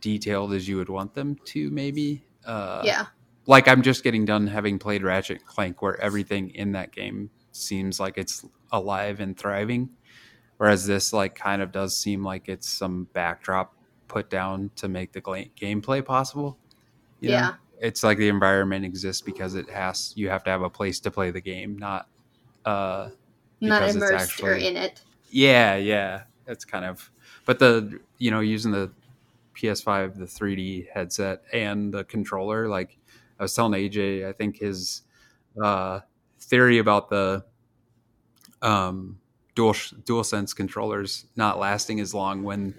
detailed 0.00 0.52
as 0.52 0.68
you 0.68 0.76
would 0.76 0.88
want 0.88 1.14
them 1.14 1.36
to. 1.46 1.70
Maybe. 1.70 2.24
Uh, 2.44 2.82
yeah. 2.84 3.06
like 3.46 3.68
I'm 3.68 3.82
just 3.82 4.02
getting 4.04 4.24
done 4.24 4.46
having 4.46 4.78
played 4.78 5.02
Ratchet 5.02 5.46
Clank, 5.46 5.80
where 5.82 6.00
everything 6.00 6.50
in 6.50 6.72
that 6.72 6.92
game 6.92 7.30
seems 7.52 8.00
like 8.00 8.18
it's 8.18 8.44
alive 8.72 9.20
and 9.20 9.36
thriving, 9.36 9.88
whereas 10.64 10.86
this 10.86 11.12
like 11.12 11.34
kind 11.34 11.60
of 11.60 11.70
does 11.72 11.94
seem 11.94 12.24
like 12.24 12.48
it's 12.48 12.66
some 12.66 13.06
backdrop 13.12 13.74
put 14.08 14.30
down 14.30 14.70
to 14.76 14.88
make 14.88 15.12
the 15.12 15.20
gla- 15.20 15.44
gameplay 15.60 16.02
possible. 16.02 16.56
you 17.20 17.28
know? 17.28 17.34
Yeah. 17.34 17.54
it's 17.80 18.02
like 18.02 18.16
the 18.16 18.28
environment 18.30 18.82
exists 18.82 19.20
because 19.20 19.54
it 19.56 19.68
has 19.68 20.14
you 20.16 20.30
have 20.30 20.42
to 20.44 20.48
have 20.50 20.62
a 20.62 20.70
place 20.70 21.00
to 21.00 21.10
play 21.10 21.30
the 21.30 21.40
game, 21.42 21.76
not 21.76 22.08
uh 22.64 23.10
Not 23.60 23.80
because 23.82 23.96
it's 23.96 24.04
immersed 24.10 24.42
or 24.42 24.54
in 24.54 24.78
it. 24.78 25.02
yeah, 25.30 25.76
yeah. 25.76 26.22
It's 26.46 26.64
kind 26.64 26.86
of 26.86 27.10
but 27.44 27.58
the 27.58 28.00
you 28.16 28.30
know, 28.30 28.40
using 28.40 28.72
the 28.72 28.90
PS5, 29.54 30.16
the 30.16 30.24
3D 30.24 30.88
headset 30.94 31.42
and 31.52 31.92
the 31.92 32.04
controller, 32.04 32.70
like 32.70 32.96
I 33.38 33.42
was 33.42 33.52
telling 33.54 33.74
AJ, 33.74 34.26
I 34.26 34.32
think 34.32 34.56
his 34.60 35.02
uh 35.62 36.00
theory 36.40 36.78
about 36.78 37.10
the 37.10 37.44
um 38.62 39.18
dual 39.54 39.74
dual 40.04 40.24
sense 40.24 40.52
controllers 40.52 41.26
not 41.36 41.58
lasting 41.58 42.00
as 42.00 42.12
long 42.14 42.42
when 42.42 42.74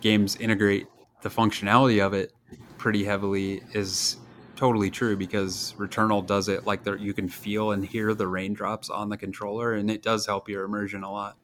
games 0.00 0.36
integrate 0.36 0.86
the 1.22 1.28
functionality 1.28 2.04
of 2.04 2.14
it 2.14 2.32
pretty 2.76 3.04
heavily 3.04 3.62
is 3.72 4.16
totally 4.56 4.90
true 4.90 5.16
because 5.16 5.74
Returnal 5.78 6.26
does 6.26 6.48
it 6.48 6.66
like 6.66 6.82
there 6.82 6.96
you 6.96 7.14
can 7.14 7.28
feel 7.28 7.72
and 7.72 7.84
hear 7.84 8.14
the 8.14 8.26
raindrops 8.26 8.90
on 8.90 9.08
the 9.08 9.16
controller 9.16 9.74
and 9.74 9.90
it 9.90 10.02
does 10.02 10.26
help 10.26 10.48
your 10.48 10.64
immersion 10.64 11.02
a 11.04 11.10
lot. 11.10 11.36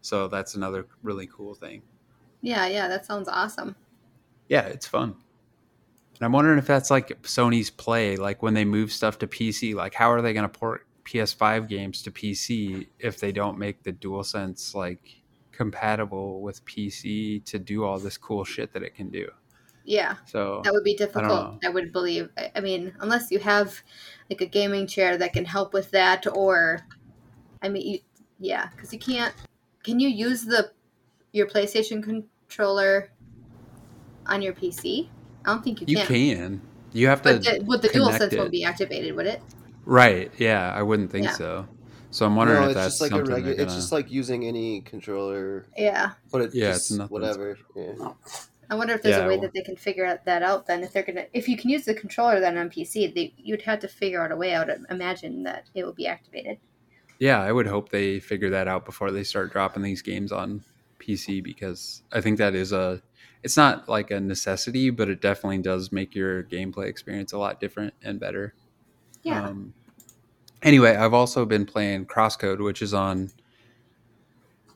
So 0.00 0.26
that's 0.26 0.56
another 0.56 0.86
really 1.02 1.28
cool 1.28 1.54
thing. 1.54 1.82
Yeah, 2.40 2.66
yeah, 2.66 2.88
that 2.88 3.06
sounds 3.06 3.28
awesome. 3.28 3.76
Yeah, 4.48 4.62
it's 4.62 4.86
fun. 4.86 5.14
And 6.16 6.26
I'm 6.26 6.32
wondering 6.32 6.58
if 6.58 6.66
that's 6.66 6.90
like 6.90 7.22
Sony's 7.22 7.70
play, 7.70 8.16
like 8.16 8.42
when 8.42 8.54
they 8.54 8.64
move 8.64 8.92
stuff 8.92 9.18
to 9.18 9.28
PC, 9.28 9.74
like 9.74 9.94
how 9.94 10.10
are 10.10 10.20
they 10.20 10.32
going 10.32 10.48
to 10.48 10.58
port 10.58 10.86
PS5 11.04 11.68
games 11.68 12.02
to 12.02 12.10
PC 12.10 12.86
if 12.98 13.18
they 13.18 13.32
don't 13.32 13.58
make 13.58 13.82
the 13.82 13.92
DualSense 13.92 14.74
like 14.74 15.22
compatible 15.50 16.40
with 16.40 16.64
PC 16.64 17.44
to 17.44 17.58
do 17.58 17.84
all 17.84 17.98
this 17.98 18.16
cool 18.16 18.44
shit 18.44 18.72
that 18.72 18.82
it 18.82 18.94
can 18.94 19.10
do? 19.10 19.28
Yeah, 19.84 20.16
So 20.26 20.60
that 20.62 20.72
would 20.72 20.84
be 20.84 20.94
difficult. 20.94 21.58
I, 21.64 21.68
would 21.68 21.92
believe. 21.92 22.30
I- 22.38 22.52
I 22.54 22.60
mean, 22.60 22.94
unless 23.00 23.30
you 23.32 23.40
have 23.40 23.82
like 24.30 24.40
a 24.40 24.46
gaming 24.46 24.86
chair 24.86 25.16
that 25.16 25.32
can 25.32 25.44
help 25.44 25.72
with 25.74 25.90
that, 25.90 26.24
or 26.26 26.86
I 27.60 27.68
mean, 27.68 27.86
you, 27.86 27.98
yeah, 28.38 28.68
because 28.74 28.92
you 28.92 28.98
can't. 29.00 29.34
Can 29.82 29.98
you 29.98 30.08
use 30.08 30.44
the 30.44 30.70
your 31.32 31.48
PlayStation 31.48 32.00
controller 32.02 33.10
on 34.26 34.40
your 34.40 34.52
PC? 34.52 35.08
I 35.44 35.52
don't 35.52 35.64
think 35.64 35.80
you 35.80 35.86
can. 35.86 35.96
you 35.96 36.04
can. 36.06 36.60
You 36.92 37.08
have 37.08 37.22
to 37.22 37.34
But 37.34 37.42
the, 37.42 37.64
would 37.64 37.82
the 37.82 37.88
DualSense 37.88 38.38
won't 38.38 38.52
be 38.52 38.62
activated? 38.64 39.16
Would 39.16 39.26
it? 39.26 39.42
Right. 39.84 40.30
Yeah, 40.38 40.72
I 40.72 40.82
wouldn't 40.82 41.10
think 41.10 41.26
Yeah. 41.26 41.32
so. 41.32 41.68
So 42.10 42.26
I'm 42.26 42.36
wondering 42.36 42.60
no, 42.60 42.68
if 42.68 42.74
that's 42.74 42.88
just 42.94 43.00
like 43.00 43.10
something 43.10 43.26
regular. 43.32 43.42
they're 43.54 43.54
gonna. 43.56 43.66
It's 43.66 43.74
just 43.74 43.90
like 43.92 44.10
using 44.10 44.44
any 44.44 44.82
controller, 44.82 45.66
Yeah. 45.76 46.12
but 46.30 46.42
it 46.42 46.54
Yeah, 46.54 46.72
just 46.72 46.90
it's 46.90 46.98
nothing 46.98 47.12
whatever. 47.12 47.58
Yeah. 47.74 48.12
I 48.70 48.74
wonder 48.74 48.94
if 48.94 49.02
there's 49.02 49.16
Yeah, 49.16 49.24
a 49.24 49.28
way 49.28 49.34
well- 49.36 49.42
that 49.42 49.54
they 49.54 49.62
can 49.62 49.76
figure 49.76 50.20
that 50.24 50.42
out. 50.42 50.66
Then, 50.66 50.82
if 50.82 50.92
they're 50.92 51.02
gonna, 51.02 51.26
if 51.32 51.48
you 51.48 51.56
can 51.56 51.70
use 51.70 51.84
the 51.84 51.94
controller 51.94 52.38
then 52.40 52.56
on 52.58 52.68
PC, 52.70 53.06
they, 53.14 53.34
you'd 53.38 53.62
have 53.62 53.80
to 53.80 53.88
figure 53.88 54.22
out 54.22 54.30
a 54.30 54.36
way 54.36 54.52
out. 54.54 54.64
to 54.68 54.78
Imagine 54.90 55.42
that 55.44 55.68
it 55.74 55.84
will 55.84 55.92
be 55.94 56.06
activated. 56.06 56.58
yeah, 57.18 57.40
I 57.40 57.50
would 57.52 57.66
hope 57.66 57.88
they 57.90 58.20
figure 58.20 58.50
that 58.50 58.68
out 58.68 58.84
before 58.84 59.10
they 59.10 59.24
start 59.24 59.52
dropping 59.52 59.82
these 59.82 60.02
games 60.02 60.32
on 60.32 60.62
PC 60.98 61.42
because 61.42 62.02
I 62.12 62.20
think 62.20 62.38
that 62.38 62.54
is 62.54 62.72
a. 62.72 63.02
It's 63.42 63.56
not 63.56 63.88
like 63.88 64.10
a 64.10 64.20
necessity, 64.20 64.90
but 64.90 65.08
it 65.08 65.20
definitely 65.20 65.58
does 65.58 65.90
make 65.90 66.14
your 66.14 66.44
gameplay 66.44 66.86
experience 66.88 67.32
a 67.32 67.38
lot 67.38 67.58
different 67.58 67.94
and 68.02 68.20
better. 68.20 68.54
Yeah. 69.22 69.46
Um, 69.46 69.74
anyway, 70.62 70.96
I've 70.96 71.14
also 71.14 71.44
been 71.44 71.66
playing 71.66 72.06
Crosscode, 72.06 72.62
which 72.62 72.82
is 72.82 72.92
on 72.94 73.30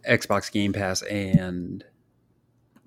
Xbox 0.09 0.51
Game 0.51 0.73
Pass 0.73 1.03
and 1.03 1.85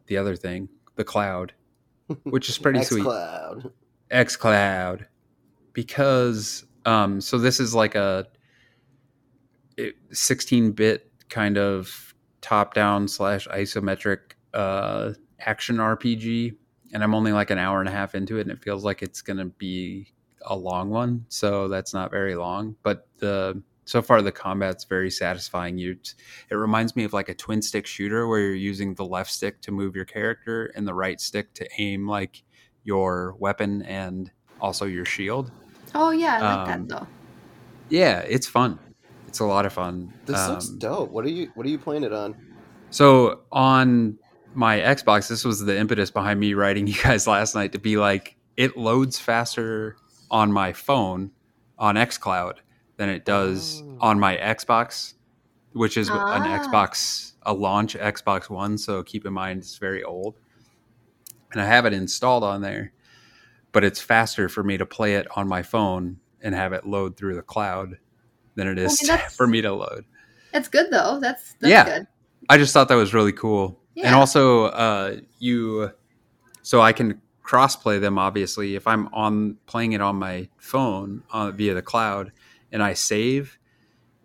the 0.08 0.18
other 0.18 0.36
thing, 0.36 0.70
the 0.96 1.04
cloud, 1.04 1.54
which 2.24 2.50
is 2.50 2.58
pretty 2.58 2.84
sweet. 2.84 3.04
xCloud. 3.04 3.72
X 4.12 4.36
Cloud 4.36 5.08
because 5.74 6.66
um 6.86 7.22
so 7.22 7.38
this 7.38 7.60
is 7.60 7.76
like 7.76 7.96
a 7.96 8.26
16 10.12 10.72
bit 10.72 11.12
kind 11.30 11.58
of 11.58 12.14
top 12.42 12.74
down 12.74 13.08
slash 13.08 13.48
isometric 13.50 14.20
uh 14.54 15.14
action 15.40 15.78
RPG 15.78 16.56
and 16.92 17.04
I'm 17.04 17.14
only 17.14 17.32
like 17.32 17.52
an 17.52 17.60
hour 17.60 17.80
and 17.80 17.88
a 17.88 17.92
half 17.92 18.16
into 18.16 18.38
it 18.40 18.42
and 18.42 18.52
it 18.52 18.60
feels 18.60 18.84
like 18.84 19.02
it's 19.04 19.22
gonna 19.22 19.46
be 19.46 20.12
a 20.46 20.56
long 20.56 20.90
one 20.90 21.26
so 21.30 21.68
that's 21.68 21.94
not 21.94 22.12
very 22.12 22.36
long 22.36 22.76
but 22.84 23.08
the 23.18 23.62
so 23.86 24.02
far 24.02 24.22
the 24.22 24.32
combat's 24.32 24.84
very 24.84 25.10
satisfying 25.10 25.78
you 25.78 25.98
it 26.50 26.56
reminds 26.56 26.96
me 26.96 27.04
of 27.04 27.14
like 27.14 27.28
a 27.30 27.34
twin 27.34 27.62
stick 27.62 27.86
shooter 27.88 28.28
where 28.28 28.40
you're 28.40 28.54
using 28.54 28.94
the 28.96 29.06
left 29.06 29.32
stick 29.32 29.60
to 29.62 29.72
move 29.72 29.96
your 29.96 30.06
character 30.06 30.72
and 30.76 30.88
the 30.88 30.94
right 30.94 31.20
stick 31.20 31.54
to 31.56 31.68
aim 31.80 32.08
like 32.08 32.44
your 32.84 33.36
weapon 33.40 33.82
and 33.84 34.32
also 34.62 34.86
your 34.86 35.06
shield. 35.06 35.52
Oh 35.94 36.12
yeah, 36.12 36.38
I 36.38 36.40
like 36.40 36.70
Um, 36.70 36.88
that 36.88 37.00
though. 37.00 37.08
Yeah, 37.90 38.20
it's 38.20 38.48
fun. 38.48 38.80
It's 39.28 39.40
a 39.40 39.46
lot 39.46 39.66
of 39.66 39.74
fun. 39.74 40.14
This 40.26 40.48
looks 40.48 40.70
Um, 40.70 40.80
dope. 40.80 41.12
What 41.12 41.26
are 41.26 41.30
you 41.30 41.52
What 41.56 41.66
are 41.66 41.70
you 41.70 41.78
playing 41.78 42.04
it 42.04 42.14
on? 42.14 42.36
So 42.90 43.42
on 43.52 44.18
my 44.54 44.80
Xbox, 44.80 45.28
this 45.28 45.44
was 45.46 45.64
the 45.64 45.78
impetus 45.78 46.10
behind 46.10 46.40
me 46.40 46.54
writing 46.54 46.88
you 46.92 46.96
guys 47.02 47.28
last 47.28 47.54
night 47.56 47.74
to 47.74 47.80
be 47.80 47.98
like, 47.98 48.36
it 48.58 48.78
loads 48.78 49.20
faster 49.20 49.96
on 50.32 50.52
my 50.52 50.74
phone 50.74 51.32
on 51.78 51.96
xCloud 51.96 52.58
than 52.98 53.10
it 53.10 53.26
does 53.26 53.82
Oh. 53.84 53.98
on 54.02 54.20
my 54.20 54.36
Xbox, 54.38 55.14
which 55.74 55.96
is 55.98 56.10
an 56.10 56.16
Ah. 56.18 56.60
Xbox, 56.60 57.34
a 57.44 57.54
launch 57.54 57.96
Xbox 57.96 58.50
One. 58.50 58.78
So 58.78 59.02
keep 59.04 59.26
in 59.26 59.34
mind, 59.34 59.60
it's 59.62 59.78
very 59.78 60.04
old. 60.04 60.36
And 61.52 61.62
I 61.62 61.66
have 61.66 61.86
it 61.86 61.94
installed 61.94 62.44
on 62.44 62.62
there, 62.62 62.92
but 63.72 63.84
it's 63.84 64.02
faster 64.02 64.50
for 64.50 64.64
me 64.64 64.78
to 64.78 64.86
play 64.86 65.16
it 65.16 65.28
on 65.36 65.48
my 65.48 65.64
phone 65.64 66.18
and 66.42 66.54
have 66.54 66.74
it 66.74 66.86
load 66.86 67.16
through 67.18 67.36
the 67.36 67.42
cloud 67.42 67.98
than 68.56 68.68
it 68.68 68.78
is 68.78 69.02
mean, 69.08 69.18
for 69.38 69.48
me 69.48 69.62
to 69.62 69.74
load. 69.74 70.06
That's 70.54 70.68
good 70.68 70.92
though. 70.92 71.20
That's 71.22 71.54
that's 71.60 71.70
Yeah. 71.72 71.86
good. 71.86 72.08
I 72.50 72.58
just 72.58 72.74
thought 72.74 72.88
that 72.90 72.96
was 72.96 73.14
really 73.14 73.34
cool. 73.34 73.80
And 74.02 74.16
also, 74.16 74.66
uh, 74.66 75.18
you, 75.40 75.92
so 76.62 76.80
I 76.82 76.94
can 76.94 77.22
crossplay 77.50 78.00
them. 78.00 78.20
Obviously, 78.20 78.76
if 78.76 78.86
I'm 78.86 79.08
on 79.12 79.58
playing 79.66 79.94
it 79.94 80.02
on 80.02 80.18
my 80.18 80.50
phone 80.58 81.24
uh, 81.32 81.50
via 81.50 81.74
the 81.74 81.82
cloud, 81.82 82.32
and 82.72 82.84
I 82.84 82.94
save, 82.94 83.58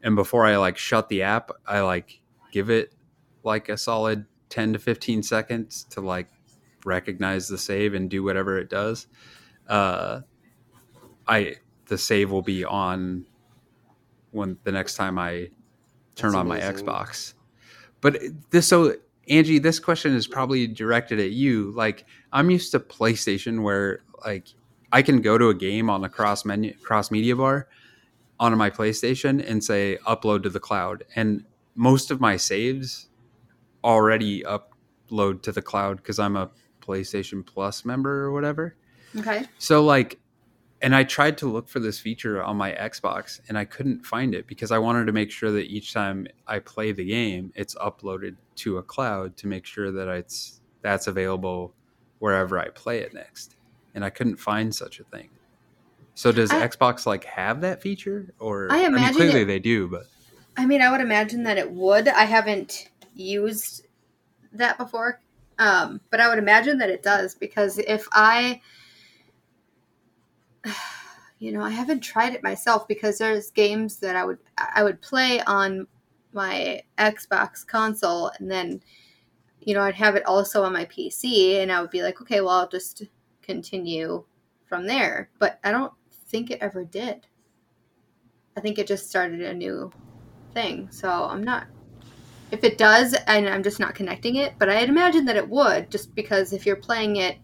and 0.03 0.15
before 0.15 0.45
I 0.45 0.59
like 0.59 0.77
shut 0.77 1.09
the 1.09 1.23
app, 1.23 1.51
I 1.67 1.81
like 1.81 2.21
give 2.53 2.69
it 2.69 2.95
like 3.43 3.71
a 3.71 3.79
solid 3.79 4.27
ten 4.51 4.75
to 4.75 4.79
fifteen 4.79 5.23
seconds 5.23 5.85
to 5.91 6.03
like 6.03 6.29
recognize 6.85 7.49
the 7.49 7.57
save 7.57 7.95
and 7.95 8.11
do 8.11 8.23
whatever 8.23 8.59
it 8.59 8.69
does. 8.69 9.07
Uh, 9.67 10.21
I 11.27 11.57
the 11.87 11.97
save 11.97 12.31
will 12.31 12.43
be 12.43 12.63
on 12.63 13.25
when 14.33 14.59
the 14.65 14.73
next 14.73 14.97
time 14.97 15.19
I 15.19 15.49
turn 16.15 16.33
That's 16.33 16.35
on 16.35 16.49
my. 16.49 16.61
Xbox. 16.61 17.33
But 18.03 18.21
this 18.51 18.69
so 18.69 18.97
Angie, 19.29 19.59
this 19.59 19.79
question 19.79 20.15
is 20.15 20.27
probably 20.27 20.67
directed 20.67 21.21
at 21.21 21.31
you. 21.31 21.73
Like 21.73 22.05
I'm 22.33 22.51
used 22.51 22.73
to 22.73 22.81
PlayStation 22.81 23.63
where 23.63 24.03
like 24.25 24.49
I 24.93 25.03
can 25.03 25.21
go 25.21 25.39
to 25.39 25.49
a 25.49 25.55
game 25.55 25.91
on 25.91 26.03
the 26.03 26.09
cross 26.09 26.45
menu 26.45 26.75
cross 26.83 27.11
media 27.11 27.37
bar 27.37 27.69
on 28.39 28.57
my 28.57 28.71
PlayStation 28.71 29.45
and 29.49 29.63
say 29.63 29.99
upload 30.07 30.43
to 30.43 30.51
the 30.51 30.61
cloud. 30.61 31.05
And 31.15 31.45
most 31.75 32.11
of 32.11 32.21
my 32.21 32.37
saves 32.37 33.09
already 33.83 34.43
upload 34.43 35.43
to 35.43 35.53
the 35.53 35.63
cloud 35.63 35.99
because 35.99 36.19
I'm 36.19 36.37
a 36.37 36.51
PlayStation 36.81 37.45
Plus 37.45 37.85
member 37.85 38.25
or 38.25 38.33
whatever. 38.33 38.77
Okay. 39.17 39.47
So 39.59 39.85
like 39.85 40.19
and 40.85 40.95
I 40.95 41.03
tried 41.03 41.39
to 41.39 41.51
look 41.51 41.67
for 41.67 41.81
this 41.81 41.99
feature 41.99 42.43
on 42.43 42.59
my 42.59 42.73
Xbox 42.73 43.41
and 43.49 43.57
I 43.57 43.65
couldn't 43.65 44.05
find 44.05 44.35
it 44.35 44.47
because 44.47 44.71
I 44.71 44.77
wanted 44.79 45.07
to 45.07 45.13
make 45.13 45.31
sure 45.31 45.51
that 45.51 45.67
each 45.67 45.95
time 45.95 46.27
I 46.47 46.59
play 46.59 46.93
the 46.93 47.05
game 47.07 47.53
it's 47.55 47.75
uploaded 47.77 48.37
to 48.57 48.77
a 48.77 48.83
cloud 48.83 49.35
to 49.39 49.47
make 49.47 49.65
sure 49.65 49.91
that 49.91 50.09
it's 50.09 50.61
that's 50.83 51.07
available 51.07 51.73
wherever 52.19 52.59
I 52.59 52.69
play 52.69 52.99
it 52.99 53.15
next. 53.15 53.57
And 53.95 54.05
I 54.05 54.11
couldn't 54.11 54.37
find 54.37 54.75
such 54.75 55.01
a 55.01 55.05
thing. 55.05 55.31
So 56.15 56.31
does 56.33 56.51
I- 56.51 56.69
Xbox 56.69 57.07
like 57.07 57.25
have 57.25 57.63
that 57.63 57.81
feature 57.81 58.35
or 58.39 58.69
I 58.71 58.87
mean 58.91 59.15
clearly 59.15 59.41
it- 59.43 59.47
they 59.47 59.59
do, 59.59 59.89
but 59.89 60.05
I 60.57 60.67
mean, 60.67 60.83
I 60.83 60.91
would 60.91 61.01
imagine 61.01 61.43
that 61.45 61.59
it 61.59 61.71
would. 61.71 62.07
I 62.09 62.25
haven't 62.25 62.91
used 63.15 63.87
that 64.53 64.79
before, 64.79 65.21
um, 65.59 66.01
but 66.11 66.21
I 66.21 66.29
would 66.29 66.39
imagine 66.39 66.79
that 66.79 66.91
it 66.91 67.03
does 67.03 67.35
because 67.35 67.79
if 67.79 68.07
I, 68.13 68.61
you 71.39 71.53
know, 71.53 71.63
I 71.63 71.71
haven't 71.71 72.01
tried 72.01 72.35
it 72.35 72.43
myself 72.43 72.89
because 72.89 73.19
there's 73.19 73.51
games 73.51 73.99
that 73.99 74.17
I 74.17 74.25
would 74.25 74.39
I 74.59 74.83
would 74.83 75.01
play 75.01 75.41
on 75.43 75.87
my 76.33 76.83
Xbox 76.99 77.67
console 77.67 78.31
and 78.39 78.51
then, 78.51 78.83
you 79.61 79.75
know, 79.75 79.83
I'd 79.83 79.95
have 79.95 80.17
it 80.17 80.27
also 80.27 80.63
on 80.65 80.73
my 80.73 80.85
PC 80.87 81.63
and 81.63 81.71
I 81.71 81.81
would 81.81 81.91
be 81.91 82.03
like, 82.03 82.21
okay, 82.21 82.41
well, 82.41 82.51
I'll 82.51 82.69
just 82.69 83.03
continue 83.43 84.25
from 84.67 84.87
there. 84.87 85.31
But 85.39 85.61
I 85.65 85.71
don't 85.71 85.93
think 86.11 86.51
it 86.51 86.61
ever 86.61 86.85
did. 86.85 87.27
I 88.57 88.61
think 88.61 88.79
it 88.79 88.87
just 88.87 89.09
started 89.09 89.41
a 89.41 89.55
new 89.55 89.93
thing. 90.53 90.89
So 90.91 91.09
I'm 91.11 91.43
not. 91.43 91.67
If 92.51 92.63
it 92.63 92.79
does, 92.79 93.15
and 93.27 93.49
I'm 93.49 93.63
just 93.65 93.81
not 93.81 93.95
connecting 93.95 94.37
it, 94.37 94.55
but 94.59 94.69
I'd 94.69 94.89
imagine 94.89 95.25
that 95.25 95.37
it 95.37 95.49
would, 95.49 95.91
just 95.91 96.15
because 96.15 96.53
if 96.53 96.65
you're 96.65 96.77
playing 96.77 97.17
it 97.17 97.39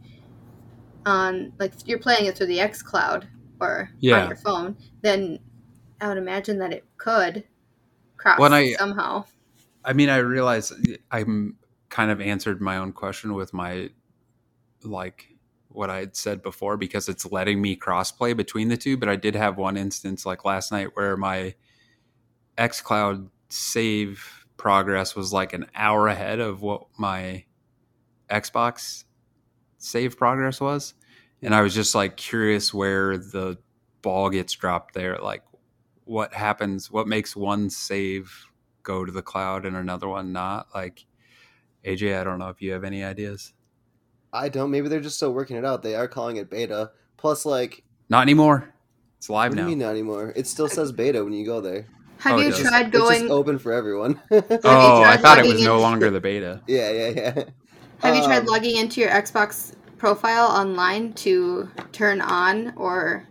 on, 1.07 1.53
like, 1.59 1.73
you're 1.87 1.99
playing 1.99 2.27
it 2.27 2.37
through 2.37 2.47
the 2.47 2.61
X 2.61 2.83
Cloud 2.83 3.29
or 3.61 3.91
Yeah. 3.99 4.23
on 4.23 4.29
your 4.29 4.37
phone, 4.37 4.77
then 5.03 5.39
I 6.01 6.09
would 6.09 6.19
imagine 6.19 6.59
that 6.59 6.73
it 6.73 6.85
could 6.97 7.45
cross 8.17 8.39
I- 8.41 8.73
somehow. 8.75 9.25
I 9.85 9.93
mean, 9.95 10.09
I 10.11 10.19
realize 10.19 10.73
I'm 11.11 11.57
kind 11.89 12.11
of 12.11 12.21
answered 12.21 12.61
my 12.61 12.77
own 12.77 12.93
question 12.93 13.35
with 13.35 13.53
my 13.53 13.91
like 14.83 15.27
what 15.69 15.89
I 15.91 15.99
had 15.99 16.17
said 16.17 16.43
before 16.43 16.77
because 16.77 17.09
it's 17.09 17.31
letting 17.31 17.61
me 17.63 17.77
crossplay 17.77 18.37
between 18.37 18.69
the 18.69 18.77
two. 18.77 18.97
But 18.97 19.09
I 19.09 19.17
did 19.17 19.35
have 19.35 19.57
one 19.57 19.77
instance 19.77 20.27
like 20.27 20.45
last 20.45 20.71
night 20.73 20.89
where 20.95 21.17
my 21.17 21.55
xCloud 22.59 23.29
save 23.49 24.47
progress 24.57 25.15
was 25.17 25.33
like 25.33 25.53
an 25.53 25.67
hour 25.75 26.09
ahead 26.09 26.41
of 26.41 26.61
what 26.63 26.87
my 26.99 27.45
Xbox 28.31 29.05
save 29.81 30.17
progress 30.17 30.61
was, 30.61 30.95
and 31.43 31.53
I 31.55 31.63
was 31.63 31.75
just 31.75 31.95
like 31.97 32.17
curious 32.17 32.73
where 32.73 33.19
the 33.19 33.59
ball 34.03 34.31
gets 34.31 34.53
dropped 34.53 34.95
there. 34.95 35.19
Like, 35.19 35.43
what 36.05 36.33
happens? 36.33 36.91
What 36.91 37.09
makes 37.09 37.35
one 37.35 37.69
save 37.71 38.33
go 38.85 39.05
to 39.05 39.11
the 39.11 39.23
cloud 39.23 39.67
and 39.67 39.77
another 39.77 40.07
one 40.09 40.33
not? 40.33 40.69
Like, 40.75 41.05
AJ, 41.85 42.21
I 42.21 42.25
don't 42.25 42.39
know 42.39 42.49
if 42.51 42.63
you 42.63 42.73
have 42.73 42.85
any 42.85 43.03
ideas. 43.03 43.53
I 44.33 44.49
don't. 44.49 44.71
Maybe 44.71 44.89
they're 44.89 45.01
just 45.01 45.17
still 45.17 45.33
working 45.35 45.57
it 45.57 45.65
out. 45.65 45.83
They 45.83 45.97
are 45.97 46.07
calling 46.07 46.37
it 46.37 46.49
beta. 46.51 46.93
Plus, 47.17 47.45
like, 47.45 47.83
Not 48.09 48.23
anymore. 48.23 48.73
It's 49.19 49.29
live 49.29 49.51
what 49.51 49.57
do 49.57 49.63
now. 49.63 49.69
you 49.69 49.77
mean 49.77 49.79
not 49.81 49.91
anymore? 49.91 50.33
It 50.37 50.47
still 50.47 50.69
says 50.69 50.93
beta 50.93 51.23
when 51.25 51.33
you 51.33 51.45
go 51.45 51.61
there. 51.61 51.87
Have 52.19 52.35
Oh, 52.39 52.41
you 52.41 52.51
does. 52.51 52.61
tried 52.61 52.87
It's 52.87 52.97
just 52.97 53.09
going? 53.21 53.31
open 53.31 53.59
for 53.59 53.73
everyone. 53.73 54.21
oh, 54.31 55.03
I 55.03 55.17
thought 55.17 55.39
it 55.39 55.43
logging 55.43 55.53
was 55.53 55.63
no 55.63 55.81
longer 55.81 56.11
the 56.11 56.21
beta. 56.21 56.63
yeah, 56.67 56.91
yeah, 56.91 57.09
yeah. 57.09 57.45
Have 58.03 58.17
you 58.17 58.25
tried 58.25 58.41
Um, 58.41 58.47
logging 58.47 58.77
into 58.77 59.01
your 59.01 59.11
Xbox 59.11 59.75
profile 59.99 60.47
online 60.47 61.13
to 61.13 61.69
turn 61.93 62.21
on 62.21 62.73
or 62.77 63.27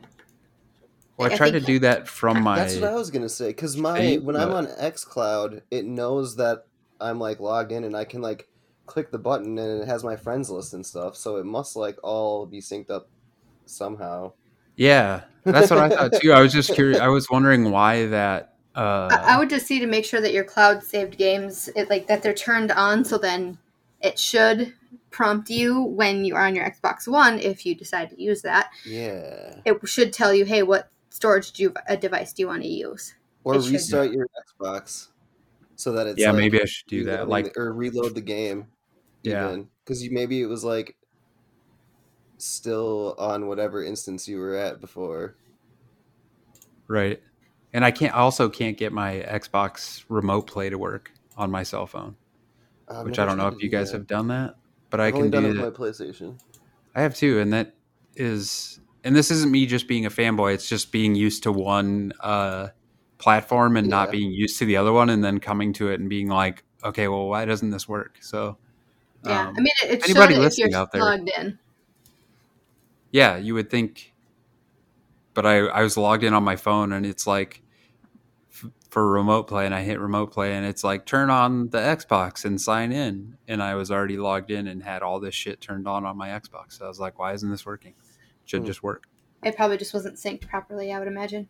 Well, 1.17 1.29
I 1.29 1.33
I 1.33 1.37
tried 1.37 1.51
to 1.51 1.59
do 1.59 1.79
that 1.79 2.07
from 2.07 2.41
my. 2.41 2.57
That's 2.59 2.75
what 2.75 2.85
I 2.85 2.95
was 2.95 3.09
gonna 3.11 3.27
say. 3.29 3.47
Because 3.47 3.75
my 3.75 3.99
feed, 3.99 4.23
when 4.23 4.35
I'm 4.35 4.49
but- 4.49 4.55
on 4.55 4.67
XCloud, 4.67 5.61
it 5.69 5.85
knows 5.85 6.35
that 6.37 6.65
I'm 7.01 7.19
like 7.19 7.39
logged 7.39 7.71
in, 7.71 7.83
and 7.83 7.95
I 7.95 8.05
can 8.05 8.21
like 8.21 8.47
click 8.85 9.11
the 9.11 9.17
button, 9.17 9.57
and 9.57 9.81
it 9.81 9.87
has 9.87 10.03
my 10.03 10.15
friends 10.15 10.49
list 10.49 10.73
and 10.73 10.85
stuff. 10.85 11.15
So 11.15 11.35
it 11.37 11.45
must 11.45 11.75
like 11.75 11.97
all 12.03 12.45
be 12.45 12.61
synced 12.61 12.89
up 12.89 13.09
somehow. 13.65 14.31
Yeah, 14.77 15.23
that's 15.43 15.69
what 15.71 15.79
I 15.79 15.89
thought 15.89 16.13
too. 16.21 16.31
I 16.31 16.41
was 16.41 16.53
just 16.53 16.73
curious. 16.73 16.99
I 16.99 17.07
was 17.07 17.29
wondering 17.29 17.69
why 17.71 18.05
that. 18.05 18.53
Uh, 18.75 19.09
I, 19.11 19.33
I 19.35 19.39
would 19.39 19.49
just 19.49 19.65
see 19.65 19.79
to 19.79 19.87
make 19.87 20.05
sure 20.05 20.21
that 20.21 20.31
your 20.31 20.45
cloud 20.45 20.83
saved 20.83 21.17
games, 21.17 21.69
it, 21.75 21.89
like 21.89 22.07
that 22.07 22.23
they're 22.23 22.33
turned 22.33 22.71
on, 22.71 23.03
so 23.03 23.17
then 23.17 23.57
it 24.01 24.17
should 24.19 24.73
prompt 25.11 25.49
you 25.49 25.81
when 25.81 26.23
you 26.25 26.35
are 26.35 26.45
on 26.45 26.55
your 26.55 26.69
Xbox 26.69 27.07
One 27.07 27.39
if 27.39 27.65
you 27.65 27.75
decide 27.75 28.09
to 28.11 28.21
use 28.21 28.41
that. 28.43 28.69
Yeah. 28.85 29.55
It 29.65 29.77
should 29.87 30.13
tell 30.13 30.33
you, 30.33 30.45
hey, 30.45 30.63
what 30.63 30.89
storage 31.09 31.51
do 31.51 31.63
you, 31.63 31.73
a 31.87 31.97
device 31.97 32.31
do 32.33 32.43
you 32.43 32.47
want 32.47 32.61
to 32.63 32.67
use? 32.69 33.15
Or 33.43 33.55
It 33.55 33.63
should- 33.63 33.71
restart 33.73 34.11
your 34.11 34.27
Xbox 34.61 35.07
so 35.75 35.91
that 35.93 36.07
it's 36.07 36.19
yeah, 36.19 36.31
like, 36.31 36.37
maybe 36.39 36.61
I 36.61 36.65
should 36.65 36.87
do 36.87 37.03
that. 37.05 37.27
Like, 37.27 37.53
the- 37.53 37.59
or 37.61 37.73
reload 37.73 38.15
the 38.15 38.21
game. 38.21 38.67
Yeah. 39.23 39.57
Because 39.83 40.03
you 40.03 40.11
maybe 40.11 40.41
it 40.41 40.45
was 40.45 40.63
like 40.63 40.95
still 42.37 43.15
on 43.17 43.47
whatever 43.47 43.83
instance 43.83 44.27
you 44.27 44.37
were 44.39 44.55
at 44.55 44.79
before. 44.79 45.35
right. 46.87 47.21
And 47.73 47.85
I 47.85 47.91
can't. 47.91 48.15
I 48.15 48.19
also 48.19 48.49
can't 48.49 48.77
get 48.77 48.91
my 48.91 49.19
Xbox 49.29 50.03
Remote 50.09 50.47
Play 50.47 50.71
to 50.71 50.77
work 50.79 51.11
on 51.37 51.51
my 51.51 51.61
cell 51.61 51.85
phone, 51.85 52.15
I've 52.89 53.05
which 53.05 53.19
I 53.19 53.25
don't 53.25 53.37
know 53.37 53.47
if 53.47 53.61
you 53.61 53.69
guys 53.69 53.91
that. 53.91 53.97
have 53.99 54.07
done 54.07 54.27
that. 54.29 54.55
But 54.89 54.99
I 54.99 55.07
I've 55.07 55.15
only 55.15 55.29
can 55.29 55.31
done 55.31 55.43
do 55.43 55.49
it 55.59 55.63
it. 55.63 55.65
with 55.65 55.79
my 55.79 55.85
PlayStation. 55.85 56.39
I 56.95 57.01
have 57.01 57.15
too, 57.15 57.39
and 57.39 57.53
that 57.53 57.75
is, 58.15 58.79
and 59.03 59.15
this 59.15 59.29
isn't 59.31 59.51
me 59.51 59.65
just 59.67 59.87
being 59.87 60.05
a 60.05 60.09
fanboy. 60.09 60.53
It's 60.55 60.67
just 60.67 60.91
being 60.91 61.13
used 61.15 61.43
to 61.43 61.51
one 61.51 62.11
uh, 62.19 62.69
platform 63.19 63.77
and 63.77 63.87
not 63.87 64.09
being 64.11 64.31
used 64.31 64.57
to 64.59 64.65
the 64.65 64.77
other 64.77 64.91
one, 64.91 65.09
and 65.09 65.23
then 65.23 65.39
coming 65.39 65.71
to 65.73 65.89
it 65.91 65.99
and 65.99 66.09
being 66.09 66.27
like, 66.27 66.63
okay, 66.83 67.07
well, 67.07 67.27
why 67.27 67.45
doesn't 67.45 67.69
this 67.69 67.87
work? 67.87 68.17
So, 68.21 68.57
Yeah, 69.23 69.49
um, 69.49 69.55
I 69.55 69.59
mean, 69.59 69.67
it, 69.83 69.89
it 69.91 70.03
anybody 70.05 70.33
should 70.33 70.39
if 70.39 70.43
listening 70.45 70.71
you're 70.71 70.79
out 70.79 70.91
there- 70.91 71.01
logged 71.01 71.29
in. 71.37 71.59
yeah, 73.11 73.37
you 73.37 73.53
would 73.53 73.69
think, 73.69 74.13
but 75.35 75.45
I 75.45 75.59
I 75.67 75.83
was 75.83 75.95
logged 75.97 76.23
in 76.23 76.33
on 76.33 76.43
my 76.43 76.55
phone, 76.55 76.91
and 76.93 77.05
it's 77.05 77.27
like 77.27 77.61
f- 77.61 77.68
for 78.89 79.07
remote 79.11 79.43
play, 79.43 79.65
and 79.65 79.75
I 79.75 79.83
hit 79.83 79.99
remote 79.99 80.31
play, 80.31 80.55
and 80.55 80.65
it's 80.65 80.83
like 80.83 81.05
turn 81.05 81.29
on 81.29 81.69
the 81.69 81.77
Xbox 81.77 82.43
and 82.45 82.59
sign 82.59 82.91
in, 82.91 83.37
and 83.47 83.61
I 83.61 83.75
was 83.75 83.91
already 83.91 84.17
logged 84.17 84.49
in 84.51 84.67
and 84.67 84.81
had 84.83 85.01
all 85.03 85.19
this 85.19 85.35
shit 85.35 85.61
turned 85.61 85.87
on 85.87 86.05
on 86.05 86.17
my 86.17 86.29
Xbox. 86.29 86.73
So 86.79 86.85
I 86.85 86.87
was 86.87 86.99
like, 86.99 87.19
why 87.19 87.33
isn't 87.33 87.49
this 87.51 87.65
working? 87.65 87.91
It 87.91 88.49
Should 88.49 88.61
Hmm. 88.61 88.67
just 88.67 88.81
work. 88.83 89.03
It 89.43 89.55
probably 89.55 89.77
just 89.77 89.93
wasn't 89.93 90.15
synced 90.17 90.47
properly, 90.49 90.91
I 90.91 90.99
would 90.99 91.07
imagine. 91.07 91.47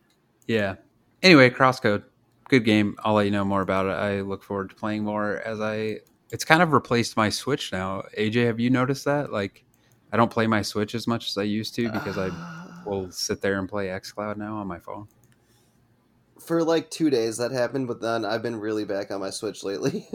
Yeah. 0.47 0.75
Anyway, 1.23 1.49
Crosscode, 1.49 2.03
good 2.49 2.65
game. 2.65 2.95
I'll 3.03 3.13
let 3.15 3.25
you 3.25 3.31
know 3.31 3.45
more 3.45 3.61
about 3.61 3.85
it. 3.85 3.91
I 3.97 4.21
look 4.21 4.43
forward 4.43 4.69
to 4.69 4.75
playing 4.75 5.03
more 5.05 5.37
as 5.45 5.59
I. 5.61 5.99
It's 6.31 6.45
kind 6.45 6.61
of 6.61 6.73
replaced 6.73 7.17
my 7.17 7.29
Switch 7.29 7.71
now. 7.71 8.03
AJ, 8.17 8.45
have 8.45 8.59
you 8.59 8.69
noticed 8.69 9.05
that? 9.05 9.31
Like, 9.31 9.63
I 10.11 10.17
don't 10.17 10.29
play 10.29 10.45
my 10.45 10.61
Switch 10.61 10.93
as 10.93 11.07
much 11.07 11.27
as 11.29 11.37
I 11.37 11.43
used 11.43 11.73
to 11.75 11.89
because 11.91 12.17
I 12.17 12.29
Ah. 12.31 12.81
will 12.85 13.09
sit 13.11 13.41
there 13.41 13.57
and 13.59 13.67
play 13.67 13.87
XCloud 13.87 14.37
now 14.37 14.57
on 14.57 14.67
my 14.67 14.77
phone. 14.79 15.07
For 16.49 16.63
like 16.63 16.89
two 16.89 17.11
days 17.11 17.37
that 17.37 17.51
happened, 17.51 17.87
but 17.87 18.01
then 18.01 18.25
I've 18.25 18.41
been 18.41 18.55
really 18.59 18.83
back 18.83 19.11
on 19.11 19.19
my 19.19 19.29
Switch 19.29 19.63
lately. 19.63 20.07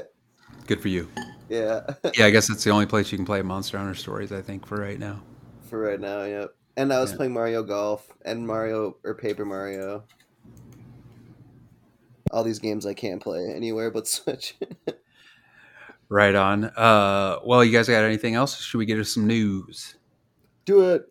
Good 0.66 0.82
for 0.82 0.88
you. 0.88 1.08
yeah, 1.48 1.82
Yeah, 2.16 2.26
I 2.26 2.30
guess 2.30 2.50
it's 2.50 2.64
the 2.64 2.70
only 2.70 2.84
place 2.86 3.12
you 3.12 3.16
can 3.16 3.24
play 3.24 3.40
Monster 3.42 3.78
Hunter 3.78 3.94
Stories. 3.94 4.32
I 4.32 4.42
think 4.42 4.66
for 4.66 4.76
right 4.76 4.98
now. 4.98 5.22
for 5.70 5.78
right 5.78 6.00
now, 6.00 6.24
yep. 6.24 6.50
And 6.76 6.92
I 6.92 6.98
was 7.00 7.12
Yeah. 7.12 7.18
playing 7.18 7.32
Mario 7.32 7.62
Golf 7.62 8.12
and 8.24 8.44
Mario 8.44 8.96
or 9.04 9.14
Paper 9.14 9.44
Mario. 9.44 10.02
All 12.32 12.42
these 12.42 12.58
games 12.58 12.84
I 12.84 12.94
can't 12.94 13.22
play 13.22 13.52
anywhere 13.54 13.92
but 13.92 14.08
Switch. 14.08 14.56
Right 16.08 16.34
on. 16.34 16.64
Uh, 16.64 17.38
well, 17.44 17.62
you 17.62 17.70
guys 17.70 17.86
got 17.88 18.02
anything 18.02 18.34
else? 18.34 18.60
Should 18.60 18.78
we 18.78 18.84
get 18.86 18.98
us 18.98 19.10
some 19.14 19.28
news? 19.28 19.94
Do 20.64 20.90
it. 20.90 21.02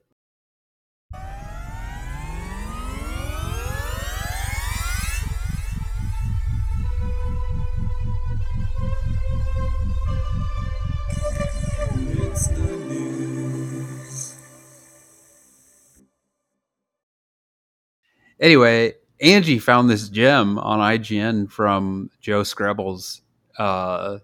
Anyway, 18.39 18.93
Angie 19.21 19.59
found 19.59 19.89
this 19.89 20.09
gem 20.09 20.57
on 20.59 20.79
IGN 20.79 21.49
from 21.49 22.09
Joe 22.19 22.41
Skrebels. 22.41 23.21
Uh, 23.57 24.19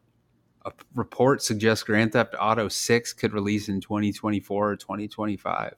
a 0.66 0.72
report 0.96 1.42
suggests 1.42 1.84
Grand 1.84 2.14
Theft 2.14 2.36
Auto 2.40 2.68
6 2.68 3.14
could 3.14 3.34
release 3.34 3.70
in 3.70 3.82
2024 3.82 4.70
or 4.72 4.76
2025, 4.76 5.74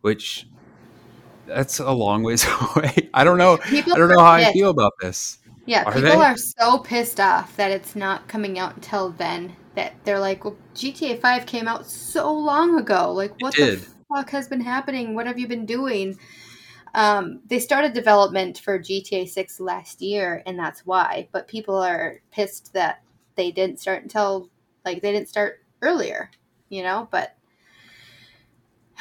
which 0.00 0.46
that's 1.46 1.78
a 1.78 1.90
long 1.90 2.22
ways 2.22 2.46
away. 2.76 3.08
I 3.14 3.24
don't 3.24 3.38
know. 3.38 3.56
People 3.58 3.94
I 3.94 3.98
don't 3.98 4.08
know 4.08 4.20
how 4.20 4.32
I 4.32 4.52
feel 4.52 4.70
about 4.70 4.92
this. 5.00 5.38
Yeah, 5.66 5.84
Are 5.84 5.92
people 5.92 6.10
they? 6.10 6.16
are 6.16 6.36
so 6.36 6.78
pissed 6.78 7.20
off 7.20 7.54
that 7.56 7.70
it's 7.70 7.94
not 7.94 8.26
coming 8.28 8.58
out 8.58 8.74
until 8.74 9.10
then 9.10 9.54
that 9.76 9.92
they're 10.04 10.18
like, 10.18 10.44
well, 10.44 10.56
GTA 10.74 11.20
5 11.20 11.46
came 11.46 11.68
out 11.68 11.86
so 11.86 12.32
long 12.32 12.78
ago. 12.78 13.12
Like, 13.12 13.40
what 13.40 13.54
the 13.54 13.86
fuck 14.12 14.30
has 14.30 14.48
been 14.48 14.60
happening? 14.60 15.14
What 15.14 15.26
have 15.26 15.38
you 15.38 15.46
been 15.46 15.66
doing? 15.66 16.18
Um, 16.94 17.40
they 17.46 17.58
started 17.58 17.92
development 17.92 18.58
for 18.58 18.78
GTA 18.78 19.28
6 19.28 19.60
last 19.60 20.02
year, 20.02 20.42
and 20.46 20.58
that's 20.58 20.84
why. 20.86 21.28
But 21.32 21.46
people 21.48 21.76
are 21.76 22.20
pissed 22.32 22.72
that 22.74 23.02
they 23.36 23.50
didn't 23.50 23.80
start 23.80 24.02
until, 24.02 24.48
like, 24.84 25.00
they 25.02 25.12
didn't 25.12 25.28
start 25.28 25.62
earlier, 25.82 26.30
you 26.68 26.82
know? 26.82 27.08
But. 27.10 27.36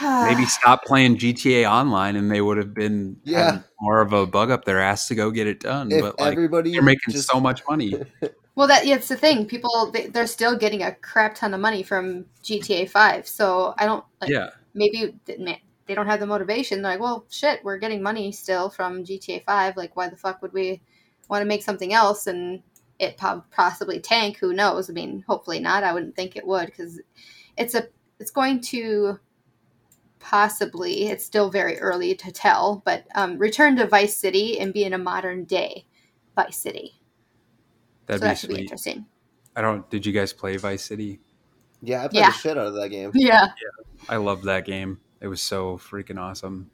Maybe 0.01 0.45
stop 0.45 0.85
playing 0.85 1.17
GTA 1.17 1.69
Online 1.69 2.15
and 2.15 2.31
they 2.31 2.41
would 2.41 2.57
have 2.57 2.73
been 2.73 3.17
Yeah. 3.23 3.59
more 3.81 3.99
of 4.01 4.13
a 4.13 4.25
bug 4.25 4.49
up 4.51 4.63
their 4.65 4.79
ass 4.79 5.07
to 5.09 5.15
go 5.15 5.29
get 5.31 5.47
it 5.47 5.59
done. 5.59 5.91
If 5.91 6.01
but 6.01 6.19
like, 6.19 6.31
everybody 6.31 6.71
you're 6.71 6.83
making 6.83 7.13
just- 7.13 7.29
so 7.29 7.39
much 7.39 7.61
money. 7.69 7.93
Well, 8.55 8.67
that 8.67 8.85
yeah, 8.85 8.95
it's 8.95 9.07
the 9.07 9.15
thing. 9.15 9.45
People 9.45 9.89
they, 9.93 10.07
they're 10.07 10.27
still 10.27 10.57
getting 10.57 10.83
a 10.83 10.93
crap 10.93 11.33
ton 11.35 11.53
of 11.53 11.61
money 11.61 11.81
from 11.81 12.25
GTA 12.43 12.89
Five. 12.89 13.25
So 13.25 13.73
I 13.77 13.85
don't 13.85 14.03
like. 14.19 14.29
yeah. 14.29 14.49
Maybe 14.73 15.15
th- 15.25 15.39
ma- 15.39 15.53
they 15.89 15.95
don't 15.95 16.05
have 16.05 16.19
the 16.19 16.27
motivation. 16.27 16.83
They're 16.83 16.91
like, 16.91 17.01
well, 17.01 17.25
shit, 17.31 17.63
we're 17.63 17.79
getting 17.79 18.03
money 18.03 18.31
still 18.31 18.69
from 18.69 19.03
GTA 19.03 19.43
Five. 19.43 19.75
Like, 19.75 19.95
why 19.97 20.07
the 20.07 20.15
fuck 20.15 20.39
would 20.43 20.53
we 20.53 20.83
want 21.29 21.41
to 21.41 21.47
make 21.47 21.63
something 21.63 21.93
else 21.93 22.27
and 22.27 22.61
it 22.99 23.17
po- 23.17 23.43
possibly 23.49 23.99
tank? 23.99 24.37
Who 24.37 24.53
knows? 24.53 24.87
I 24.87 24.93
mean, 24.93 25.23
hopefully 25.27 25.59
not. 25.59 25.83
I 25.83 25.91
wouldn't 25.91 26.15
think 26.15 26.35
it 26.35 26.45
would 26.45 26.67
because 26.67 27.01
it's 27.57 27.73
a 27.73 27.87
it's 28.19 28.29
going 28.29 28.61
to 28.61 29.19
possibly. 30.19 31.07
It's 31.07 31.25
still 31.25 31.49
very 31.49 31.79
early 31.79 32.13
to 32.13 32.31
tell, 32.31 32.83
but 32.85 33.05
um, 33.15 33.39
return 33.39 33.75
to 33.77 33.87
Vice 33.87 34.15
City 34.15 34.59
and 34.59 34.71
be 34.71 34.83
in 34.83 34.93
a 34.93 34.97
modern 34.99 35.45
day 35.45 35.87
Vice 36.35 36.57
City. 36.57 37.01
That'd 38.05 38.21
so 38.21 38.25
be 38.25 38.29
that 38.29 38.37
should 38.37 38.49
be 38.51 38.61
interesting. 38.61 39.07
I 39.55 39.61
don't. 39.63 39.89
Did 39.89 40.05
you 40.05 40.13
guys 40.13 40.33
play 40.33 40.55
Vice 40.57 40.83
City? 40.83 41.19
Yeah, 41.81 42.03
I 42.03 42.07
played 42.09 42.19
Yeah. 42.19 42.27
the 42.29 42.37
shit 42.37 42.57
out 42.59 42.67
of 42.67 42.75
that 42.75 42.89
game. 42.89 43.09
Yeah. 43.15 43.47
I 44.07 44.17
love 44.17 44.43
that 44.43 44.65
game. 44.65 44.99
It 45.22 45.28
was 45.28 45.41
so 45.41 45.78
freaking 45.78 46.20
awesome. 46.20 46.70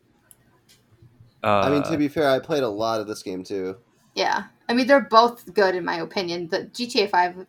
Uh, 1.43 1.61
I 1.61 1.69
mean, 1.69 1.83
to 1.83 1.97
be 1.97 2.07
fair, 2.07 2.29
I 2.29 2.39
played 2.39 2.63
a 2.63 2.69
lot 2.69 2.99
of 2.99 3.07
this 3.07 3.21
game 3.21 3.43
too. 3.43 3.77
Yeah, 4.15 4.45
I 4.67 4.73
mean 4.73 4.87
they're 4.87 5.01
both 5.01 5.53
good 5.53 5.75
in 5.75 5.85
my 5.85 5.97
opinion. 5.97 6.47
The 6.47 6.65
GTA 6.65 7.09
Five 7.09 7.45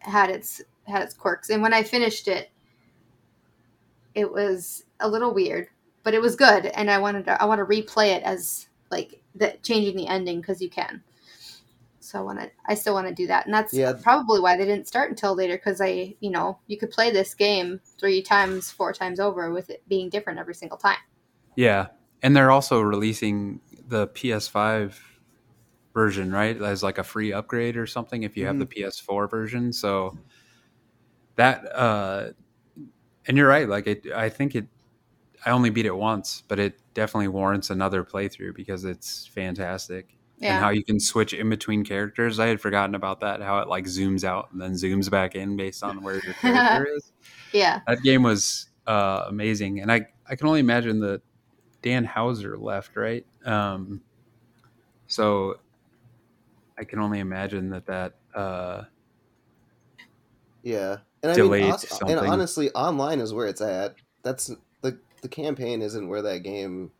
had 0.00 0.30
its 0.30 0.62
had 0.86 1.02
its 1.02 1.14
quirks, 1.14 1.50
and 1.50 1.62
when 1.62 1.74
I 1.74 1.82
finished 1.82 2.26
it, 2.28 2.50
it 4.14 4.30
was 4.30 4.84
a 5.00 5.08
little 5.08 5.32
weird, 5.32 5.68
but 6.02 6.14
it 6.14 6.22
was 6.22 6.34
good, 6.34 6.66
and 6.66 6.90
I 6.90 6.98
wanted 6.98 7.26
to 7.26 7.40
I 7.40 7.44
want 7.44 7.58
to 7.58 7.64
replay 7.64 8.16
it 8.16 8.22
as 8.22 8.68
like 8.90 9.20
the 9.34 9.56
changing 9.62 9.96
the 9.96 10.08
ending 10.08 10.40
because 10.40 10.60
you 10.60 10.70
can. 10.70 11.02
So 12.00 12.18
I 12.18 12.22
want 12.22 12.40
to 12.40 12.50
I 12.66 12.74
still 12.74 12.94
want 12.94 13.08
to 13.08 13.14
do 13.14 13.26
that, 13.28 13.44
and 13.46 13.54
that's 13.54 13.74
Yeah. 13.74 13.92
probably 13.92 14.40
why 14.40 14.56
they 14.56 14.64
didn't 14.64 14.88
start 14.88 15.10
until 15.10 15.34
later 15.34 15.56
because 15.56 15.80
I 15.80 16.14
you 16.20 16.30
know 16.30 16.58
you 16.66 16.78
could 16.78 16.90
play 16.90 17.10
this 17.10 17.34
game 17.34 17.80
three 17.98 18.22
times, 18.22 18.70
four 18.70 18.92
times 18.92 19.20
over 19.20 19.52
with 19.52 19.70
it 19.70 19.82
being 19.88 20.08
different 20.08 20.38
every 20.38 20.54
single 20.54 20.78
time. 20.78 20.98
yeah, 21.56 21.88
and 22.22 22.34
they're 22.34 22.50
also 22.50 22.80
releasing 22.80 23.60
the 23.88 24.06
PS5 24.08 24.98
version, 25.94 26.32
right? 26.32 26.60
As 26.60 26.82
like 26.82 26.98
a 26.98 27.04
free 27.04 27.32
upgrade 27.32 27.76
or 27.76 27.86
something 27.86 28.22
if 28.22 28.36
you 28.36 28.46
have 28.46 28.58
the 28.58 28.66
PS4 28.66 29.28
version. 29.28 29.72
So 29.72 30.16
that, 31.36 31.64
uh, 31.74 32.30
and 33.26 33.36
you're 33.36 33.48
right. 33.48 33.68
Like 33.68 33.86
it, 33.86 34.06
I 34.14 34.28
think 34.28 34.54
it. 34.54 34.66
I 35.44 35.50
only 35.52 35.70
beat 35.70 35.86
it 35.86 35.96
once, 35.96 36.42
but 36.48 36.58
it 36.58 36.78
definitely 36.92 37.28
warrants 37.28 37.70
another 37.70 38.04
playthrough 38.04 38.54
because 38.54 38.84
it's 38.84 39.26
fantastic. 39.26 40.16
Yeah. 40.40 40.54
and 40.54 40.64
how 40.64 40.70
you 40.70 40.82
can 40.82 40.98
switch 40.98 41.34
in 41.34 41.50
between 41.50 41.84
characters. 41.84 42.40
I 42.40 42.46
had 42.46 42.60
forgotten 42.60 42.94
about 42.94 43.20
that. 43.20 43.42
How 43.42 43.58
it 43.58 43.68
like 43.68 43.84
zooms 43.84 44.24
out 44.24 44.48
and 44.52 44.60
then 44.60 44.72
zooms 44.72 45.10
back 45.10 45.34
in 45.34 45.56
based 45.56 45.84
on 45.84 46.02
where 46.02 46.14
your 46.14 46.32
character 46.34 46.88
is. 46.96 47.12
yeah. 47.52 47.80
That 47.86 48.02
game 48.02 48.22
was 48.22 48.70
uh, 48.86 49.24
amazing, 49.28 49.80
and 49.80 49.92
I 49.92 50.06
I 50.26 50.36
can 50.36 50.46
only 50.46 50.60
imagine 50.60 51.00
that 51.00 51.20
Dan 51.82 52.04
Houser 52.04 52.56
left, 52.56 52.96
right? 52.96 53.26
Um, 53.44 54.00
so 55.06 55.56
I 56.78 56.84
can 56.84 56.98
only 57.00 57.20
imagine 57.20 57.70
that 57.70 57.86
that 57.86 58.14
uh, 58.34 58.84
Yeah, 60.62 60.98
and 61.22 61.32
I 61.32 61.36
mean, 61.42 61.70
also, 61.70 62.06
and 62.06 62.18
honestly, 62.18 62.70
online 62.70 63.20
is 63.20 63.34
where 63.34 63.46
it's 63.46 63.60
at. 63.60 63.96
That's 64.22 64.50
the 64.80 64.98
the 65.20 65.28
campaign 65.28 65.82
isn't 65.82 66.08
where 66.08 66.22
that 66.22 66.42
game 66.42 66.90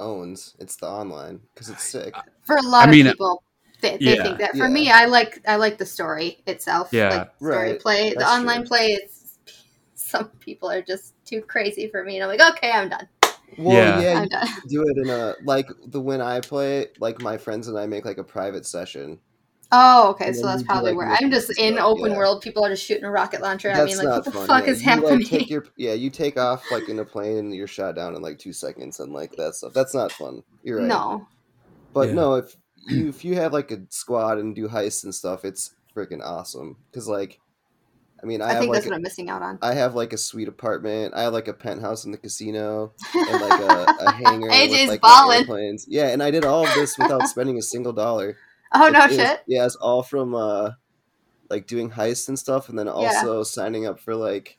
owns. 0.00 0.54
It's 0.58 0.76
the 0.76 0.86
online 0.86 1.40
because 1.54 1.68
it's 1.70 1.84
sick. 1.84 2.14
For 2.42 2.56
a 2.56 2.62
lot 2.62 2.88
I 2.88 2.90
mean, 2.90 3.06
of 3.06 3.12
people, 3.12 3.42
they, 3.80 3.96
they 3.96 4.16
yeah. 4.16 4.22
think 4.22 4.38
that. 4.38 4.52
For 4.52 4.58
Yeah. 4.58 4.68
me, 4.68 4.90
I 4.90 5.06
like 5.06 5.40
I 5.46 5.56
like 5.56 5.78
the 5.78 5.86
story 5.86 6.42
itself. 6.46 6.88
Yeah. 6.92 7.10
like 7.10 7.30
story 7.38 7.72
Right. 7.72 7.80
play. 7.80 8.10
The 8.14 8.26
online 8.26 8.60
true. 8.60 8.68
play 8.68 8.86
is 8.92 9.38
some 9.94 10.28
people 10.40 10.70
are 10.70 10.82
just 10.82 11.14
too 11.24 11.42
crazy 11.42 11.88
for 11.88 12.04
me, 12.04 12.16
and 12.16 12.24
I'm 12.24 12.38
like, 12.38 12.56
okay, 12.56 12.70
I'm 12.70 12.88
done. 12.88 13.08
Well, 13.56 13.76
Yeah. 13.76 14.00
yeah, 14.00 14.20
I'm 14.20 14.28
done. 14.28 14.48
do 14.68 14.82
it 14.86 14.96
in 14.98 15.10
a 15.10 15.34
like 15.44 15.68
the 15.86 16.00
when 16.00 16.20
I 16.20 16.40
play, 16.40 16.86
like 17.00 17.20
my 17.20 17.36
friends 17.38 17.68
and 17.68 17.78
I 17.78 17.86
make 17.86 18.04
like 18.04 18.18
a 18.18 18.24
private 18.24 18.66
session. 18.66 19.18
Oh, 19.70 20.10
okay. 20.10 20.32
So 20.32 20.46
that's 20.46 20.62
probably 20.62 20.92
like, 20.92 20.98
where 20.98 21.08
missions 21.08 21.24
I'm 21.24 21.30
just 21.30 21.48
and 21.50 21.58
in 21.58 21.74
stuff, 21.74 21.86
open 21.86 22.12
yeah. 22.12 22.16
world. 22.16 22.40
People 22.40 22.64
are 22.64 22.70
just 22.70 22.84
shooting 22.84 23.04
a 23.04 23.10
rocket 23.10 23.42
launcher 23.42 23.68
at 23.68 23.76
That's 23.76 23.98
me. 23.98 24.04
Like, 24.04 24.14
what 24.16 24.24
the 24.24 24.30
fun. 24.30 24.46
fuck 24.46 24.64
yeah. 24.64 24.72
is 24.72 24.82
you, 24.82 24.88
happening? 24.88 25.18
Like, 25.18 25.26
take 25.26 25.50
your 25.50 25.66
yeah, 25.76 25.92
you 25.92 26.08
take 26.08 26.38
off 26.38 26.64
like 26.70 26.88
in 26.88 26.98
a 26.98 27.04
plane 27.04 27.38
and 27.38 27.54
you're 27.54 27.66
shot 27.66 27.94
down 27.94 28.14
in 28.14 28.22
like 28.22 28.38
two 28.38 28.52
seconds 28.52 28.98
and 29.00 29.12
like 29.12 29.32
that 29.36 29.54
stuff. 29.54 29.74
That's 29.74 29.94
not 29.94 30.10
fun. 30.10 30.42
You're 30.62 30.78
right. 30.78 30.86
No. 30.86 31.28
But 31.92 32.08
Yeah. 32.08 32.14
no, 32.14 32.34
if 32.36 32.56
you 32.86 33.08
if 33.08 33.24
you 33.24 33.34
have 33.34 33.52
like 33.52 33.70
a 33.70 33.80
squad 33.90 34.38
and 34.38 34.54
do 34.54 34.68
heists 34.68 35.04
and 35.04 35.14
stuff, 35.14 35.44
it's 35.44 35.74
freaking 35.94 36.24
awesome. 36.24 36.76
Because 36.90 37.06
like, 37.06 37.38
I 38.22 38.26
mean, 38.26 38.40
I, 38.40 38.46
I, 38.46 38.48
have 38.52 38.60
think 38.60 38.70
like 38.70 38.76
that's 38.78 38.86
what 38.86 38.96
I'm 38.96 39.02
missing 39.02 39.28
out 39.28 39.42
on. 39.42 39.58
I 39.60 39.74
have 39.74 39.94
like 39.94 40.14
a 40.14 40.18
sweet 40.18 40.48
apartment. 40.48 41.12
I 41.14 41.22
have 41.22 41.34
like 41.34 41.48
a 41.48 41.52
penthouse 41.52 42.06
in 42.06 42.10
the 42.10 42.18
casino 42.18 42.92
and 43.14 43.40
like 43.40 43.60
a, 43.60 43.94
a 44.00 44.12
hangar 44.24 44.48
AJ's 44.48 44.70
with 44.70 44.88
like 44.88 45.02
my 45.02 45.08
ballin'. 45.08 45.38
airplanes. 45.40 45.86
Yeah, 45.88 46.08
and 46.08 46.22
I 46.22 46.30
did 46.30 46.46
all 46.46 46.66
of 46.66 46.74
this 46.74 46.96
without 46.98 47.22
spending 47.28 47.58
a 47.58 47.62
single 47.62 47.92
dollar. 47.92 48.36
Oh 48.72 48.88
no 48.90 49.00
It- 49.00 49.04
it 49.04 49.08
was- 49.08 49.16
shit. 49.16 49.40
yeah, 49.46 49.66
it's 49.66 49.76
all 49.76 50.02
from 50.02 50.34
uh 50.34 50.70
like 51.50 51.66
doing 51.66 51.90
heists 51.90 52.28
and 52.28 52.38
stuff, 52.38 52.68
and 52.68 52.78
then 52.78 52.88
also 52.88 53.42
signing 53.42 53.86
up 53.86 53.98
for 54.00 54.14
like 54.14 54.58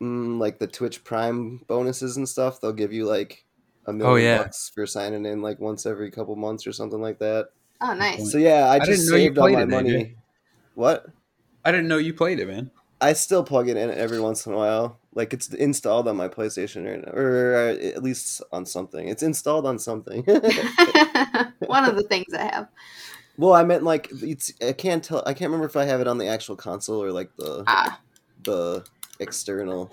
mm, 0.00 0.38
like 0.38 0.58
the 0.58 0.66
Twitch 0.66 1.04
Prime 1.04 1.58
bonuses 1.66 2.16
and 2.16 2.28
stuff. 2.28 2.60
They'll 2.60 2.72
give 2.72 2.92
you 2.92 3.06
like 3.06 3.44
a 3.86 3.92
million 3.92 4.12
Oh, 4.12 4.16
yeah. 4.16 4.38
bucks 4.42 4.70
for 4.74 4.86
signing 4.86 5.24
in 5.26 5.42
like 5.42 5.60
once 5.60 5.86
every 5.86 6.10
couple 6.10 6.34
months 6.36 6.66
or 6.66 6.72
something 6.72 7.00
like 7.00 7.18
that. 7.20 7.50
Oh 7.80 7.94
nice. 7.94 8.30
So 8.32 8.38
yeah, 8.38 8.66
I 8.68 8.74
I 8.74 8.78
just 8.80 8.90
didn't 8.90 9.10
know 9.10 9.16
you 9.16 9.22
saved 9.28 9.38
all 9.38 9.44
played 9.44 9.54
my 9.56 9.62
it, 9.62 9.68
money. 9.68 9.90
AJ. 9.90 10.14
What? 10.74 11.06
I 11.64 11.70
didn't 11.72 11.88
know 11.88 11.98
you 11.98 12.14
played 12.14 12.40
it, 12.40 12.48
man. 12.48 12.70
I 13.00 13.14
still 13.14 13.42
plug 13.42 13.68
it 13.68 13.76
in 13.76 13.90
every 13.90 14.20
once 14.20 14.46
in 14.46 14.52
a 14.52 14.56
while. 14.56 14.98
Like 15.14 15.32
it's 15.32 15.52
installed 15.54 16.06
on 16.06 16.16
my 16.16 16.28
PlayStation 16.28 16.86
right 16.88 17.04
now, 17.04 17.12
or 17.12 17.56
uh, 17.56 17.86
at 17.86 18.02
least 18.02 18.42
on 18.52 18.66
something. 18.66 19.08
It's 19.08 19.22
installed 19.22 19.66
on 19.66 19.78
something. 19.78 20.22
One 21.66 21.84
of 21.84 21.96
the 21.96 22.06
things 22.08 22.32
I 22.34 22.42
have. 22.42 22.68
well, 23.36 23.54
I 23.54 23.64
meant 23.64 23.82
like 23.82 24.08
it's. 24.12 24.52
I 24.62 24.72
can't 24.72 25.02
tell. 25.02 25.22
I 25.26 25.34
can't 25.34 25.48
remember 25.50 25.66
if 25.66 25.76
I 25.76 25.84
have 25.84 26.00
it 26.00 26.06
on 26.06 26.18
the 26.18 26.28
actual 26.28 26.56
console 26.56 27.02
or 27.02 27.10
like 27.10 27.34
the 27.36 27.64
Ah, 27.66 28.00
the 28.44 28.84
external. 29.18 29.90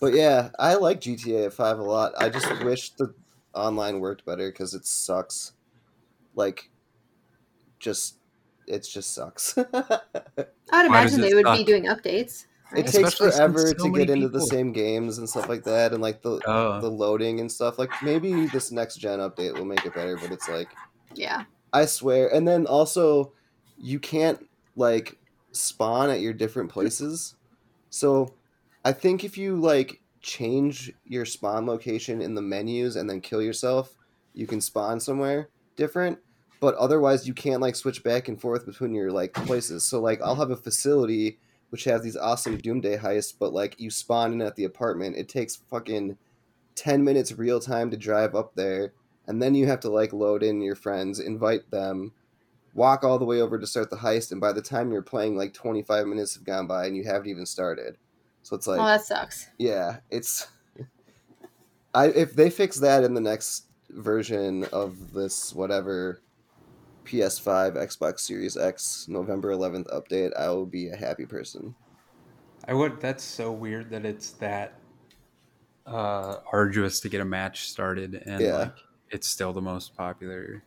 But 0.00 0.14
yeah, 0.14 0.50
I 0.58 0.74
like 0.74 1.00
GTA 1.00 1.52
Five 1.52 1.78
a 1.78 1.82
lot. 1.82 2.12
I 2.18 2.28
just 2.28 2.64
wish 2.64 2.90
the 2.90 3.14
online 3.54 4.00
worked 4.00 4.24
better 4.24 4.50
because 4.50 4.74
it 4.74 4.86
sucks. 4.86 5.52
Like, 6.34 6.70
just 7.78 8.16
it 8.66 8.88
just 8.90 9.14
sucks. 9.14 9.56
I 9.74 9.96
would 10.72 10.86
imagine 10.86 11.20
they 11.20 11.34
would 11.34 11.56
be 11.56 11.64
doing 11.64 11.84
updates. 11.84 12.46
Right? 12.72 12.86
takes 12.86 12.96
Especially 12.96 13.30
forever 13.32 13.66
so 13.66 13.74
to 13.74 13.90
many 13.90 14.06
get 14.06 14.10
into 14.10 14.28
the 14.30 14.40
same 14.40 14.72
games 14.72 15.18
and 15.18 15.28
stuff 15.28 15.48
like 15.48 15.64
that, 15.64 15.92
and 15.92 16.00
like 16.00 16.22
the 16.22 16.40
Oh, 16.46 16.80
the 16.80 16.88
loading 16.88 17.40
and 17.40 17.52
stuff. 17.52 17.78
Like 17.78 17.90
maybe 18.02 18.46
this 18.46 18.72
next 18.72 18.96
gen 18.96 19.18
update 19.18 19.54
will 19.54 19.66
make 19.66 19.84
it 19.84 19.94
better, 19.94 20.16
but 20.16 20.32
it's 20.32 20.48
like 20.48 20.68
yeah. 21.14 21.44
I 21.72 21.86
swear. 21.86 22.32
And 22.34 22.46
then 22.46 22.66
also, 22.66 23.32
you 23.78 23.98
can't 23.98 24.46
like 24.76 25.18
spawn 25.52 26.10
at 26.10 26.20
your 26.20 26.32
different 26.32 26.70
places. 26.70 27.34
So, 27.90 28.34
I 28.84 28.92
think 28.92 29.24
if 29.24 29.36
you 29.36 29.56
like 29.56 30.00
change 30.20 30.92
your 31.04 31.24
spawn 31.24 31.66
location 31.66 32.22
in 32.22 32.34
the 32.34 32.42
menus 32.42 32.96
and 32.96 33.08
then 33.08 33.20
kill 33.20 33.42
yourself, 33.42 33.96
you 34.34 34.46
can 34.46 34.60
spawn 34.60 35.00
somewhere 35.00 35.48
different. 35.76 36.18
But 36.62 36.76
otherwise, 36.76 37.28
you 37.28 37.34
can't 37.34 37.60
like 37.60 37.76
switch 37.76 38.02
back 38.02 38.28
and 38.28 38.40
forth 38.40 38.64
between 38.64 38.94
your 38.94 39.10
like 39.10 39.34
places. 39.34 39.84
So, 39.84 40.00
like, 40.00 40.22
I'll 40.22 40.36
have 40.36 40.50
a 40.50 40.56
facility 40.56 41.38
which 41.68 41.84
has 41.84 42.02
these 42.02 42.16
awesome 42.16 42.56
Doomsday 42.58 42.98
heists, 42.98 43.34
but 43.38 43.52
like 43.52 43.80
you 43.80 43.90
spawn 43.90 44.32
in 44.32 44.42
at 44.42 44.56
the 44.56 44.64
apartment, 44.64 45.16
it 45.16 45.28
takes 45.28 45.56
fucking 45.56 46.16
ten 46.74 47.04
minutes 47.04 47.32
real 47.32 47.60
time 47.60 47.90
to 47.90 47.96
drive 47.96 48.34
up 48.34 48.54
there 48.54 48.92
and 49.26 49.40
then 49.40 49.54
you 49.54 49.66
have 49.66 49.80
to 49.80 49.90
like 49.90 50.12
load 50.12 50.42
in 50.42 50.60
your 50.60 50.74
friends, 50.74 51.20
invite 51.20 51.70
them, 51.70 52.12
walk 52.74 53.04
all 53.04 53.18
the 53.18 53.24
way 53.24 53.40
over 53.40 53.58
to 53.58 53.66
start 53.66 53.90
the 53.90 53.96
heist, 53.96 54.32
and 54.32 54.40
by 54.40 54.52
the 54.52 54.62
time 54.62 54.90
you're 54.90 55.02
playing, 55.02 55.36
like 55.36 55.54
25 55.54 56.06
minutes 56.06 56.34
have 56.34 56.44
gone 56.44 56.66
by 56.66 56.86
and 56.86 56.96
you 56.96 57.04
haven't 57.04 57.28
even 57.28 57.46
started. 57.46 57.96
So 58.42 58.56
it's 58.56 58.66
like, 58.66 58.80
oh, 58.80 58.84
that 58.84 59.04
sucks. 59.04 59.48
yeah, 59.58 59.98
it's. 60.10 60.48
I 61.94 62.06
if 62.06 62.34
they 62.34 62.50
fix 62.50 62.78
that 62.78 63.04
in 63.04 63.14
the 63.14 63.20
next 63.20 63.66
version 63.90 64.64
of 64.72 65.12
this 65.12 65.54
whatever 65.54 66.22
PS5, 67.04 67.74
Xbox 67.74 68.20
Series 68.20 68.56
X, 68.56 69.06
November 69.08 69.50
11th 69.50 69.88
update, 69.88 70.34
I 70.36 70.48
will 70.50 70.66
be 70.66 70.88
a 70.88 70.96
happy 70.96 71.26
person. 71.26 71.74
I 72.64 72.74
would. 72.74 73.00
That's 73.00 73.22
so 73.24 73.52
weird 73.52 73.90
that 73.90 74.04
it's 74.04 74.30
that 74.32 74.80
uh, 75.86 76.36
arduous 76.52 77.00
to 77.00 77.08
get 77.08 77.20
a 77.20 77.24
match 77.24 77.68
started, 77.68 78.14
and 78.14 78.50
Yeah. 78.50 78.52
like 78.52 78.78
it's 79.10 79.26
still 79.28 79.52
the 79.52 79.60
most 79.62 79.96
popular, 79.96 80.64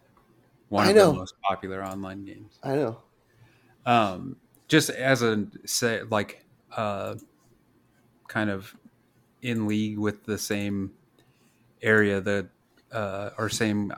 one 0.70 0.86
I 0.86 0.92
of 0.92 0.94
know. 0.94 1.12
the 1.12 1.20
most 1.20 1.36
popular 1.42 1.84
online 1.86 2.26
games. 2.26 2.62
I 2.64 2.76
know. 2.76 3.04
Um, 3.86 4.38
just 4.68 4.90
as 4.90 5.22
a 5.22 5.48
say, 5.66 6.02
like, 6.04 6.46
uh, 6.72 7.16
kind 8.28 8.50
of 8.50 8.76
in 9.42 9.68
league 9.68 9.98
with 9.98 10.26
the 10.26 10.38
same 10.38 10.96
area, 11.82 12.22
the 12.22 12.50
uh, 12.92 13.32
or 13.38 13.50
same 13.50 13.94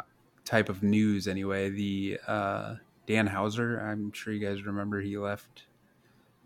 type 0.47 0.69
of 0.69 0.81
news 0.81 1.27
anyway. 1.27 1.69
The 1.69 2.19
uh, 2.25 2.75
Dan 3.05 3.27
Houser, 3.27 3.79
I'm 3.79 4.11
sure 4.13 4.33
you 4.33 4.45
guys 4.45 4.65
remember, 4.65 5.01
he 5.01 5.17
left 5.17 5.63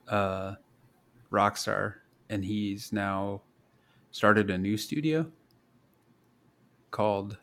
uh, 0.08 0.56
Rockstar, 1.32 1.96
and 2.30 2.44
he's 2.44 2.92
now 2.92 3.42
started 4.12 4.50
a 4.50 4.58
new 4.58 4.76
studio 4.76 5.26
called 6.90 7.38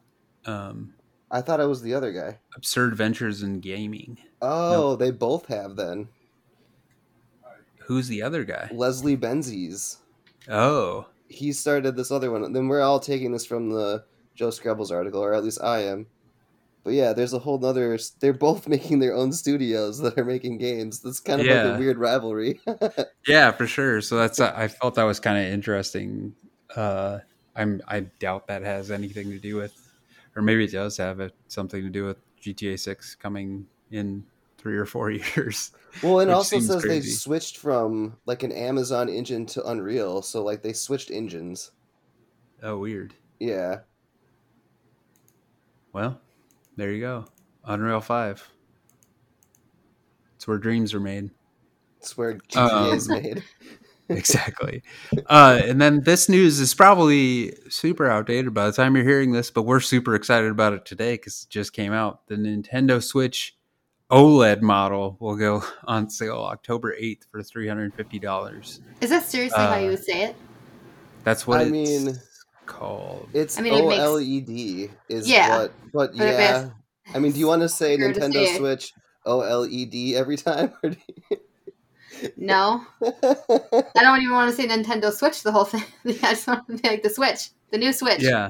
um, 0.44 0.94
I 1.30 1.40
thought 1.42 1.61
I 1.61 1.66
was 1.66 1.82
the 1.82 1.94
other 1.94 2.12
guy. 2.12 2.38
Absurd 2.56 2.94
Ventures 2.94 3.42
in 3.42 3.61
Gaming. 3.61 4.18
Oh, 4.40 4.96
they 4.96 5.11
both 5.11 5.46
have 5.46 5.76
then. 5.76 6.09
Who's 7.80 8.09
the 8.09 8.22
other 8.22 8.44
guy? 8.44 8.68
Leslie 8.72 9.16
Benzies. 9.16 9.98
Oh, 10.48 11.06
he 11.28 11.52
started 11.52 11.96
this 11.96 12.11
other 12.11 12.30
one. 12.30 12.52
Then 12.52 12.68
we're 12.68 12.80
all 12.80 13.00
taking 13.00 13.32
this 13.32 13.44
from 13.44 13.70
the 13.70 14.04
Joe 14.34 14.48
Skrebels 14.48 14.90
article, 14.90 15.22
or 15.22 15.34
at 15.34 15.44
least 15.44 15.62
I 15.62 15.80
am. 15.80 16.06
But 16.89 16.95
yeah, 16.95 17.12
there's 17.12 17.34
a 17.34 17.39
whole 17.39 17.59
nother. 17.59 17.99
They're 18.18 18.32
both 18.32 18.66
making 18.76 19.01
their 19.01 19.14
own 19.14 19.30
studios 19.30 19.99
that 19.99 20.16
are 20.16 20.24
making 20.24 20.57
games. 20.57 21.01
That's 21.01 21.20
kind 21.20 21.39
of 21.39 21.47
like 21.47 21.76
a 21.76 21.78
weird 21.78 21.99
rivalry. 21.99 22.62
yeah, 23.26 23.51
for 23.51 23.66
sure. 23.66 24.01
So 24.01 24.16
that's 24.16 24.41
I 24.41 24.68
felt 24.68 24.95
that 24.95 25.03
was 25.03 25.20
kind 25.20 25.36
of 25.36 25.53
interesting. 25.53 26.34
Uh, 26.74 27.18
I'm 27.55 27.82
I 27.86 28.01
doubt 28.20 28.47
that 28.47 28.62
has 28.62 28.91
anything 28.91 29.28
to 29.28 29.39
do 29.39 29.57
with, 29.57 29.74
or 30.34 30.41
maybe 30.41 30.64
it 30.64 30.72
does 30.72 30.97
have 30.97 31.20
it, 31.20 31.34
something 31.49 31.82
to 31.82 31.91
do 31.91 32.07
with 32.07 32.16
GTA 32.41 32.78
Six 32.80 33.14
coming 33.14 33.66
in 33.91 34.24
three 34.57 34.78
or 34.78 34.86
four 34.86 35.11
years. 35.36 35.72
well, 36.03 36.20
and 36.20 36.30
also 36.30 36.59
says 36.59 36.82
they 36.84 37.03
switched 37.03 37.59
from 37.59 38.16
like 38.24 38.45
an 38.45 38.53
Amazon 38.53 39.11
engine 39.11 39.45
to 39.45 39.62
Unreal, 39.68 40.22
so 40.22 40.43
like 40.43 40.62
they 40.62 40.72
switched 40.72 41.11
engines. 41.11 41.70
Oh, 42.62 42.78
weird. 42.78 43.12
Yeah, 43.41 43.80
Well, 45.93 46.18
there 46.79 46.93
you 46.93 47.01
go. 47.01 47.24
Unreal 47.64 48.01
Five. 48.01 48.49
It's 50.37 50.47
where 50.47 50.59
dreams 50.59 50.95
are 50.95 51.01
made. 51.01 51.31
it's 51.99 52.16
where 52.16 52.35
GTA 52.35 52.95
is 52.95 53.11
Um, 53.11 53.22
made. 53.22 53.43
exactly. 54.09 54.83
Uh, 55.26 55.61
and 55.64 55.81
then 55.81 56.01
this 56.03 56.29
news 56.29 56.61
is 56.61 56.72
probably 56.74 57.55
super 57.68 58.09
outdated 58.09 58.55
by 58.55 58.66
the 58.66 58.72
time 58.72 58.95
you're 58.95 59.05
hearing 59.05 59.33
this, 59.33 59.51
but 59.51 59.62
we're 59.62 59.81
super 59.81 60.14
excited 60.14 60.51
about 60.51 60.72
it 60.72 60.85
today 60.87 61.14
because 61.14 61.43
it 61.43 61.51
just 61.51 61.72
came 61.72 61.93
out. 61.93 62.26
The 62.29 62.37
Nintendo 62.37 63.03
Switch 63.03 63.57
OLED 64.11 64.62
model 64.62 65.16
will 65.20 65.37
go 65.37 65.64
on 65.85 66.09
sale 66.09 66.39
October 66.39 66.95
8th 66.99 67.22
for 67.31 67.43
$350. 67.43 68.81
Is 69.01 69.11
that 69.11 69.24
seriously 69.24 69.59
how 69.61 69.72
Uh, 69.72 69.79
you 69.79 69.89
would 69.91 70.05
say 70.05 70.22
it? 70.22 70.37
That's 71.24 71.47
what 71.47 71.59
I 71.59 71.62
it's 71.64 71.70
mean- 71.72 72.18
called. 72.69 73.29
It's 73.33 73.59
I 73.59 73.62
mean, 73.62 73.75
it 73.75 73.89
makes- 73.89 74.01
OLED 74.01 74.91
is 75.09 75.29
Yeah, 75.29 75.59
what, 75.59 75.73
but 75.93 75.93
But 75.93 76.11
if 76.14 76.21
yeah, 76.21 76.61
it's 76.66 76.71
I 77.14 77.19
mean, 77.19 77.33
do 77.33 77.41
you 77.41 77.47
want 77.47 77.62
to 77.62 77.69
say 77.69 77.97
Fair 77.97 78.12
to 78.12 78.21
Nintendo 78.21 78.47
say. 78.47 78.57
Switch 78.59 78.93
OLED 79.27 80.14
every 80.14 80.37
time? 80.37 80.73
Or 80.83 80.91
do 80.91 80.97
No, 82.37 82.83
you... 83.01 83.12
I 83.23 84.03
don't 84.03 84.21
even 84.21 84.35
want 84.35 84.51
to 84.51 84.57
say 84.57 84.69
Nintendo 84.69 85.12
Switch 85.12 85.43
the 85.43 85.53
whole 85.53 85.64
thing. 85.64 85.85
I 86.07 86.12
just 86.35 86.47
want 86.47 86.66
to 86.69 86.77
be 86.77 86.89
like 86.89 87.03
the 87.03 87.11
Switch, 87.11 87.51
the 87.71 87.79
new 87.79 87.93
Switch. 87.93 88.23
Yeah. 88.23 88.49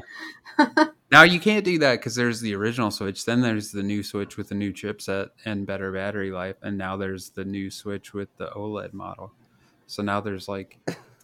now 1.13 1.23
you 1.23 1.39
can't 1.39 1.65
do 1.65 1.79
that 1.79 1.99
because 1.99 2.15
there's 2.15 2.41
the 2.41 2.55
original 2.55 2.91
Switch, 2.91 3.25
then 3.25 3.41
there's 3.41 3.71
the 3.71 3.83
new 3.83 4.03
Switch 4.03 4.37
with 4.37 4.49
the 4.49 4.55
new 4.55 4.73
chipset 4.73 5.29
and 5.45 5.67
better 5.67 5.93
battery 5.93 6.31
life, 6.31 6.57
and 6.63 6.77
now 6.77 6.97
there's 6.97 7.31
the 7.31 7.45
new 7.45 7.71
Switch 7.71 8.13
with 8.13 8.29
the 8.39 8.49
OLED 8.49 8.93
model. 8.93 9.33
So 9.87 10.03
now 10.03 10.21
there's 10.21 10.49
like 10.49 10.79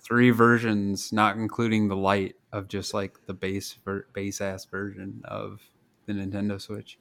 three 0.04 0.30
versions, 0.30 1.12
not 1.12 1.36
including 1.36 1.88
the 1.88 1.96
Lite, 1.96 2.36
of 2.52 2.68
just 2.68 2.94
like 2.94 3.26
the 3.26 3.34
base 3.34 3.76
ver- 3.84 4.06
base 4.12 4.40
ass 4.40 4.64
version 4.66 5.22
of 5.24 5.60
the 6.06 6.12
Nintendo 6.14 6.60
Switch. 6.60 6.98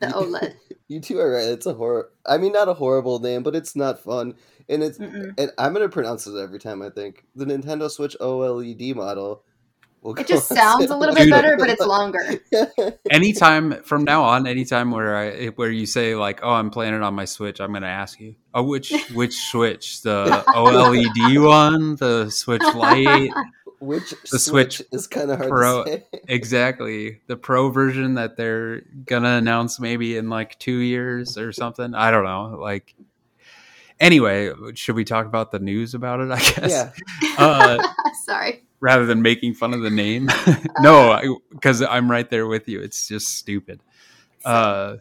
The 0.00 0.08
OLED. 0.08 0.54
you 0.88 1.00
two 1.00 1.18
are 1.18 1.32
right. 1.32 1.48
It's 1.48 1.66
a 1.66 1.74
horror. 1.74 2.10
I 2.26 2.38
mean, 2.38 2.52
not 2.52 2.68
a 2.68 2.74
horrible 2.74 3.18
name, 3.20 3.42
but 3.42 3.56
it's 3.56 3.76
not 3.76 4.00
fun. 4.02 4.34
And 4.68 4.82
it's 4.82 4.98
Mm-mm. 4.98 5.34
and 5.38 5.52
I'm 5.58 5.72
gonna 5.74 5.88
pronounce 5.88 6.26
it 6.26 6.38
every 6.38 6.58
time. 6.58 6.82
I 6.82 6.90
think 6.90 7.24
the 7.34 7.44
Nintendo 7.46 7.90
Switch 7.90 8.16
OLED 8.20 8.94
model. 8.96 9.44
Will 10.04 10.14
It 10.14 10.26
just 10.28 10.48
sounds 10.48 10.90
a 10.90 10.96
little 10.96 11.14
bit 11.14 11.30
better, 11.30 11.56
but 11.56 11.70
it's 11.70 11.84
longer. 11.84 12.20
Anytime 13.10 13.82
from 13.84 14.04
now 14.04 14.22
on, 14.22 14.46
anytime 14.46 14.90
where 14.90 15.16
I 15.16 15.46
where 15.48 15.70
you 15.70 15.86
say 15.86 16.14
like, 16.14 16.40
"Oh, 16.42 16.50
I'm 16.52 16.70
playing 16.70 16.94
it 16.94 17.02
on 17.02 17.14
my 17.14 17.24
Switch," 17.24 17.58
I'm 17.60 17.72
gonna 17.72 17.86
ask 17.86 18.20
you, 18.20 18.34
"Oh, 18.52 18.62
which 18.62 18.92
which 19.14 19.34
Switch? 19.34 20.02
The 20.02 20.44
OLED 20.48 21.42
one, 21.46 21.96
the 21.96 22.28
Switch 22.30 22.62
Lite, 22.74 23.30
Which 23.80 24.10
The 24.30 24.38
Switch, 24.38 24.76
Switch 24.76 24.88
is 24.92 25.06
kind 25.06 25.30
of 25.30 25.38
hard 25.38 25.50
Pro- 25.50 25.84
to 25.84 25.90
say. 25.92 26.04
exactly 26.28 27.20
the 27.26 27.36
Pro 27.36 27.70
version 27.70 28.14
that 28.14 28.36
they're 28.36 28.82
gonna 29.06 29.36
announce 29.36 29.80
maybe 29.80 30.16
in 30.18 30.28
like 30.28 30.58
two 30.58 30.78
years 30.78 31.38
or 31.38 31.50
something? 31.52 31.94
I 31.94 32.10
don't 32.10 32.24
know. 32.24 32.58
Like, 32.60 32.94
anyway, 34.00 34.50
should 34.74 34.96
we 34.96 35.04
talk 35.04 35.24
about 35.26 35.50
the 35.50 35.58
news 35.60 35.94
about 35.94 36.20
it? 36.20 36.30
I 36.30 36.38
guess. 36.40 36.70
yeah, 36.70 37.34
Uh, 37.38 37.82
Sorry. 38.24 38.62
Rather 38.84 39.06
than 39.06 39.22
making 39.22 39.54
fun 39.54 39.72
of 39.72 39.80
the 39.80 39.88
name. 39.88 40.28
no, 40.80 41.40
because 41.50 41.80
I'm 41.80 42.10
right 42.10 42.28
there 42.28 42.46
with 42.46 42.68
you. 42.68 42.82
It's 42.82 43.08
just 43.08 43.28
stupid. 43.28 43.80
Uh, 44.44 44.96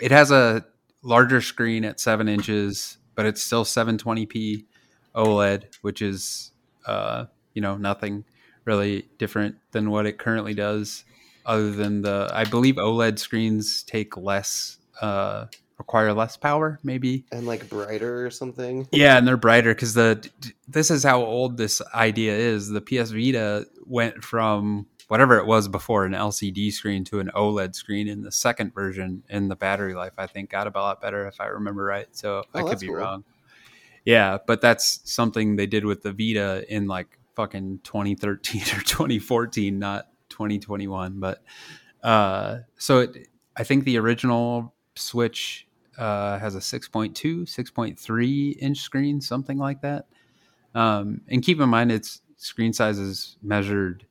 it 0.00 0.12
has 0.12 0.30
a 0.30 0.64
larger 1.02 1.40
screen 1.40 1.84
at 1.84 1.98
seven 1.98 2.28
inches, 2.28 2.98
but 3.16 3.26
it's 3.26 3.42
still 3.42 3.64
720p 3.64 4.64
OLED, 5.12 5.64
which 5.82 6.00
is, 6.00 6.52
uh, 6.86 7.24
you 7.52 7.60
know, 7.60 7.76
nothing 7.76 8.24
really 8.64 9.08
different 9.18 9.56
than 9.72 9.90
what 9.90 10.06
it 10.06 10.16
currently 10.16 10.54
does. 10.54 11.02
Other 11.44 11.72
than 11.72 12.02
the, 12.02 12.30
I 12.32 12.44
believe 12.44 12.76
OLED 12.76 13.18
screens 13.18 13.82
take 13.82 14.16
less, 14.16 14.78
uh, 15.02 15.46
require 15.78 16.12
less 16.12 16.36
power, 16.36 16.78
maybe 16.82 17.24
and 17.32 17.46
like 17.46 17.68
brighter 17.68 18.26
or 18.26 18.30
something. 18.30 18.86
yeah, 18.92 19.16
and 19.16 19.26
they're 19.26 19.36
brighter 19.36 19.74
because 19.74 19.94
the 19.94 20.28
this 20.66 20.90
is 20.90 21.02
how 21.04 21.22
old 21.22 21.56
this 21.56 21.80
idea 21.94 22.34
is. 22.36 22.68
The 22.68 22.80
PS 22.80 23.10
Vita 23.10 23.66
went 23.86 24.22
from 24.24 24.86
whatever 25.08 25.38
it 25.38 25.46
was 25.46 25.68
before 25.68 26.04
an 26.04 26.12
LCD 26.12 26.70
screen 26.72 27.02
to 27.04 27.18
an 27.20 27.30
OLED 27.34 27.74
screen 27.74 28.08
in 28.08 28.22
the 28.22 28.32
second 28.32 28.74
version, 28.74 29.22
and 29.30 29.50
the 29.50 29.56
battery 29.56 29.94
life 29.94 30.12
I 30.18 30.26
think 30.26 30.50
got 30.50 30.66
a 30.66 30.70
lot 30.78 31.00
better 31.00 31.26
if 31.26 31.40
I 31.40 31.46
remember 31.46 31.84
right. 31.84 32.06
So 32.12 32.42
I 32.54 32.60
Oh, 32.62 32.68
could 32.68 32.80
be 32.80 32.86
cool. 32.88 32.96
wrong. 32.96 33.24
Yeah, 34.04 34.38
but 34.46 34.60
that's 34.60 35.00
something 35.04 35.56
they 35.56 35.66
did 35.66 35.84
with 35.84 36.02
the 36.02 36.12
Vita 36.12 36.64
in 36.68 36.86
like 36.86 37.18
fucking 37.36 37.80
2013 37.84 38.62
or 38.76 38.80
2014, 38.82 39.78
not 39.78 40.08
2021. 40.30 41.20
But 41.20 41.42
uh, 42.02 42.58
so 42.78 43.00
it, 43.00 43.28
I 43.56 43.64
think 43.64 43.84
the 43.84 43.98
original 43.98 44.74
Switch 44.96 45.66
uh, 45.98 46.38
has 46.38 46.54
a 46.54 46.58
6.2, 46.60 47.12
6.3 47.42 48.56
inch 48.60 48.78
screen, 48.78 49.20
something 49.20 49.58
like 49.58 49.80
that. 49.82 50.06
Um, 50.74 51.22
and 51.28 51.42
keep 51.42 51.60
in 51.60 51.68
mind, 51.68 51.90
its 51.92 52.22
screen 52.36 52.72
size 52.72 52.98
is 52.98 53.36
measured, 53.42 54.06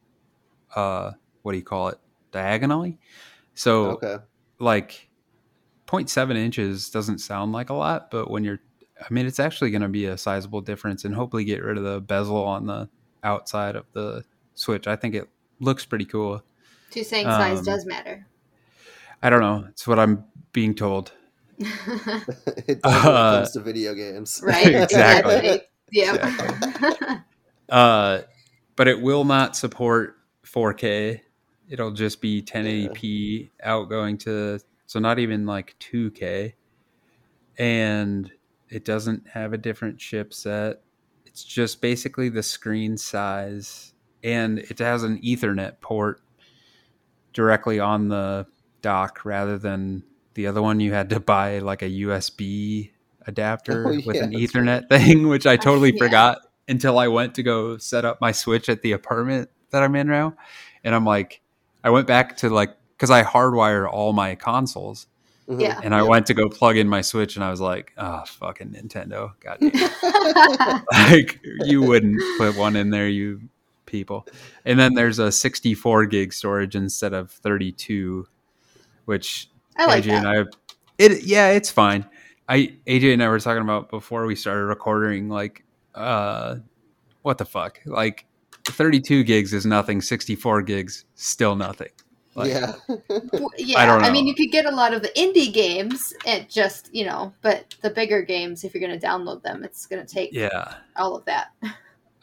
uh, 0.75 1.11
what 1.43 1.53
do 1.53 1.57
you 1.57 1.63
call 1.63 1.87
it, 1.89 1.97
diagonally. 2.31 2.99
So, 3.53 3.91
Okay. 3.91 4.17
like 4.59 5.09
0.7 5.87 6.35
inches 6.35 6.89
doesn't 6.89 7.19
sound 7.19 7.53
like 7.53 7.69
a 7.69 7.73
lot, 7.73 8.11
but 8.11 8.29
when 8.29 8.43
you're, 8.43 8.59
I 8.99 9.13
mean, 9.13 9.25
it's 9.25 9.39
actually 9.39 9.71
going 9.71 9.81
to 9.83 9.87
be 9.87 10.05
a 10.05 10.17
sizable 10.17 10.61
difference 10.61 11.05
and 11.05 11.15
hopefully 11.15 11.45
get 11.45 11.63
rid 11.63 11.77
of 11.77 11.83
the 11.83 12.01
bezel 12.01 12.43
on 12.43 12.65
the 12.65 12.89
outside 13.23 13.75
of 13.75 13.85
the 13.93 14.23
Switch. 14.55 14.87
I 14.87 14.95
think 14.95 15.15
it 15.15 15.29
looks 15.59 15.85
pretty 15.85 16.05
cool. 16.05 16.39
So 16.89 16.95
you're 16.95 17.05
saying 17.05 17.25
size 17.27 17.59
Um, 17.59 17.65
does 17.65 17.85
matter. 17.85 18.27
I 19.21 19.29
don't 19.29 19.41
know. 19.41 19.65
It's 19.69 19.87
what 19.87 19.99
I'm 19.99 20.25
being 20.51 20.73
told. 20.75 21.11
it 22.67 22.79
Uh, 22.83 23.37
comes 23.37 23.51
to 23.51 23.59
video 23.61 23.93
games. 23.93 24.41
right? 24.45 24.65
Exactly. 24.75 25.61
Yeah. 25.91 27.21
Uh, 27.69 28.21
but 28.75 28.87
it 28.87 29.01
will 29.01 29.23
not 29.23 29.55
support 29.55 30.17
4K. 30.45 31.21
It'll 31.69 31.91
just 31.91 32.21
be 32.21 32.41
1080p 32.41 33.49
outgoing 33.63 34.17
to, 34.19 34.59
so 34.85 34.99
not 34.99 35.19
even 35.19 35.45
like 35.45 35.75
2K. 35.79 36.53
And 37.57 38.31
it 38.69 38.85
doesn't 38.85 39.27
have 39.29 39.53
a 39.53 39.57
different 39.57 39.97
chipset. 39.97 40.75
It's 41.25 41.43
just 41.43 41.81
basically 41.81 42.29
the 42.29 42.43
screen 42.43 42.97
size, 42.97 43.93
and 44.23 44.59
it 44.59 44.79
has 44.79 45.03
an 45.03 45.19
Ethernet 45.21 45.79
port 45.81 46.21
directly 47.33 47.79
on 47.79 48.07
the 48.09 48.45
dock 48.81 49.23
rather 49.25 49.57
than 49.57 50.03
the 50.37 50.45
other 50.47 50.61
one 50.61 50.79
you 50.79 50.93
had 50.93 51.09
to 51.09 51.19
buy 51.19 51.57
like 51.59 51.81
a 51.81 51.89
USB 51.89 52.91
adapter 53.25 53.87
Oh, 53.87 53.99
with 54.05 54.15
an 54.21 54.31
that's 54.31 54.43
Ethernet 54.53 54.87
thing, 54.89 55.27
which 55.27 55.47
I 55.47 55.57
totally 55.57 55.91
yeah. 55.93 55.97
forgot 56.05 56.41
until 56.67 56.99
I 56.99 57.07
went 57.07 57.33
to 57.35 57.43
go 57.43 57.77
set 57.77 58.05
up 58.05 58.21
my 58.21 58.31
Switch 58.31 58.69
at 58.69 58.83
the 58.83 58.91
apartment 58.91 59.49
that 59.71 59.81
I'm 59.81 59.95
in 59.95 60.07
now. 60.07 60.35
And 60.83 60.93
I'm 60.93 61.05
like, 61.05 61.41
I 61.83 61.89
went 61.89 62.05
back 62.05 62.37
to 62.37 62.49
like, 62.49 62.69
because 62.95 63.09
I 63.09 63.23
hardwire 63.23 63.89
all 63.91 64.13
my 64.13 64.35
consoles, 64.35 65.07
Mhm. 65.49 65.59
Yeah. 65.61 65.79
and 65.83 65.95
I 65.95 66.03
went 66.03 66.27
to 66.27 66.33
go 66.35 66.49
plug 66.49 66.77
in 66.77 66.87
my 66.87 67.01
Switch, 67.01 67.35
and 67.35 67.43
I 67.43 67.49
was 67.49 67.59
like, 67.61 67.93
oh, 67.97 68.23
fucking 68.27 68.69
Nintendo. 68.69 69.31
God 69.39 69.57
damn. 69.59 70.83
like, 71.11 71.39
you 71.65 71.81
wouldn't 71.81 72.21
put 72.37 72.55
one 72.57 72.75
in 72.75 72.91
there, 72.91 73.07
you 73.07 73.41
people. 73.87 74.27
And 74.65 74.77
then 74.79 74.93
there's 74.93 75.17
a 75.19 75.31
64 75.31 76.05
gig 76.05 76.31
storage 76.33 76.75
instead 76.75 77.13
of 77.13 77.31
32, 77.31 78.27
which 79.05 79.49
I 79.77 79.85
like 79.85 80.03
AJ 80.03 80.07
that. 80.07 80.17
and 80.17 80.27
I 80.27 80.35
have 80.37 80.47
it 80.97 81.23
yeah, 81.23 81.49
it's 81.49 81.69
fine. 81.71 82.05
I 82.49 82.75
AJ 82.87 83.13
and 83.13 83.23
I 83.23 83.27
were 83.29 83.39
talking 83.39 83.61
about 83.63 83.89
before 83.89 84.25
we 84.25 84.35
started 84.35 84.65
recording, 84.65 85.29
like 85.29 85.63
uh 85.95 86.57
what 87.21 87.37
the 87.37 87.45
fuck? 87.45 87.79
Like 87.85 88.25
32 88.65 89.23
gigs 89.23 89.53
is 89.53 89.65
nothing, 89.65 90.01
64 90.01 90.61
gigs 90.63 91.05
still 91.15 91.55
nothing. 91.55 91.89
Like, 92.35 92.49
yeah. 92.49 92.73
Yeah, 93.57 93.79
I 93.79 93.83
I, 93.83 93.85
don't 94.01 94.13
mean, 94.13 94.27
you 94.27 94.35
could 94.35 94.51
get 94.51 94.65
a 94.65 94.71
lot 94.71 94.93
of 94.93 95.01
the 95.01 95.09
indie 95.09 95.51
games 95.51 96.13
and 96.25 96.47
just, 96.49 96.93
you 96.93 97.03
know, 97.05 97.33
but 97.41 97.75
the 97.81 97.89
bigger 97.89 98.21
games, 98.21 98.63
if 98.63 98.73
you're 98.75 98.87
going 98.87 98.97
to 98.97 99.03
download 99.05 99.41
them, 99.41 99.63
it's 99.63 99.87
going 99.87 100.05
to 100.05 100.13
take 100.13 100.31
Yeah. 100.31 100.75
all 100.95 101.15
of 101.15 101.25
that. 101.25 101.47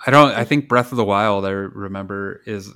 I 0.06 0.10
don't 0.10 0.30
I 0.32 0.44
think 0.44 0.68
Breath 0.68 0.92
of 0.92 0.96
the 0.96 1.04
Wild 1.04 1.44
I 1.44 1.50
remember 1.50 2.42
is 2.46 2.70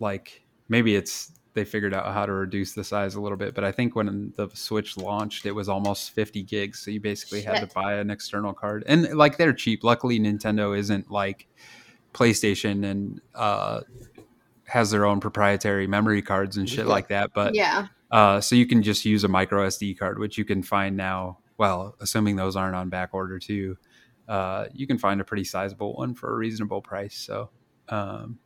like 0.00 0.42
maybe 0.68 0.94
it's 0.96 1.32
they 1.56 1.64
figured 1.64 1.92
out 1.92 2.12
how 2.12 2.24
to 2.24 2.32
reduce 2.32 2.74
the 2.74 2.84
size 2.84 3.16
a 3.16 3.20
little 3.20 3.38
bit, 3.38 3.54
but 3.54 3.64
I 3.64 3.72
think 3.72 3.96
when 3.96 4.32
the 4.36 4.48
Switch 4.54 4.96
launched 4.96 5.46
it 5.46 5.52
was 5.52 5.68
almost 5.68 6.10
50 6.10 6.44
gigs, 6.44 6.78
so 6.78 6.92
you 6.92 7.00
basically 7.00 7.42
had 7.42 7.60
to 7.60 7.74
buy 7.74 7.94
an 7.94 8.10
external 8.10 8.52
card. 8.52 8.84
And 8.86 9.12
like 9.16 9.38
they're 9.38 9.52
cheap. 9.52 9.82
Luckily 9.82 10.20
Nintendo 10.20 10.78
isn't 10.78 11.10
like 11.10 11.48
PlayStation 12.12 12.84
and 12.84 13.20
uh 13.34 13.80
has 14.66 14.90
their 14.90 15.06
own 15.06 15.20
proprietary 15.20 15.86
memory 15.86 16.22
cards 16.22 16.56
and 16.56 16.68
shit 16.68 16.86
like 16.86 17.08
that, 17.08 17.30
but 17.34 17.54
yeah. 17.54 17.86
uh, 18.10 18.40
so 18.40 18.54
you 18.54 18.66
can 18.66 18.82
just 18.82 19.04
use 19.04 19.24
a 19.24 19.28
micro 19.28 19.66
SD 19.66 19.98
card, 19.98 20.18
which 20.18 20.36
you 20.38 20.44
can 20.44 20.62
find 20.62 20.96
now. 20.96 21.38
Well, 21.56 21.96
assuming 22.00 22.36
those 22.36 22.56
aren't 22.56 22.74
on 22.74 22.88
back 22.90 23.10
order 23.14 23.38
too, 23.38 23.78
uh, 24.28 24.66
you 24.74 24.86
can 24.86 24.98
find 24.98 25.20
a 25.20 25.24
pretty 25.24 25.44
sizable 25.44 25.94
one 25.96 26.14
for 26.14 26.32
a 26.32 26.36
reasonable 26.36 26.82
price. 26.82 27.16
So, 27.16 27.50
um, 27.88 28.38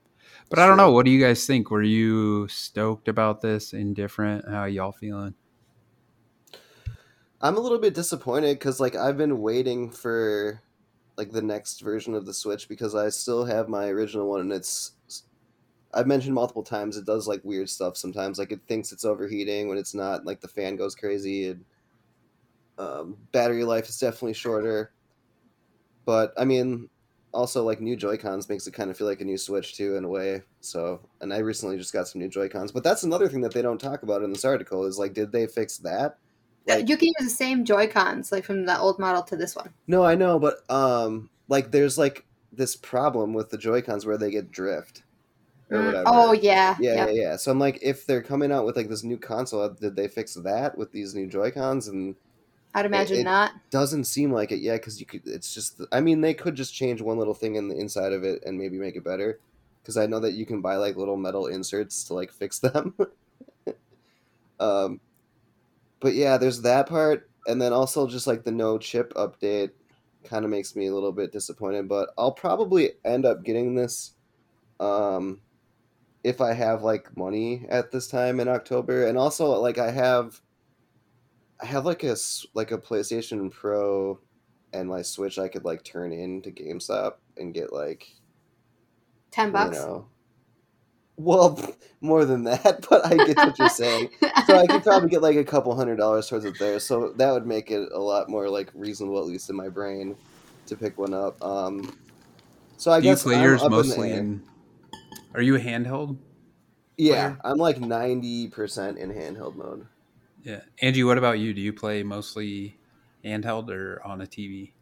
but 0.50 0.58
I 0.58 0.66
don't 0.66 0.76
know. 0.76 0.90
What 0.90 1.06
do 1.06 1.12
you 1.12 1.24
guys 1.24 1.46
think? 1.46 1.70
Were 1.70 1.82
you 1.82 2.46
stoked 2.48 3.08
about 3.08 3.40
this? 3.40 3.72
Indifferent? 3.72 4.46
How 4.48 4.64
y'all 4.64 4.92
feeling? 4.92 5.34
I'm 7.40 7.56
a 7.56 7.60
little 7.60 7.78
bit 7.78 7.94
disappointed 7.94 8.58
because 8.58 8.80
like 8.80 8.94
I've 8.94 9.16
been 9.16 9.40
waiting 9.40 9.90
for 9.90 10.60
like 11.16 11.30
the 11.30 11.42
next 11.42 11.80
version 11.80 12.14
of 12.14 12.26
the 12.26 12.34
Switch 12.34 12.68
because 12.68 12.94
I 12.94 13.08
still 13.08 13.44
have 13.44 13.68
my 13.68 13.86
original 13.86 14.28
one 14.28 14.40
and 14.40 14.52
it's 14.52 14.92
I've 15.94 16.06
mentioned 16.06 16.34
multiple 16.34 16.62
times 16.62 16.96
it 16.96 17.06
does 17.06 17.26
like 17.26 17.44
weird 17.44 17.68
stuff 17.68 17.96
sometimes 17.96 18.38
like 18.38 18.52
it 18.52 18.60
thinks 18.68 18.92
it's 18.92 19.04
overheating 19.04 19.68
when 19.68 19.78
it's 19.78 19.94
not 19.94 20.24
like 20.24 20.40
the 20.40 20.48
fan 20.48 20.76
goes 20.76 20.94
crazy 20.94 21.48
and 21.48 21.64
um, 22.78 23.16
battery 23.32 23.64
life 23.64 23.88
is 23.88 23.98
definitely 23.98 24.34
shorter 24.34 24.92
but 26.04 26.32
I 26.38 26.44
mean 26.44 26.88
also 27.32 27.62
like 27.64 27.80
new 27.80 27.96
Joy 27.96 28.16
Cons 28.16 28.48
makes 28.48 28.66
it 28.66 28.74
kind 28.74 28.90
of 28.90 28.96
feel 28.96 29.06
like 29.06 29.20
a 29.20 29.24
new 29.24 29.38
Switch 29.38 29.76
too 29.76 29.96
in 29.96 30.04
a 30.04 30.08
way. 30.08 30.42
So, 30.60 31.00
and 31.20 31.32
I 31.32 31.38
recently 31.38 31.76
just 31.76 31.92
got 31.92 32.08
some 32.08 32.20
new 32.20 32.28
Joy 32.28 32.48
Cons, 32.48 32.72
but 32.72 32.84
that's 32.84 33.02
another 33.02 33.28
thing 33.28 33.40
that 33.42 33.54
they 33.54 33.62
don't 33.62 33.80
talk 33.80 34.02
about 34.02 34.22
in 34.22 34.32
this 34.32 34.44
article 34.44 34.84
is 34.84 34.98
like, 34.98 35.14
did 35.14 35.32
they 35.32 35.46
fix 35.46 35.78
that? 35.78 36.18
Like, 36.66 36.88
you 36.88 36.96
can 36.96 37.08
use 37.08 37.30
the 37.30 37.30
same 37.30 37.64
Joy 37.64 37.86
Cons, 37.88 38.30
like 38.32 38.44
from 38.44 38.64
the 38.66 38.78
old 38.78 38.98
model 38.98 39.22
to 39.24 39.36
this 39.36 39.56
one. 39.56 39.72
no, 39.86 40.04
I 40.04 40.14
know, 40.14 40.38
but 40.38 40.58
um, 40.70 41.30
like 41.48 41.70
there's 41.70 41.98
like 41.98 42.24
this 42.52 42.76
problem 42.76 43.32
with 43.34 43.50
the 43.50 43.58
Joy 43.58 43.82
Cons 43.82 44.06
where 44.06 44.18
they 44.18 44.30
get 44.30 44.50
drift 44.50 45.02
or 45.70 45.78
Mm, 45.78 45.86
whatever. 45.86 46.06
Oh 46.06 46.32
yeah, 46.32 46.76
Yeah, 46.78 46.94
yeah. 46.94 47.06
yeah, 47.06 47.12
yeah. 47.12 47.36
So 47.36 47.50
I'm 47.50 47.58
like, 47.58 47.78
if 47.82 48.06
they're 48.06 48.22
coming 48.22 48.52
out 48.52 48.64
with 48.66 48.76
like 48.76 48.88
this 48.88 49.04
new 49.04 49.18
console, 49.18 49.68
did 49.70 49.96
they 49.96 50.08
fix 50.08 50.34
that 50.34 50.76
with 50.76 50.92
these 50.92 51.14
new 51.14 51.26
Joy 51.26 51.50
Cons? 51.50 51.88
And 51.88 52.16
I'd 52.74 52.86
imagine 52.86 53.18
it- 53.18 53.24
not. 53.24 53.52
doesn't 53.70 54.04
seem 54.04 54.32
like 54.32 54.52
it 54.52 54.60
yet 54.60 54.80
because 54.80 55.00
you 55.00 55.06
could. 55.06 55.22
It's 55.26 55.52
just. 55.52 55.80
I 55.92 56.00
mean, 56.00 56.20
they 56.20 56.34
could 56.34 56.54
just 56.54 56.74
change 56.74 57.00
one 57.02 57.18
little 57.18 57.34
thing 57.34 57.56
in 57.56 57.68
the 57.68 57.76
inside 57.76 58.12
of 58.12 58.24
it 58.24 58.42
and 58.44 58.58
maybe 58.58 58.78
make 58.78 58.96
it 58.96 59.04
better. 59.04 59.40
Because 59.82 59.96
I 59.96 60.06
know 60.06 60.20
that 60.20 60.34
you 60.34 60.44
can 60.46 60.60
buy 60.60 60.76
like 60.76 60.96
little 60.96 61.16
metal 61.16 61.46
inserts 61.46 62.04
to 62.04 62.14
like 62.14 62.32
fix 62.32 62.58
them. 62.58 62.94
um, 64.60 65.00
but 66.00 66.14
yeah, 66.14 66.36
there's 66.36 66.62
that 66.62 66.88
part, 66.88 67.28
and 67.46 67.60
then 67.60 67.72
also 67.72 68.06
just 68.06 68.26
like 68.26 68.44
the 68.44 68.52
no 68.52 68.78
chip 68.78 69.12
update 69.14 69.70
kind 70.24 70.44
of 70.44 70.50
makes 70.50 70.76
me 70.76 70.86
a 70.86 70.94
little 70.94 71.12
bit 71.12 71.32
disappointed. 71.32 71.88
But 71.88 72.10
I'll 72.18 72.32
probably 72.32 72.90
end 73.04 73.24
up 73.24 73.42
getting 73.44 73.74
this. 73.74 74.12
Um, 74.78 75.40
if 76.22 76.40
I 76.40 76.52
have 76.52 76.82
like 76.82 77.16
money 77.16 77.64
at 77.70 77.90
this 77.90 78.06
time 78.06 78.40
in 78.40 78.48
October, 78.48 79.06
and 79.06 79.16
also 79.16 79.48
like 79.60 79.78
I 79.78 79.90
have, 79.90 80.40
I 81.62 81.66
have 81.66 81.84
like 81.84 82.04
a 82.04 82.10
s- 82.12 82.46
like 82.54 82.72
a 82.72 82.78
PlayStation 82.78 83.50
Pro 83.50 84.18
and 84.72 84.88
my 84.88 85.02
Switch 85.02 85.38
I 85.38 85.48
could 85.48 85.64
like 85.64 85.82
turn 85.84 86.12
in 86.12 86.42
to 86.42 86.50
GameStop 86.50 87.14
and 87.36 87.52
get 87.54 87.72
like 87.72 88.06
Ten 89.30 89.52
bucks. 89.52 89.76
you 89.76 89.82
know, 89.82 90.06
well 91.16 91.58
more 92.00 92.24
than 92.24 92.44
that, 92.44 92.86
but 92.90 93.04
I 93.06 93.16
get 93.16 93.36
what 93.36 93.58
you're 93.58 93.68
saying. 93.68 94.10
So 94.46 94.56
I 94.56 94.66
could 94.66 94.82
probably 94.82 95.08
get 95.10 95.22
like 95.22 95.36
a 95.36 95.44
couple 95.44 95.74
hundred 95.76 95.96
dollars 95.96 96.28
towards 96.28 96.44
it 96.44 96.58
there. 96.58 96.78
So 96.80 97.12
that 97.16 97.30
would 97.32 97.46
make 97.46 97.70
it 97.70 97.90
a 97.92 97.98
lot 98.00 98.28
more 98.28 98.48
like 98.48 98.70
reasonable, 98.74 99.18
at 99.18 99.26
least 99.26 99.50
in 99.50 99.56
my 99.56 99.68
brain, 99.68 100.16
to 100.66 100.76
pick 100.76 100.98
one 100.98 101.14
up. 101.14 101.42
Um, 101.44 101.98
so 102.78 102.90
I 102.90 103.00
Do 103.00 103.06
you 103.08 103.12
guess 103.12 103.22
play 103.22 103.36
I'm 103.36 103.44
yours 103.44 103.60
up 103.60 103.66
in 103.66 103.72
mostly 103.76 104.12
air. 104.12 104.18
in? 104.20 104.42
Are 105.34 105.42
you 105.42 105.56
a 105.56 105.60
handheld? 105.60 106.16
Yeah, 106.96 107.28
player? 107.30 107.40
I'm 107.44 107.58
like 107.58 107.80
ninety 107.80 108.48
percent 108.48 108.98
in 108.98 109.10
handheld 109.12 109.56
mode. 109.56 109.86
Yeah, 110.42 110.60
Angie. 110.80 111.04
What 111.04 111.18
about 111.18 111.38
you? 111.38 111.52
Do 111.52 111.60
you 111.60 111.72
play 111.72 112.02
mostly 112.02 112.78
handheld 113.24 113.70
or 113.70 114.00
on 114.04 114.20
a 114.22 114.26
TV? 114.26 114.72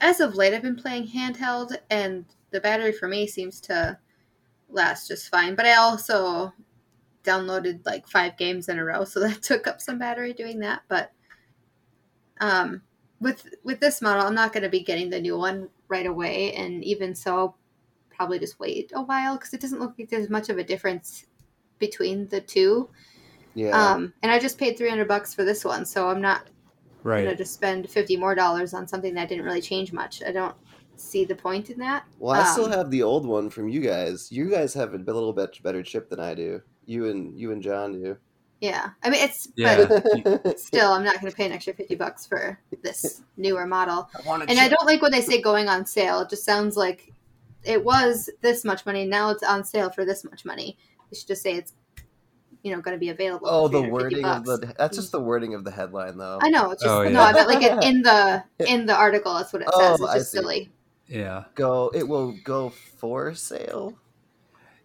As 0.00 0.20
of 0.20 0.34
late, 0.34 0.52
I've 0.52 0.62
been 0.62 0.76
playing 0.76 1.08
handheld, 1.08 1.76
and 1.90 2.24
the 2.50 2.60
battery 2.60 2.92
for 2.92 3.08
me 3.08 3.26
seems 3.26 3.60
to 3.62 3.98
last 4.68 5.08
just 5.08 5.28
fine. 5.28 5.54
But 5.54 5.66
I 5.66 5.74
also 5.74 6.52
downloaded 7.24 7.84
like 7.86 8.08
five 8.08 8.36
games 8.36 8.68
in 8.68 8.78
a 8.78 8.84
row, 8.84 9.04
so 9.04 9.20
that 9.26 9.42
took 9.42 9.66
up 9.66 9.80
some 9.80 9.98
battery 9.98 10.32
doing 10.32 10.58
that. 10.60 10.82
But 10.88 11.12
um, 12.40 12.82
with 13.20 13.48
with 13.62 13.80
this 13.80 14.02
model, 14.02 14.26
I'm 14.26 14.34
not 14.34 14.52
going 14.52 14.64
to 14.64 14.68
be 14.68 14.82
getting 14.82 15.10
the 15.10 15.20
new 15.20 15.38
one 15.38 15.68
right 15.88 16.06
away, 16.06 16.52
and 16.54 16.84
even 16.84 17.14
so, 17.14 17.54
probably 18.10 18.38
just 18.38 18.58
wait 18.58 18.92
a 18.94 19.02
while 19.02 19.36
because 19.36 19.54
it 19.54 19.60
doesn't 19.60 19.80
look 19.80 19.94
like 19.98 20.08
there's 20.08 20.30
much 20.30 20.48
of 20.48 20.58
a 20.58 20.64
difference 20.64 21.26
between 21.78 22.26
the 22.28 22.40
two. 22.40 22.88
Yeah, 23.56 23.70
Um, 23.94 24.12
and 24.22 24.30
I 24.30 24.38
just 24.38 24.58
paid 24.58 24.76
300 24.76 25.08
bucks 25.08 25.32
for 25.34 25.42
this 25.42 25.64
one, 25.64 25.86
so 25.86 26.08
I'm 26.08 26.20
not 26.20 26.46
Right. 27.02 27.24
gonna 27.24 27.36
just 27.36 27.54
spend 27.54 27.88
50 27.88 28.16
more 28.18 28.34
dollars 28.34 28.74
on 28.74 28.86
something 28.86 29.14
that 29.14 29.28
didn't 29.30 29.44
really 29.46 29.62
change 29.62 29.92
much. 29.92 30.22
I 30.22 30.30
don't 30.30 30.54
see 30.96 31.24
the 31.24 31.34
point 31.34 31.70
in 31.70 31.78
that. 31.78 32.04
well, 32.18 32.38
I 32.38 32.44
still 32.44 32.66
um, 32.66 32.72
have 32.72 32.90
the 32.90 33.02
old 33.02 33.26
one 33.26 33.48
from 33.48 33.68
you 33.68 33.80
guys. 33.80 34.30
You 34.30 34.50
guys 34.50 34.74
have 34.74 34.92
a 34.94 34.98
little 34.98 35.32
bit 35.32 35.62
better 35.62 35.82
chip 35.82 36.10
than 36.10 36.20
I 36.20 36.34
do. 36.34 36.60
You 36.84 37.08
and 37.08 37.38
you 37.38 37.52
and 37.52 37.62
John 37.62 37.92
do. 37.92 38.16
Yeah, 38.60 38.90
I 39.02 39.10
mean 39.10 39.22
it's 39.22 39.48
Yeah. 39.56 39.86
but 39.86 40.58
still, 40.58 40.92
I'm 40.92 41.04
not 41.04 41.20
gonna 41.20 41.32
pay 41.32 41.46
an 41.46 41.52
extra 41.52 41.72
50 41.72 41.94
bucks 41.94 42.26
for 42.26 42.58
this 42.82 43.22
newer 43.38 43.66
model. 43.66 44.08
I 44.14 44.26
want 44.28 44.42
And 44.50 44.58
I 44.58 44.68
don't 44.68 44.86
like 44.86 45.00
when 45.00 45.12
they 45.12 45.20
say 45.22 45.40
going 45.40 45.68
on 45.68 45.86
sale. 45.86 46.20
It 46.20 46.30
just 46.30 46.44
sounds 46.44 46.76
like 46.76 47.12
it 47.64 47.82
was 47.84 48.28
this 48.42 48.64
much 48.64 48.84
money. 48.86 49.04
Now 49.06 49.30
it's 49.30 49.42
on 49.42 49.64
sale 49.64 49.90
for 49.90 50.04
this 50.04 50.24
much 50.24 50.44
money. 50.44 50.76
They 51.10 51.16
should 51.18 51.28
just 51.28 51.42
say 51.42 51.54
it's 51.54 51.72
you 52.62 52.74
know 52.74 52.80
going 52.80 52.94
to 52.96 52.98
be 53.00 53.10
available. 53.10 53.48
Oh, 53.50 53.68
the 53.68 53.80
350 53.80 53.90
wording 53.90 54.24
of 54.24 54.44
the 54.44 54.74
that's 54.78 54.96
just 54.96 55.12
the 55.12 55.20
wording 55.20 55.54
of 55.54 55.64
the 55.64 55.70
headline 55.70 56.16
though. 56.18 56.38
I 56.42 56.48
know. 56.50 56.70
It's 56.72 56.82
just 56.82 56.92
Oh, 56.92 57.02
no. 57.04 57.10
yeah. 57.10 57.22
I 57.22 57.32
meant 57.32 57.48
like 57.48 57.62
it, 57.62 57.84
in 57.84 58.02
the 58.02 58.42
in 58.66 58.86
the 58.86 58.94
article. 58.94 59.34
That's 59.34 59.52
what 59.52 59.62
it 59.62 59.68
Oh, 59.72 59.80
says. 59.96 60.00
It's 60.00 60.14
just 60.14 60.32
silly. 60.32 60.70
Yeah. 61.06 61.44
Go. 61.54 61.90
It 61.94 62.06
will 62.06 62.34
go 62.44 62.70
for 62.98 63.34
sale. 63.34 63.96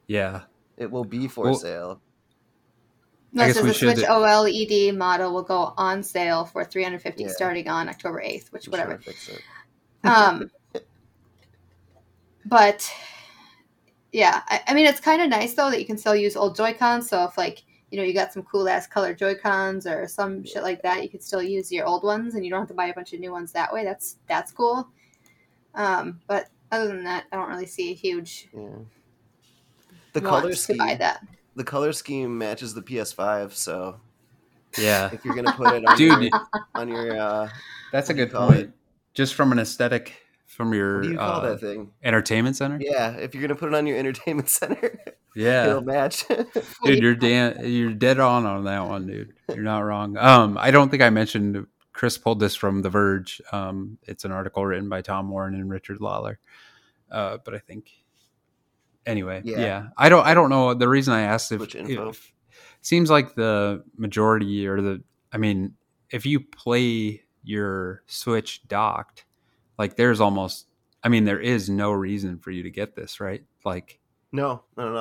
Yeah. 0.07 0.41
It 0.77 0.89
will 0.91 1.05
be 1.05 1.27
for 1.27 1.45
Well- 1.45 1.55
sale. 1.55 2.01
No, 3.33 3.43
I 3.43 3.47
guess 3.47 3.55
says 3.55 3.65
the 3.65 3.73
Switch 3.73 3.97
should- 3.99 4.07
OLED 4.09 4.97
model 4.97 5.33
will 5.33 5.41
go 5.41 5.73
on 5.77 6.03
sale 6.03 6.43
for 6.43 6.65
350 6.65 7.23
Yeah. 7.23 7.29
starting 7.29 7.69
on 7.69 7.87
October 7.87 8.21
8th, 8.21 8.51
which 8.51 8.67
I'm 8.67 8.71
whatever. 8.71 8.89
trying 8.97 8.99
to 8.99 9.03
fix 9.05 9.29
it. 9.29 9.41
Um, 10.03 10.51
but 12.45 12.91
yeah, 14.11 14.41
I, 14.47 14.61
I 14.67 14.73
mean, 14.73 14.85
it's 14.85 14.99
kind 14.99 15.21
of 15.21 15.29
nice 15.29 15.53
though 15.53 15.69
that 15.69 15.79
you 15.79 15.85
can 15.85 15.97
still 15.97 16.15
use 16.15 16.35
old 16.35 16.55
Joy 16.55 16.73
Cons. 16.73 17.09
So 17.09 17.23
if 17.25 17.37
like 17.37 17.63
you 17.89 17.97
know 17.97 18.03
you 18.03 18.13
got 18.13 18.31
some 18.33 18.43
cool 18.43 18.67
ass 18.69 18.87
color 18.87 19.13
Joy 19.13 19.35
Cons 19.35 19.85
or 19.87 20.07
some 20.07 20.43
shit 20.45 20.63
like 20.63 20.81
that, 20.83 21.03
you 21.03 21.09
could 21.09 21.23
still 21.23 21.41
use 21.43 21.71
your 21.71 21.85
old 21.85 22.03
ones, 22.03 22.35
and 22.35 22.43
you 22.45 22.51
don't 22.51 22.59
have 22.61 22.67
to 22.69 22.73
buy 22.73 22.87
a 22.87 22.93
bunch 22.93 23.13
of 23.13 23.19
new 23.19 23.31
ones 23.31 23.51
that 23.53 23.71
way. 23.73 23.83
That's 23.83 24.17
that's 24.27 24.51
cool. 24.51 24.87
Um, 25.75 26.19
but 26.27 26.49
other 26.71 26.87
than 26.87 27.03
that, 27.03 27.25
I 27.31 27.35
don't 27.37 27.49
really 27.49 27.65
see 27.65 27.91
a 27.91 27.93
huge 27.93 28.47
Yeah. 28.53 28.69
The 30.13 30.21
want 30.21 30.41
color 30.41 30.49
to 30.51 30.55
scheme. 30.55 30.77
buy 30.77 30.95
that. 30.95 31.25
The 31.55 31.63
color 31.63 31.93
scheme 31.93 32.37
matches 32.37 32.73
the 32.73 32.81
PS5. 32.81 33.53
So 33.53 33.99
Yeah. 34.77 35.09
if 35.13 35.23
you're 35.25 35.35
gonna 35.35 35.53
put 35.53 35.73
it 35.73 35.85
on 35.85 35.95
Dude, 35.97 36.21
your, 36.23 36.41
on 36.75 36.87
your 36.89 37.17
uh, 37.17 37.49
That's 37.91 38.09
a 38.09 38.13
What 38.13 38.15
do 38.17 38.21
you 38.21 38.25
good 38.27 38.35
point. 38.35 38.59
it? 38.61 38.71
Just 39.13 39.33
from 39.35 39.51
an 39.51 39.59
aesthetic, 39.59 40.13
from 40.51 40.73
your 40.73 40.95
what 40.97 41.03
do 41.03 41.09
you 41.11 41.17
call 41.17 41.41
uh, 41.41 41.49
that 41.49 41.59
thing? 41.61 41.91
entertainment 42.03 42.55
center. 42.57 42.77
Yeah, 42.81 43.11
if 43.17 43.33
you're 43.33 43.41
gonna 43.41 43.55
put 43.59 43.69
it 43.69 43.75
on 43.75 43.87
your 43.87 43.97
entertainment 43.97 44.49
center, 44.59 44.99
Yeah. 45.35 45.67
it'll 45.67 45.81
match. 45.81 46.25
dude 46.83 47.01
you're 47.01 47.15
dan- 47.15 47.61
you're 47.65 47.93
dead 47.93 48.19
on 48.19 48.45
on 48.45 48.65
that 48.65 48.87
one 48.87 49.07
dude 49.07 49.33
you're 49.49 49.63
not 49.63 49.79
wrong 49.79 50.17
um 50.17 50.57
i 50.59 50.71
don't 50.71 50.89
think 50.89 51.01
i 51.01 51.09
mentioned 51.09 51.65
chris 51.93 52.17
pulled 52.17 52.39
this 52.39 52.53
from 52.55 52.81
the 52.81 52.89
verge 52.89 53.41
um 53.51 53.97
it's 54.03 54.25
an 54.25 54.31
article 54.31 54.65
written 54.65 54.89
by 54.89 55.01
tom 55.01 55.29
warren 55.29 55.53
and 55.55 55.69
richard 55.69 56.01
lawler 56.01 56.37
uh 57.11 57.37
but 57.45 57.53
i 57.53 57.59
think 57.59 57.91
anyway 59.05 59.41
Yeah. 59.43 59.59
yeah, 59.59 59.87
i 59.97 60.09
don't 60.09 60.25
i 60.25 60.33
don't 60.33 60.49
know 60.49 60.73
the 60.73 60.87
reason 60.89 61.13
i 61.13 61.21
asked 61.21 61.51
if, 61.51 61.59
Switch 61.59 61.75
info. 61.75 62.09
if 62.09 62.31
seems 62.81 63.09
like 63.09 63.35
the 63.35 63.83
majority 63.97 64.67
or 64.67 64.81
the 64.81 65.01
i 65.31 65.37
mean 65.37 65.75
if 66.09 66.25
you 66.25 66.39
play 66.41 67.23
your 67.43 68.03
switch 68.07 68.67
docked 68.67 69.25
like 69.81 69.95
there's 69.95 70.21
almost 70.21 70.67
i 71.03 71.09
mean 71.09 71.23
there 71.25 71.39
is 71.39 71.69
no 71.69 71.91
reason 71.91 72.37
for 72.37 72.51
you 72.51 72.61
to 72.63 72.69
get 72.69 72.95
this 72.95 73.19
right 73.19 73.43
like 73.65 73.99
no, 74.31 74.63
no, 74.77 74.93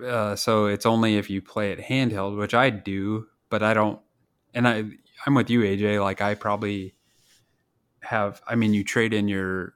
no. 0.00 0.06
uh, 0.06 0.34
so 0.34 0.66
it's 0.66 0.86
only 0.86 1.16
if 1.18 1.30
you 1.30 1.40
play 1.40 1.70
it 1.70 1.78
handheld, 1.78 2.36
which 2.36 2.52
I 2.52 2.68
do, 2.70 3.28
but 3.48 3.62
I 3.62 3.74
don't. 3.74 4.00
And 4.52 4.66
I, 4.66 4.84
I'm 5.24 5.34
with 5.34 5.50
you, 5.50 5.60
AJ. 5.60 6.02
Like 6.02 6.20
I 6.20 6.34
probably 6.34 6.96
have. 8.02 8.42
I 8.46 8.56
mean, 8.56 8.74
you 8.74 8.82
trade 8.82 9.14
in 9.14 9.28
your 9.28 9.74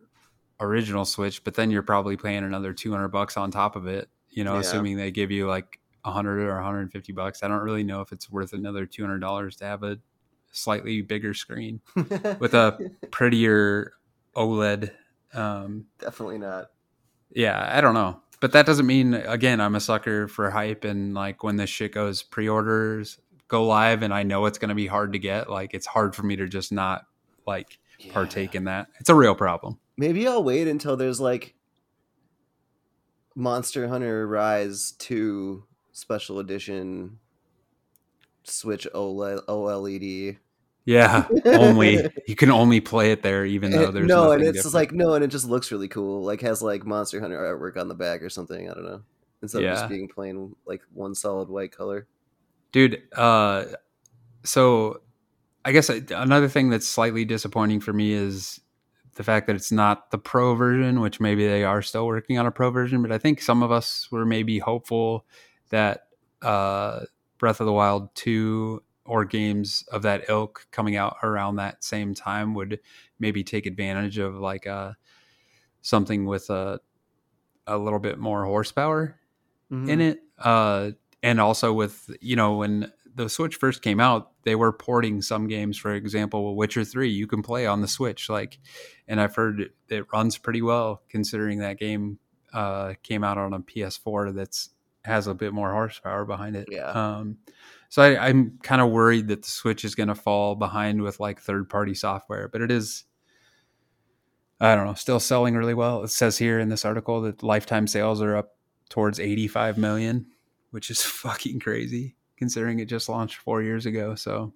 original 0.60 1.04
Switch, 1.04 1.44
but 1.44 1.54
then 1.54 1.70
you're 1.70 1.82
probably 1.84 2.16
paying 2.16 2.42
another 2.42 2.72
200 2.72 3.08
bucks 3.08 3.36
on 3.36 3.52
top 3.52 3.76
of 3.76 3.86
it. 3.86 4.08
You 4.30 4.42
know, 4.42 4.54
Yeah. 4.54 4.60
assuming 4.60 4.96
they 4.96 5.12
give 5.12 5.30
you 5.30 5.46
like 5.46 5.78
100 6.02 6.40
or 6.40 6.54
150 6.56 7.12
bucks. 7.12 7.44
I 7.44 7.48
don't 7.48 7.62
really 7.62 7.84
know 7.84 8.00
if 8.00 8.10
it's 8.10 8.28
worth 8.30 8.52
another 8.52 8.86
200 8.86 9.20
dollars 9.20 9.54
to 9.56 9.66
have 9.66 9.84
a 9.84 9.98
slightly 10.50 11.02
bigger 11.02 11.32
screen 11.34 11.80
with 12.40 12.54
a 12.54 12.76
prettier 13.12 13.92
OLED. 14.38 14.92
Um, 15.34 15.86
definitely 15.98 16.38
not. 16.38 16.70
yeah, 17.32 17.68
I 17.72 17.80
don't 17.80 17.94
know. 17.94 18.20
But 18.40 18.52
that 18.52 18.66
doesn't 18.66 18.86
mean 18.86 19.14
again 19.14 19.60
I'm 19.60 19.74
a 19.74 19.80
sucker 19.80 20.28
for 20.28 20.50
hype 20.50 20.84
and 20.84 21.12
like 21.12 21.42
when 21.42 21.56
this 21.56 21.68
shit 21.68 21.92
goes 21.92 22.22
pre-orders 22.22 23.18
go 23.48 23.64
live 23.66 24.02
and 24.02 24.14
I 24.14 24.22
know 24.22 24.46
it's 24.46 24.58
going 24.58 24.68
to 24.68 24.74
be 24.74 24.86
hard 24.86 25.12
to 25.14 25.18
get, 25.18 25.50
like 25.50 25.74
it's 25.74 25.86
hard 25.86 26.14
for 26.14 26.22
me 26.22 26.36
to 26.36 26.46
just 26.46 26.70
not 26.70 27.04
like 27.46 27.78
Yeah. 27.98 28.12
partake 28.12 28.54
in 28.54 28.64
that. 28.64 28.86
It's 29.00 29.08
a 29.10 29.14
real 29.14 29.34
problem. 29.34 29.78
Maybe 29.96 30.28
I'll 30.28 30.44
wait 30.44 30.68
until 30.68 30.96
there's 30.96 31.20
like 31.20 31.54
Monster 33.34 33.88
Hunter 33.88 34.26
Rise 34.26 34.92
2 34.98 35.64
special 35.92 36.38
edition 36.38 37.18
Switch 38.44 38.86
OLED, 38.94 39.44
OLED. 39.46 40.38
Yeah, 40.88 41.28
only 41.44 42.08
you 42.26 42.34
can 42.34 42.50
only 42.50 42.80
play 42.80 43.12
it 43.12 43.22
there 43.22 43.44
even 43.44 43.70
though 43.70 43.90
there's 43.90 44.06
no, 44.06 44.32
and 44.32 44.42
it's 44.42 44.62
just 44.62 44.74
like 44.74 44.90
no, 44.90 45.12
and 45.12 45.22
it 45.22 45.28
just 45.28 45.46
looks 45.46 45.70
really 45.70 45.88
cool. 45.88 46.22
Like 46.22 46.40
has 46.40 46.62
like 46.62 46.86
Monster 46.86 47.20
Hunter 47.20 47.36
artwork 47.38 47.78
on 47.78 47.88
the 47.88 47.94
back 47.94 48.22
or 48.22 48.30
something. 48.30 48.70
I 48.70 48.72
don't 48.72 48.84
know. 48.84 49.02
Instead 49.42 49.64
of 49.64 49.76
just 49.76 49.88
being 49.90 50.08
plain 50.08 50.56
like 50.64 50.80
one 50.94 51.14
solid 51.14 51.50
white 51.50 51.72
color. 51.72 52.06
dude 52.72 53.02
uh 53.14 53.64
so 54.44 55.00
i 55.64 55.72
guess 55.72 55.90
I- 55.90 56.02
another 56.10 56.48
thing 56.48 56.70
that's 56.70 56.88
slightly 56.88 57.24
disappointing 57.24 57.80
for 57.80 57.92
me 57.92 58.12
is 58.12 58.60
the 59.18 59.24
fact 59.24 59.48
that 59.48 59.56
it's 59.56 59.72
not 59.72 60.10
the 60.12 60.16
pro 60.18 60.54
version, 60.54 61.00
which 61.00 61.20
maybe 61.20 61.46
they 61.46 61.64
are 61.64 61.82
still 61.82 62.06
working 62.06 62.38
on 62.38 62.46
a 62.46 62.52
pro 62.52 62.70
version, 62.70 63.02
but 63.02 63.10
I 63.10 63.18
think 63.18 63.42
some 63.42 63.64
of 63.64 63.72
us 63.72 64.08
were 64.12 64.24
maybe 64.24 64.60
hopeful 64.60 65.26
that 65.70 66.06
uh, 66.40 67.00
Breath 67.36 67.58
of 67.60 67.66
the 67.66 67.72
Wild 67.72 68.14
2 68.14 68.80
or 69.08 69.24
games 69.24 69.84
of 69.90 70.02
that 70.02 70.24
ilk 70.28 70.66
coming 70.70 70.96
out 70.96 71.16
around 71.22 71.56
that 71.56 71.82
same 71.82 72.14
time 72.14 72.54
would 72.54 72.78
maybe 73.18 73.42
take 73.42 73.66
advantage 73.66 74.18
of 74.18 74.34
like 74.36 74.66
uh, 74.66 74.92
something 75.82 76.24
with 76.26 76.50
a 76.50 76.80
a 77.66 77.76
little 77.76 77.98
bit 77.98 78.18
more 78.18 78.44
horsepower 78.44 79.18
Mhm. 79.70 79.88
in 79.88 80.00
it. 80.00 80.20
Uh, 80.38 80.92
and 81.22 81.40
also 81.40 81.72
with 81.72 82.10
you 82.20 82.36
know 82.36 82.56
when 82.56 82.92
the 83.14 83.28
Switch 83.28 83.56
first 83.56 83.82
came 83.82 83.98
out, 84.00 84.30
they 84.44 84.54
were 84.54 84.72
porting 84.72 85.20
some 85.22 85.48
games. 85.48 85.76
For 85.76 85.92
example, 85.92 86.54
Witcher 86.56 86.84
Three, 86.84 87.10
you 87.10 87.26
can 87.26 87.42
play 87.42 87.66
on 87.66 87.80
the 87.80 87.88
Switch. 87.88 88.28
Like, 88.30 88.58
and 89.08 89.20
I've 89.20 89.34
heard 89.34 89.60
it, 89.60 89.72
it 89.88 90.06
runs 90.12 90.38
pretty 90.38 90.62
well 90.62 91.02
considering 91.08 91.58
that 91.58 91.78
game 91.78 92.18
uh, 92.52 92.94
came 93.02 93.24
out 93.24 93.36
on 93.36 93.52
a 93.52 93.60
PS4 93.60 94.32
that's 94.34 94.70
has 95.04 95.26
a 95.26 95.34
bit 95.34 95.52
more 95.52 95.72
horsepower 95.72 96.24
behind 96.24 96.54
it. 96.56 96.68
Yeah. 96.70 96.90
Um, 96.90 97.38
so 97.88 98.02
I, 98.02 98.28
I'm 98.28 98.58
kind 98.62 98.80
of 98.80 98.90
worried 98.90 99.28
that 99.28 99.42
the 99.42 99.50
Switch 99.50 99.84
is 99.84 99.94
going 99.94 100.08
to 100.08 100.14
fall 100.14 100.54
behind 100.54 101.02
with 101.02 101.20
like 101.20 101.40
third 101.40 101.68
party 101.68 101.94
software, 101.94 102.48
but 102.48 102.60
it 102.60 102.70
is. 102.70 103.04
I 104.60 104.74
don't 104.74 104.86
know, 104.86 104.94
still 104.94 105.20
selling 105.20 105.54
really 105.54 105.74
well. 105.74 106.02
It 106.02 106.08
says 106.08 106.38
here 106.38 106.58
in 106.58 106.68
this 106.68 106.84
article 106.84 107.20
that 107.22 107.44
lifetime 107.44 107.86
sales 107.86 108.20
are 108.20 108.36
up 108.36 108.56
towards 108.88 109.20
85 109.20 109.78
million, 109.78 110.26
which 110.72 110.90
is 110.90 111.02
fucking 111.04 111.60
crazy 111.60 112.16
considering 112.36 112.78
it 112.78 112.86
just 112.86 113.08
launched 113.08 113.36
four 113.36 113.62
years 113.62 113.84
ago. 113.86 114.14
So 114.14 114.52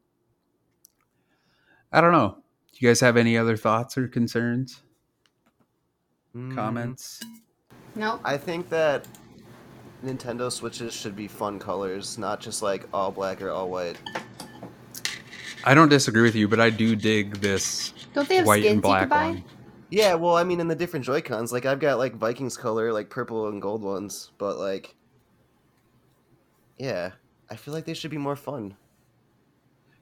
I 1.93 2.01
don't 2.01 2.12
know. 2.12 2.39
Do 2.72 2.78
you 2.78 2.89
guys 2.89 3.01
have 3.01 3.16
any 3.16 3.37
other 3.37 3.57
thoughts 3.57 3.99
or 3.99 4.09
concerns, 4.09 4.83
Mm, 6.35 6.55
comments? 6.55 7.20
Nope. 7.95 8.22
I 8.24 8.39
think 8.39 8.70
that 8.70 9.07
Nintendo 10.05 10.50
Switches 10.50 10.92
should 10.92 11.14
be 11.14 11.28
fun 11.28 11.59
colors, 11.59 12.18
not 12.18 12.40
just 12.40 12.62
like 12.62 12.86
all 12.92 13.11
black 13.11 13.40
or 13.40 13.50
all 13.50 13.68
white. 13.70 13.96
I 15.64 15.74
don't 15.74 15.88
disagree 15.88 16.22
with 16.22 16.34
you, 16.34 16.48
but 16.48 16.59
I 16.61 16.70
do 16.70 16.96
dig 16.96 17.36
this 17.36 17.92
Don't 18.14 18.28
they 18.28 18.36
have 18.36 18.46
white 18.46 18.62
skins 18.62 18.72
and 18.74 18.82
black 18.82 19.03
you 19.03 19.09
can 19.09 19.09
buy? 19.09 19.26
one. 19.26 19.44
Yeah, 19.90 20.14
well, 20.14 20.36
I 20.36 20.42
mean, 20.42 20.59
in 20.59 20.68
the 20.68 20.74
different 20.74 21.05
Joy 21.05 21.20
Cons, 21.20 21.53
like 21.53 21.66
I've 21.66 21.78
got 21.78 21.98
like 21.98 22.16
Vikings 22.16 22.57
color, 22.57 22.92
like 22.92 23.11
purple 23.11 23.48
and 23.48 23.61
gold 23.61 23.82
ones, 23.82 24.30
but 24.38 24.57
like, 24.59 24.96
yeah, 26.78 27.12
I 27.50 27.57
feel 27.57 27.74
like 27.74 27.84
they 27.84 27.94
should 27.94 28.11
be 28.11 28.18
more 28.18 28.34
fun. 28.36 28.74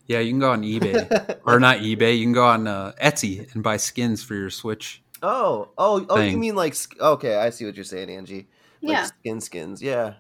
Yeah, 0.07 0.21
you 0.21 0.31
can 0.33 0.39
go 0.39 0.53
on 0.53 0.63
eBay. 0.65 1.39
or 1.45 1.61
not 1.61 1.79
eBay, 1.79 2.17
you 2.17 2.25
can 2.25 2.33
go 2.33 2.47
on 2.47 2.67
uh, 2.67 2.93
Etsy 3.03 3.53
and 3.55 3.63
buy 3.63 3.77
skins 3.77 4.23
for 4.23 4.35
your 4.35 4.51
Switch. 4.51 5.03
Oh, 5.23 5.69
oh, 5.77 6.07
oh! 6.09 6.21
You 6.21 6.39
mean 6.39 6.55
like? 6.55 6.75
Okay, 6.99 7.37
I 7.37 7.51
see 7.51 7.67
what 7.67 7.75
you're 7.75 7.85
saying, 7.85 8.09
Angie. 8.09 8.49
Like 8.83 8.93
Yeah. 8.93 9.05
skin 9.05 9.41
skins. 9.41 9.83
Yeah, 9.83 10.15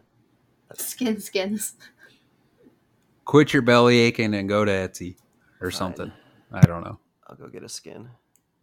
Skin 0.75 1.21
skins. 1.21 1.75
Quit 3.25 3.53
your 3.53 3.63
belly 3.63 3.99
aching 3.99 4.35
and 4.35 4.49
go 4.49 4.65
to 4.65 4.71
Etsy 4.71 5.17
or 5.61 5.71
Fine. 5.71 5.79
something. 5.79 6.13
I 6.53 6.61
don't 6.67 6.83
know. 6.85 6.99
I'll 7.27 7.37
go 7.37 7.49
get 7.49 7.63
a 7.63 7.69
skin. 7.69 8.09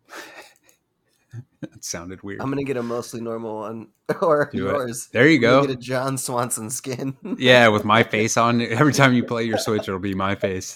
that 1.61 1.83
sounded 1.83 2.21
weird. 2.23 2.41
I'm 2.41 2.49
gonna 2.49 2.63
get 2.63 2.77
a 2.77 2.83
mostly 2.83 3.21
normal 3.21 3.57
one, 3.59 3.87
or 4.21 4.49
Do 4.51 4.69
it. 4.69 4.71
yours. 4.71 5.07
There 5.11 5.27
you 5.27 5.39
go. 5.39 5.61
Get 5.61 5.71
a 5.71 5.79
John 5.79 6.17
Swanson 6.17 6.69
skin. 6.69 7.15
Yeah, 7.37 7.67
with 7.69 7.83
my 7.85 8.03
face 8.03 8.37
on. 8.37 8.61
it. 8.61 8.71
Every 8.71 8.93
time 8.93 9.13
you 9.13 9.23
play 9.23 9.43
your 9.43 9.57
Switch, 9.57 9.83
it'll 9.87 9.99
be 9.99 10.13
my 10.15 10.35
face. 10.35 10.75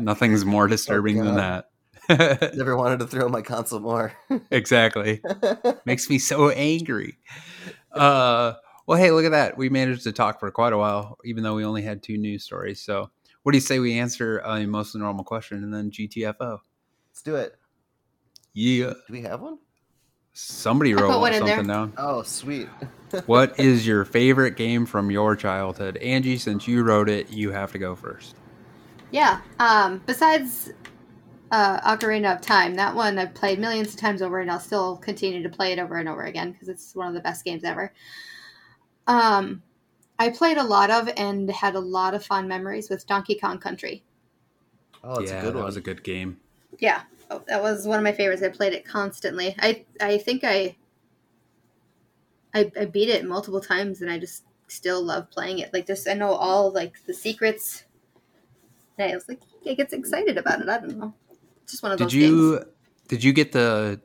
Nothing's 0.00 0.44
more 0.44 0.64
oh, 0.64 0.68
disturbing 0.68 1.22
than 1.24 1.36
that. 1.36 1.70
Never 2.54 2.76
wanted 2.76 3.00
to 3.00 3.06
throw 3.06 3.28
my 3.28 3.42
console 3.42 3.80
more. 3.80 4.12
exactly. 4.50 5.20
Makes 5.84 6.08
me 6.08 6.18
so 6.18 6.50
angry. 6.50 7.18
Uh, 7.96 8.54
well, 8.86 8.98
hey, 8.98 9.10
look 9.10 9.24
at 9.24 9.32
that. 9.32 9.56
We 9.56 9.68
managed 9.68 10.04
to 10.04 10.12
talk 10.12 10.38
for 10.38 10.50
quite 10.50 10.72
a 10.72 10.78
while, 10.78 11.18
even 11.24 11.42
though 11.42 11.54
we 11.54 11.64
only 11.64 11.82
had 11.82 12.02
two 12.02 12.16
news 12.16 12.44
stories. 12.44 12.80
So, 12.80 13.10
what 13.42 13.52
do 13.52 13.56
you 13.58 13.62
say 13.62 13.78
we 13.78 13.98
answer 13.98 14.38
a 14.38 14.66
mostly 14.66 15.00
normal 15.00 15.24
question 15.24 15.62
and 15.62 15.72
then 15.72 15.90
GTFO? 15.90 16.58
Let's 17.10 17.22
do 17.22 17.36
it. 17.36 17.56
Yeah. 18.52 18.94
Do 19.06 19.12
we 19.12 19.22
have 19.22 19.40
one? 19.40 19.58
Somebody 20.32 20.92
I 20.92 20.96
put 20.96 21.02
wrote 21.04 21.20
one 21.20 21.32
in 21.32 21.38
something 21.38 21.66
there. 21.66 21.76
down. 21.76 21.92
Oh, 21.96 22.22
sweet. 22.22 22.68
What 23.26 23.58
is 23.60 23.86
your 23.86 24.04
favorite 24.04 24.56
game 24.56 24.84
from 24.84 25.10
your 25.12 25.36
childhood? 25.36 25.96
Angie, 25.98 26.36
since 26.38 26.66
you 26.66 26.82
wrote 26.82 27.08
it, 27.08 27.30
you 27.30 27.52
have 27.52 27.70
to 27.72 27.78
go 27.78 27.94
first. 27.94 28.34
Yeah. 29.12 29.40
Um, 29.60 30.02
besides 30.06 30.72
uh, 31.50 31.80
Ocarina 31.96 32.34
of 32.34 32.40
Time, 32.40 32.74
that 32.74 32.94
one 32.94 33.18
I've 33.18 33.34
played 33.34 33.58
millions 33.58 33.94
of 33.94 34.00
times 34.00 34.22
over, 34.22 34.40
and 34.40 34.50
I'll 34.50 34.60
still 34.60 34.96
continue 34.96 35.42
to 35.42 35.48
play 35.48 35.72
it 35.72 35.78
over 35.78 35.96
and 35.96 36.08
over 36.08 36.24
again 36.24 36.52
because 36.52 36.68
it's 36.68 36.94
one 36.94 37.08
of 37.08 37.14
the 37.14 37.20
best 37.20 37.44
games 37.44 37.64
ever. 37.64 37.92
Um, 39.06 39.62
I 40.18 40.30
played 40.30 40.56
a 40.56 40.64
lot 40.64 40.90
of 40.90 41.08
and 41.16 41.50
had 41.50 41.74
a 41.74 41.80
lot 41.80 42.14
of 42.14 42.24
fond 42.24 42.48
memories 42.48 42.90
with 42.90 43.06
Donkey 43.06 43.36
Kong 43.36 43.58
Country. 43.58 44.02
Oh, 45.04 45.20
it's 45.20 45.30
yeah, 45.30 45.38
a 45.38 45.42
good 45.42 45.54
that 45.54 45.58
one. 45.58 45.66
was 45.66 45.76
a 45.76 45.80
good 45.80 46.02
game. 46.02 46.38
Yeah, 46.78 47.02
oh, 47.30 47.42
that 47.46 47.62
was 47.62 47.86
one 47.86 47.98
of 47.98 48.04
my 48.04 48.12
favorites. 48.12 48.42
I 48.42 48.48
played 48.48 48.72
it 48.72 48.84
constantly. 48.84 49.54
I 49.58 49.84
I 50.00 50.18
think 50.18 50.42
I 50.42 50.76
I, 52.54 52.72
I 52.80 52.84
beat 52.86 53.08
it 53.08 53.24
multiple 53.24 53.60
times, 53.60 54.00
and 54.00 54.10
I 54.10 54.18
just 54.18 54.44
still 54.68 55.02
love 55.02 55.30
playing 55.30 55.60
it. 55.60 55.72
Like 55.72 55.86
just 55.86 56.08
I 56.08 56.14
know 56.14 56.32
all 56.32 56.72
like 56.72 57.04
the 57.04 57.14
secrets. 57.14 57.84
And 58.98 59.12
I 59.12 59.14
was 59.14 59.28
like, 59.28 59.40
I 59.68 59.74
get 59.74 59.92
excited 59.92 60.38
about 60.38 60.62
it. 60.62 60.68
I 60.68 60.78
don't 60.78 60.98
know. 60.98 61.14
Just 61.68 61.82
one 61.82 61.92
of 61.92 61.98
Did 61.98 62.06
those 62.06 62.14
you 62.14 62.56
games. 62.58 62.64
did 63.08 63.24
you 63.24 63.32
get 63.32 63.52
the 63.52 64.00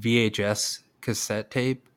VHS 0.00 0.80
cassette 1.00 1.50
tape 1.50 1.88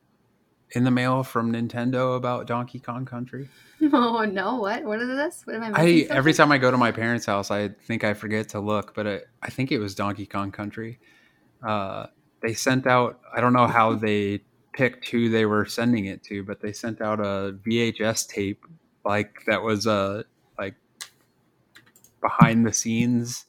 in 0.70 0.84
the 0.84 0.90
mail 0.90 1.22
from 1.22 1.52
Nintendo 1.52 2.16
about 2.16 2.46
Donkey 2.46 2.78
Kong 2.80 3.04
Country? 3.04 3.48
Oh 3.92 4.26
no! 4.26 4.56
What? 4.56 4.84
What 4.84 5.00
is 5.00 5.08
this? 5.08 5.40
What 5.46 5.56
am 5.56 5.62
I? 5.62 5.68
I 5.68 5.84
missing 5.86 6.10
every 6.10 6.34
time 6.34 6.52
I 6.52 6.58
go 6.58 6.70
to 6.70 6.76
my 6.76 6.92
parents' 6.92 7.24
house, 7.24 7.50
I 7.50 7.68
think 7.68 8.04
I 8.04 8.12
forget 8.12 8.50
to 8.50 8.60
look, 8.60 8.94
but 8.94 9.06
I, 9.06 9.20
I 9.42 9.48
think 9.48 9.72
it 9.72 9.78
was 9.78 9.94
Donkey 9.94 10.26
Kong 10.26 10.52
Country. 10.52 10.98
Uh, 11.62 12.08
they 12.42 12.52
sent 12.52 12.86
out. 12.86 13.20
I 13.34 13.40
don't 13.40 13.54
know 13.54 13.66
how 13.66 13.94
they 13.94 14.42
picked 14.74 15.08
who 15.08 15.30
they 15.30 15.46
were 15.46 15.64
sending 15.64 16.04
it 16.04 16.22
to, 16.24 16.42
but 16.44 16.60
they 16.60 16.72
sent 16.72 17.00
out 17.00 17.20
a 17.20 17.56
VHS 17.66 18.28
tape 18.28 18.66
like 19.04 19.44
that 19.46 19.62
was 19.62 19.86
uh 19.86 20.24
like 20.58 20.74
behind 22.20 22.66
the 22.66 22.72
scenes 22.72 23.46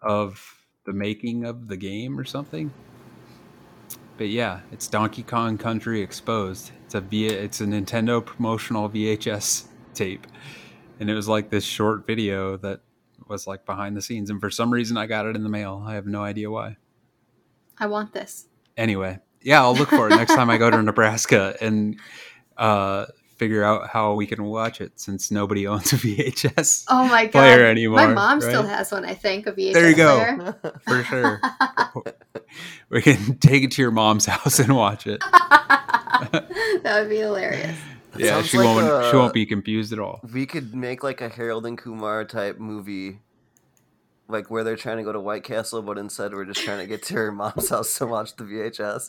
of 0.00 0.61
the 0.84 0.92
making 0.92 1.44
of 1.44 1.68
the 1.68 1.76
game 1.76 2.18
or 2.18 2.24
something. 2.24 2.72
But 4.16 4.28
yeah, 4.28 4.60
it's 4.70 4.88
Donkey 4.88 5.22
Kong 5.22 5.58
Country 5.58 6.00
Exposed. 6.00 6.70
It's 6.84 6.94
a 6.94 7.00
v- 7.00 7.26
it's 7.26 7.60
a 7.60 7.64
Nintendo 7.64 8.24
promotional 8.24 8.88
VHS 8.88 9.64
tape, 9.94 10.26
and 11.00 11.10
it 11.10 11.14
was 11.14 11.28
like 11.28 11.50
this 11.50 11.64
short 11.64 12.06
video 12.06 12.56
that 12.58 12.80
was 13.28 13.46
like 13.46 13.64
behind 13.64 13.96
the 13.96 14.02
scenes. 14.02 14.30
And 14.30 14.40
for 14.40 14.50
some 14.50 14.72
reason, 14.72 14.96
I 14.96 15.06
got 15.06 15.26
it 15.26 15.34
in 15.34 15.42
the 15.42 15.48
mail. 15.48 15.82
I 15.86 15.94
have 15.94 16.06
no 16.06 16.22
idea 16.22 16.50
why. 16.50 16.76
I 17.78 17.86
want 17.86 18.12
this. 18.12 18.46
Anyway, 18.76 19.18
yeah, 19.40 19.62
I'll 19.62 19.74
look 19.74 19.88
for 19.88 20.08
it 20.08 20.10
next 20.10 20.34
time 20.34 20.50
I 20.50 20.58
go 20.58 20.70
to 20.70 20.82
Nebraska 20.82 21.56
and 21.60 21.98
uh, 22.56 23.06
figure 23.42 23.64
out 23.64 23.88
how 23.88 24.14
we 24.14 24.24
can 24.24 24.44
watch 24.44 24.80
it 24.80 24.92
since 25.00 25.32
nobody 25.32 25.66
owns 25.72 25.92
a 25.92 25.96
VHS 25.96 26.84
Oh 26.88 27.08
my 27.08 27.24
god! 27.24 27.32
player 27.32 27.66
anymore. 27.66 27.96
my 28.06 28.14
mom 28.14 28.40
still 28.40 28.62
has 28.62 28.92
one. 28.92 29.04
I 29.04 29.14
think 29.14 29.48
a 29.48 29.52
VHS 29.52 29.72
There 29.72 29.88
you 29.90 29.96
go. 29.96 30.14
player. 30.16 30.80
for 30.86 31.02
sure. 31.02 31.40
we 32.90 33.02
can 33.02 33.38
take 33.38 33.64
it 33.64 33.72
to 33.72 33.82
your 33.82 33.90
mom's 33.90 34.26
house 34.26 34.60
and 34.60 34.76
watch 34.76 35.08
it. 35.08 35.18
that 35.20 36.98
would 37.00 37.08
be 37.10 37.16
hilarious. 37.18 37.76
Yeah, 38.16 38.34
sounds 38.34 38.46
she 38.48 38.58
like 38.58 38.66
won't. 38.66 38.86
a- 39.06 39.10
She 39.10 39.16
won't 39.16 39.34
be 39.34 39.44
confused 39.46 39.92
at 39.92 39.98
all. 39.98 40.20
we 40.32 40.46
could 40.46 40.72
make 40.74 41.02
like 41.02 41.20
a 41.20 41.28
Harold 41.28 41.66
and 41.66 41.76
Kumar 41.76 42.24
type 42.24 42.58
movie, 42.60 43.18
like 44.32 44.50
where 44.50 44.64
they're 44.64 44.76
trying 44.76 44.96
to 44.96 45.02
go 45.02 45.12
to 45.12 45.20
White 45.20 45.44
Castle, 45.44 45.82
but 45.82 45.98
instead 45.98 46.32
we're 46.32 46.44
just 46.44 46.62
trying 46.62 46.78
to 46.78 46.86
get 46.86 47.02
to 47.04 47.14
her 47.14 47.32
mom's 47.32 47.68
house 47.68 47.96
to 47.98 48.06
watch 48.06 48.34
the 48.36 48.44
VHS. 48.44 49.06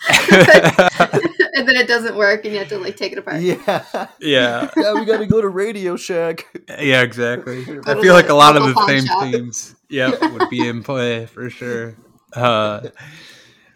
and 1.55 1.67
then 1.67 1.75
it 1.75 1.87
doesn't 1.87 2.15
work, 2.15 2.45
and 2.45 2.53
you 2.53 2.59
have 2.59 2.69
to 2.69 2.77
like 2.77 2.97
take 2.97 3.13
it 3.13 3.17
apart. 3.17 3.41
Yeah, 3.41 3.85
yeah, 4.19 4.69
yeah, 4.75 4.93
we 4.93 5.05
got 5.05 5.19
to 5.19 5.25
go 5.25 5.41
to 5.41 5.47
Radio 5.47 5.95
Shack. 5.95 6.45
yeah, 6.79 7.01
exactly. 7.01 7.61
I 7.85 7.99
feel 8.01 8.13
like 8.13 8.29
a 8.29 8.33
lot 8.33 8.55
of 8.55 8.63
the 8.63 8.87
same 8.87 9.05
shop. 9.05 9.23
themes, 9.23 9.75
yeah, 9.89 10.11
would 10.21 10.49
be 10.49 10.67
in 10.67 10.83
play 10.83 11.25
for 11.25 11.49
sure. 11.49 11.95
Uh, 12.33 12.81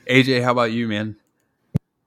AJ, 0.09 0.43
how 0.43 0.51
about 0.51 0.71
you, 0.71 0.87
man? 0.87 1.15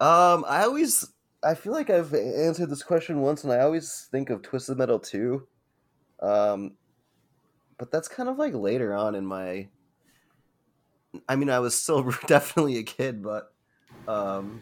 Um, 0.01 0.45
I 0.49 0.63
always, 0.63 1.07
I 1.43 1.55
feel 1.55 1.73
like 1.73 1.91
I've 1.91 2.15
answered 2.15 2.71
this 2.71 2.83
question 2.83 3.21
once, 3.21 3.45
and 3.45 3.53
I 3.53 3.61
always 3.61 4.09
think 4.11 4.31
of 4.31 4.43
Twisted 4.43 4.79
Metal 4.79 4.99
two. 4.99 5.47
Um, 6.21 6.73
but 7.81 7.91
that's 7.91 8.09
kind 8.09 8.29
of 8.29 8.39
like 8.39 8.53
later 8.53 8.95
on 8.95 9.15
in 9.15 9.25
my. 9.25 9.67
I 11.27 11.35
mean, 11.35 11.49
I 11.49 11.59
was 11.59 11.75
still 11.75 12.03
definitely 12.29 12.77
a 12.77 12.85
kid, 12.85 13.21
but, 13.21 13.53
um, 14.07 14.61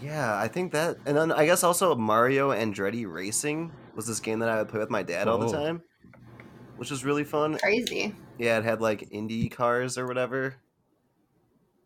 yeah, 0.00 0.38
I 0.38 0.46
think 0.46 0.72
that, 0.72 0.98
and 1.06 1.16
then 1.16 1.32
I 1.32 1.46
guess 1.46 1.64
also 1.64 1.96
Mario 1.96 2.50
Andretti 2.50 3.10
Racing 3.10 3.72
was 3.96 4.06
this 4.06 4.20
game 4.20 4.38
that 4.40 4.48
I 4.48 4.58
would 4.58 4.68
play 4.68 4.78
with 4.78 4.90
my 4.90 5.02
dad 5.02 5.26
all 5.26 5.38
the 5.38 5.50
time, 5.50 5.82
which 6.76 6.90
was 6.90 7.04
really 7.04 7.24
fun. 7.24 7.58
Crazy. 7.58 8.14
Yeah, 8.38 8.58
it 8.58 8.64
had 8.64 8.80
like 8.82 9.08
Indy 9.10 9.48
cars 9.48 9.96
or 9.96 10.06
whatever. 10.06 10.56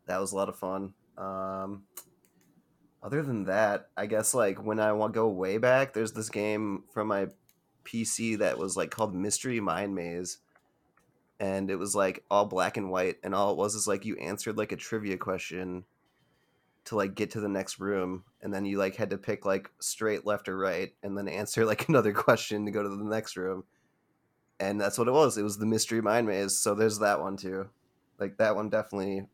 that 0.06 0.20
was 0.20 0.32
a 0.32 0.36
lot 0.36 0.48
of 0.48 0.58
fun. 0.58 0.92
Um, 1.16 1.84
other 3.02 3.22
than 3.22 3.44
that, 3.44 3.90
I 3.96 4.06
guess 4.06 4.34
like 4.34 4.62
when 4.62 4.80
I 4.80 4.92
want 4.92 5.14
to 5.14 5.20
go 5.20 5.28
way 5.28 5.58
back, 5.58 5.94
there's 5.94 6.12
this 6.12 6.28
game 6.28 6.82
from 6.92 7.06
my 7.06 7.28
PC 7.88 8.38
that 8.38 8.58
was 8.58 8.76
like 8.76 8.90
called 8.90 9.14
Mystery 9.14 9.60
Mind 9.60 9.94
Maze, 9.94 10.38
and 11.40 11.70
it 11.70 11.76
was 11.76 11.94
like 11.94 12.24
all 12.30 12.44
black 12.44 12.76
and 12.76 12.90
white, 12.90 13.16
and 13.22 13.34
all 13.34 13.52
it 13.52 13.56
was 13.56 13.74
is 13.74 13.86
like 13.86 14.04
you 14.04 14.16
answered 14.16 14.58
like 14.58 14.72
a 14.72 14.76
trivia 14.76 15.16
question 15.16 15.84
to 16.84 16.96
like 16.96 17.14
get 17.14 17.30
to 17.32 17.40
the 17.40 17.48
next 17.48 17.78
room, 17.78 18.24
and 18.42 18.52
then 18.52 18.64
you 18.64 18.78
like 18.78 18.96
had 18.96 19.10
to 19.10 19.18
pick 19.18 19.46
like 19.46 19.70
straight 19.80 20.26
left 20.26 20.48
or 20.48 20.58
right, 20.58 20.92
and 21.02 21.16
then 21.16 21.28
answer 21.28 21.64
like 21.66 21.88
another 21.88 22.12
question 22.12 22.66
to 22.66 22.70
go 22.70 22.82
to 22.82 22.88
the 22.88 23.04
next 23.04 23.36
room, 23.36 23.64
and 24.60 24.80
that's 24.80 24.98
what 24.98 25.08
it 25.08 25.12
was. 25.12 25.38
It 25.38 25.42
was 25.42 25.58
the 25.58 25.66
Mystery 25.66 26.02
Mind 26.02 26.26
Maze. 26.26 26.58
So 26.58 26.74
there's 26.74 26.98
that 26.98 27.20
one 27.20 27.36
too. 27.36 27.68
Like 28.18 28.36
that 28.38 28.56
one 28.56 28.68
definitely. 28.68 29.26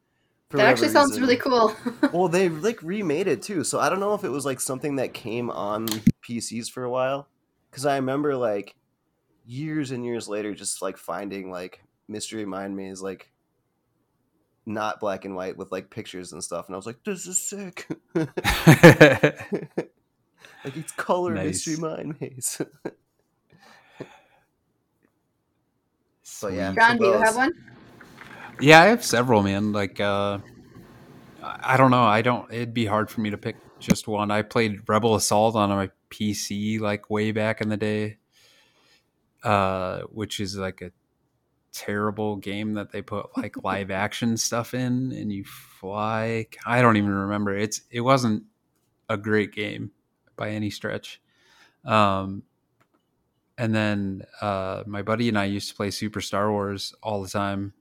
That 0.51 0.67
actually 0.67 0.91
sounds 0.91 1.19
really 1.19 1.37
cool. 1.37 1.75
well, 2.13 2.29
they 2.29 2.49
like 2.49 2.81
remade 2.83 3.27
it 3.27 3.43
too, 3.43 3.65
so 3.65 3.81
I 3.81 3.89
don't 3.89 3.99
know 3.99 4.15
if 4.15 4.23
it 4.23 4.29
was 4.29 4.45
like 4.45 4.61
something 4.61 4.97
that 4.97 5.13
came 5.13 5.51
on 5.51 5.89
PCs 6.23 6.71
for 6.71 6.85
a 6.85 6.91
while. 6.91 7.29
Because 7.75 7.87
I 7.87 7.97
remember 7.97 8.37
like 8.37 8.77
years 9.45 9.91
and 9.91 10.05
years 10.05 10.29
later, 10.29 10.55
just 10.55 10.81
like 10.81 10.97
finding 10.97 11.51
like 11.51 11.83
Mystery 12.07 12.45
Mind 12.45 12.77
Maze 12.77 13.03
like 13.03 13.33
not 14.65 15.01
black 15.01 15.25
and 15.25 15.35
white 15.35 15.57
with 15.57 15.73
like 15.73 15.91
pictures 15.91 16.33
and 16.33 16.45
stuff, 16.45 16.69
and 16.69 16.77
I 16.77 16.79
was 16.79 16.87
like, 16.87 17.03
"This 17.05 17.27
is 17.27 17.41
sick!" 17.41 17.89
like 18.15 18.29
it's 20.65 20.93
color 20.93 21.35
Nice. 21.35 21.67
Mystery 21.67 21.77
Mind 21.79 22.15
Maze. 22.21 22.63
So, 26.23 26.47
yeah. 26.51 26.75
John, 26.75 26.97
do 26.99 27.07
you 27.07 27.13
have 27.15 27.35
one? 27.35 27.51
Yeah, 28.61 28.83
I 28.83 28.85
have 28.85 29.05
several, 29.05 29.43
man. 29.43 29.73
Like, 29.73 29.99
uh, 29.99 30.39
I 31.43 31.75
I 31.75 31.77
don't 31.77 31.91
know. 31.91 32.05
I 32.05 32.23
don't. 32.23 32.49
It'd 32.53 32.73
be 32.73 32.87
hard 32.87 33.11
for 33.11 33.21
me 33.21 33.31
to 33.31 33.37
pick 33.37 33.57
just 33.81 34.07
one. 34.07 34.31
I 34.31 34.43
played 34.43 34.89
Rebel 34.89 35.17
Assault 35.17 35.57
on 35.57 35.71
my 35.71 35.91
PC 36.15 36.81
like 36.81 37.11
way 37.11 37.33
back 37.33 37.61
in 37.61 37.69
the 37.69 37.77
day, 37.77 38.19
uh, 39.43 40.01
which 40.03 40.39
is 40.41 40.57
like 40.57 40.81
a 40.81 40.93
terrible 41.73 42.37
game 42.37 42.75
that 42.75 42.93
they 42.93 43.03
put 43.03 43.37
like 43.37 43.57
live 43.65 43.91
action 43.91 44.37
stuff 44.37 44.75
in, 44.75 45.13
and 45.13 45.33
you 45.33 45.45
fly. 45.45 46.47
I 46.65 46.83
don't 46.83 46.97
even 46.97 47.11
remember. 47.11 47.57
It's 47.57 47.83
it 47.91 48.01
wasn't 48.01 48.45
a 49.09 49.17
great 49.17 49.53
game 49.53 49.91
by 50.37 50.51
any 50.51 50.71
stretch. 50.71 51.21
Um, 51.85 52.45
and 53.59 53.75
then 53.75 54.23
uh, 54.41 54.83
my 54.87 55.03
buddy 55.03 55.29
and 55.29 55.39
I 55.39 55.45
used 55.45 55.69
to 55.69 55.75
play 55.75 55.91
Super 55.91 56.21
Star 56.21 56.51
Wars 56.51 56.95
all 57.03 57.23
the 57.23 57.29
time 57.29 57.75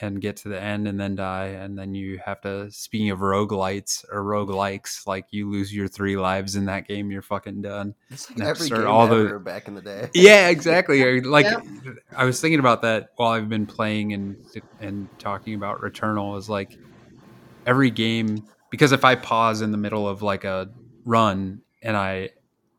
and 0.00 0.20
get 0.20 0.36
to 0.38 0.48
the 0.48 0.60
end 0.60 0.88
and 0.88 0.98
then 0.98 1.14
die. 1.14 1.46
And 1.46 1.78
then 1.78 1.94
you 1.94 2.18
have 2.24 2.40
to, 2.42 2.70
speaking 2.70 3.10
of 3.10 3.20
roguelites 3.20 4.04
or 4.10 4.22
roguelikes, 4.22 5.06
like 5.06 5.26
you 5.30 5.50
lose 5.50 5.74
your 5.74 5.88
three 5.88 6.16
lives 6.16 6.56
in 6.56 6.64
that 6.66 6.88
game, 6.88 7.10
you're 7.10 7.22
fucking 7.22 7.62
done. 7.62 7.94
It's 8.10 8.28
like 8.30 8.40
every 8.48 8.68
game 8.68 8.86
all 8.86 9.06
the- 9.06 9.16
ever 9.16 9.38
back 9.38 9.68
in 9.68 9.74
the 9.74 9.82
day. 9.82 10.10
Yeah, 10.14 10.48
exactly. 10.48 11.20
Like 11.24 11.46
Yep. 11.46 11.64
I 12.16 12.24
was 12.24 12.40
thinking 12.40 12.58
about 12.60 12.82
that 12.82 13.10
while 13.16 13.30
I've 13.30 13.48
been 13.48 13.66
playing 13.66 14.12
and 14.12 14.36
and 14.80 15.08
talking 15.18 15.54
about 15.54 15.80
Returnal 15.80 16.38
is 16.38 16.48
like 16.48 16.76
every 17.66 17.90
game 17.90 18.44
because 18.70 18.92
if 18.92 19.04
I 19.04 19.14
pause 19.14 19.62
in 19.62 19.70
the 19.70 19.78
middle 19.78 20.08
of 20.08 20.22
like 20.22 20.44
a 20.44 20.70
run 21.04 21.60
and 21.82 21.96
I 21.96 22.30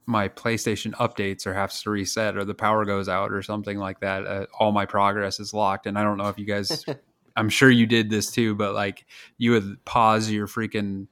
my 0.08 0.30
PlayStation 0.30 0.92
updates 0.94 1.46
or 1.48 1.54
has 1.54 1.82
to 1.84 1.90
reset 1.90 2.38
or 2.38 2.46
the 2.46 2.54
power 2.54 2.86
goes 2.86 3.10
out 3.10 3.32
or 3.32 3.42
something 3.42 3.78
like 3.78 4.00
that, 4.02 4.26
uh, 4.28 4.46
all 4.60 4.72
my 4.72 4.86
progress 4.86 5.40
is 5.40 5.54
locked. 5.54 5.88
And 5.88 5.98
I 5.98 6.04
don't 6.04 6.18
know 6.18 6.30
if 6.30 6.38
you 6.38 6.46
guys, 6.46 6.86
I'm 7.36 7.50
sure 7.50 7.70
you 7.70 7.86
did 7.88 8.10
this 8.10 8.32
too, 8.32 8.56
but 8.56 8.74
like 8.74 9.06
you 9.38 9.52
would 9.52 9.84
pause 9.86 10.30
your 10.30 10.48
freaking 10.48 11.08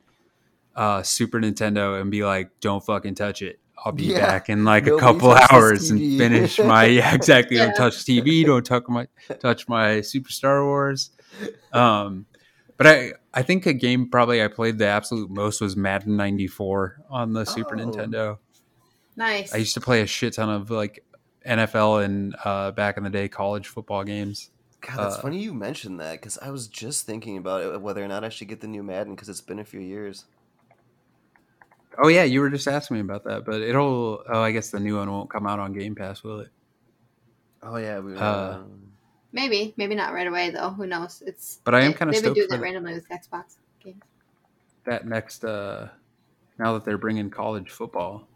uh, 0.76 1.04
Super 1.04 1.40
Nintendo 1.40 2.00
and 2.02 2.10
be 2.10 2.24
like, 2.26 2.50
"Don't 2.60 2.84
fucking 2.84 3.16
touch 3.16 3.42
it." 3.42 3.60
I'll 3.86 3.92
be 3.92 4.06
Yeah. 4.06 4.26
back 4.26 4.50
in 4.50 4.64
like 4.64 4.88
a 4.88 4.98
couple 4.98 5.32
hours 5.32 5.90
and 5.92 6.00
finish 6.18 6.58
my 6.60 6.86
yeah 7.00 7.14
exactly. 7.14 7.58
Yeah. 7.58 7.66
Don't 7.66 7.76
touch 7.76 7.96
TV. 8.06 8.46
Don't 8.46 8.66
touch 8.66 8.84
my 8.88 9.08
touch 9.40 9.68
my 9.68 10.02
Super 10.02 10.30
Star 10.32 10.64
Wars. 10.66 11.12
Um, 11.74 12.26
but 12.78 12.88
I 12.88 13.14
I 13.34 13.42
think 13.44 13.66
a 13.66 13.74
game 13.74 14.10
probably 14.10 14.42
I 14.44 14.48
played 14.48 14.78
the 14.78 14.88
absolute 14.88 15.30
most 15.30 15.62
was 15.62 15.76
Madden 15.76 16.16
'94 16.18 16.98
on 17.10 17.34
the 17.34 17.46
Super 17.46 17.76
Oh. 17.76 17.80
Nintendo. 17.80 18.38
Nice. 19.16 19.54
I 19.54 19.58
used 19.58 19.74
to 19.76 19.82
play 19.82 20.02
a 20.02 20.08
shit 20.08 20.34
ton 20.34 20.50
of 20.50 20.70
like 20.72 21.04
NFL 21.46 22.04
and 22.04 22.36
uh, 22.44 22.72
back 22.72 22.98
in 22.98 23.04
the 23.04 23.10
day 23.10 23.28
college 23.28 23.68
football 23.68 24.04
games. 24.04 24.50
God, 24.82 24.98
that's 24.98 25.16
Uh, 25.16 25.22
funny 25.22 25.40
you 25.40 25.54
mentioned 25.54 26.00
that 26.00 26.14
because 26.14 26.38
I 26.40 26.50
was 26.50 26.68
just 26.68 27.06
thinking 27.06 27.38
about 27.38 27.62
it, 27.62 27.82
whether 27.82 28.04
or 28.04 28.08
not 28.08 28.24
I 28.24 28.30
should 28.30 28.48
get 28.48 28.62
the 28.62 28.68
new 28.68 28.84
Madden 28.84 29.16
because 29.16 29.30
it's 29.30 29.42
been 29.42 29.60
a 29.60 29.66
few 29.66 29.80
years. 29.80 30.26
Oh 32.02 32.08
yeah, 32.08 32.24
you 32.24 32.42
were 32.42 32.50
just 32.50 32.68
asking 32.68 32.96
me 32.96 33.02
about 33.02 33.24
that, 33.26 33.46
but 33.46 33.62
it'll. 33.62 34.24
Oh, 34.28 34.42
I 34.42 34.52
guess 34.52 34.72
the 34.72 34.80
new 34.80 34.98
one 34.98 35.12
won't 35.12 35.30
come 35.30 35.46
out 35.46 35.60
on 35.60 35.74
Game 35.74 35.94
Pass, 35.96 36.24
will 36.24 36.40
it? 36.40 36.50
Oh 37.62 37.78
yeah, 37.78 38.00
we. 38.00 38.16
Uh, 38.16 38.54
um, 38.56 38.80
Maybe, 39.32 39.74
maybe 39.78 39.96
not 39.96 40.14
right 40.14 40.28
away 40.28 40.52
though. 40.52 40.70
Who 40.70 40.86
knows? 40.86 41.24
It's. 41.26 41.60
But 41.64 41.74
I 41.74 41.82
am 41.82 41.94
kinda 41.94 42.14
They've 42.14 42.24
been 42.24 42.34
doing 42.34 42.48
that 42.50 42.62
randomly 42.62 42.94
with 42.94 43.10
Xbox 43.10 43.56
games. 43.84 44.02
That 44.86 45.08
next, 45.08 45.44
uh 45.44 45.90
now 46.60 46.74
that 46.74 46.86
they're 46.86 47.00
bringing 47.00 47.30
college 47.32 47.72
football 47.72 48.28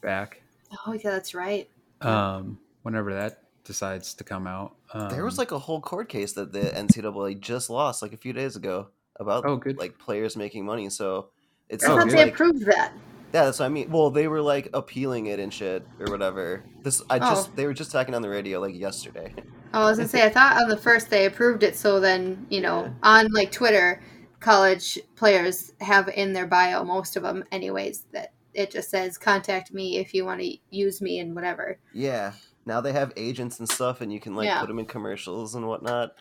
back, 0.00 0.42
Oh 0.86 0.92
yeah, 0.92 1.10
that's 1.10 1.34
right. 1.34 1.68
um, 2.00 2.58
whenever 2.82 3.14
that 3.14 3.42
decides 3.64 4.14
to 4.14 4.24
come 4.24 4.46
out, 4.46 4.76
um, 4.94 5.08
there 5.10 5.24
was 5.24 5.38
like 5.38 5.50
a 5.52 5.58
whole 5.58 5.80
court 5.80 6.08
case 6.08 6.32
that 6.34 6.52
the 6.52 6.60
NCAA 6.74 7.40
just 7.40 7.70
lost 7.70 8.02
like 8.02 8.12
a 8.12 8.16
few 8.16 8.32
days 8.32 8.56
ago 8.56 8.88
about 9.16 9.44
Oh, 9.46 9.56
good. 9.56 9.76
like 9.78 9.98
players 9.98 10.36
making 10.36 10.64
money. 10.64 10.88
So 10.90 11.28
it's 11.68 11.84
I 11.84 11.92
Oh, 11.92 11.96
thought 11.98 12.08
they 12.10 12.16
like 12.24 12.32
approved 12.34 12.64
that. 12.66 12.92
yeah, 13.34 13.44
that's 13.44 13.58
what 13.58 13.66
I 13.66 13.68
mean. 13.68 13.90
Well, 13.90 14.10
they 14.10 14.28
were 14.28 14.40
like 14.42 14.68
appealing 14.72 15.26
it 15.26 15.38
and 15.40 15.52
shit 15.52 15.86
or 16.00 16.10
whatever. 16.10 16.64
This 16.82 17.02
I 17.10 17.18
just 17.18 17.48
Oh. 17.48 17.52
they 17.56 17.66
were 17.66 17.74
just 17.74 17.90
talking 17.92 18.14
on 18.14 18.22
the 18.22 18.28
radio 18.28 18.60
like 18.60 18.74
yesterday. 18.74 19.34
Oh, 19.74 19.82
I 19.82 19.90
was 19.90 19.98
gonna 19.98 20.08
say 20.08 20.24
I 20.24 20.30
thought 20.30 20.62
on 20.62 20.68
the 20.68 20.76
first 20.78 21.10
they 21.10 21.26
approved 21.26 21.62
it, 21.62 21.76
so 21.76 22.00
then 22.00 22.46
you 22.48 22.60
know 22.60 22.84
Yeah. 22.84 22.90
on 23.02 23.28
like 23.32 23.52
Twitter, 23.52 24.00
college 24.40 24.98
players 25.16 25.72
have 25.80 26.08
in 26.08 26.32
their 26.32 26.46
bio 26.46 26.84
most 26.84 27.16
of 27.16 27.22
them 27.22 27.44
anyways 27.52 28.04
that 28.12 28.32
it 28.58 28.72
just 28.72 28.90
says 28.90 29.16
contact 29.16 29.72
me 29.72 29.98
if 29.98 30.12
you 30.12 30.24
want 30.24 30.40
to 30.40 30.56
use 30.70 31.00
me 31.00 31.20
and 31.20 31.34
whatever. 31.34 31.78
Yeah. 31.94 32.32
Now 32.66 32.80
they 32.80 32.92
have 32.92 33.12
agents 33.16 33.60
and 33.60 33.68
stuff, 33.68 34.00
and 34.00 34.12
you 34.12 34.18
can 34.20 34.34
like 34.34 34.46
Yeah. 34.46 34.60
put 34.60 34.66
them 34.68 34.80
in 34.80 34.86
commercials 34.86 35.54
and 35.54 35.66
whatnot. 35.66 36.14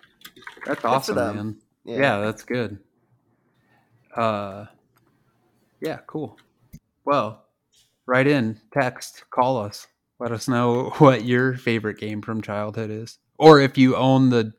that's 0.65 0.81
for 0.81 0.87
awesome, 0.87 1.15
them. 1.15 1.35
man. 1.35 1.57
Yeah. 1.83 1.97
Yeah. 1.97 2.19
that's 2.19 2.43
good. 2.43 2.77
Uh, 4.15 4.65
yeah, 5.81 5.99
cool. 6.07 6.37
Well, 7.05 7.45
write 8.05 8.27
in, 8.27 8.59
text, 8.71 9.23
call 9.31 9.57
us. 9.57 9.87
Let 10.19 10.31
us 10.31 10.47
know 10.47 10.89
what 10.97 11.25
your 11.25 11.55
favorite 11.55 11.97
game 11.99 12.21
from 12.21 12.41
childhood 12.41 12.89
is, 12.91 13.17
or 13.37 13.59
if 13.59 13.77
you 13.77 13.95
own 13.95 14.29
the 14.29 14.53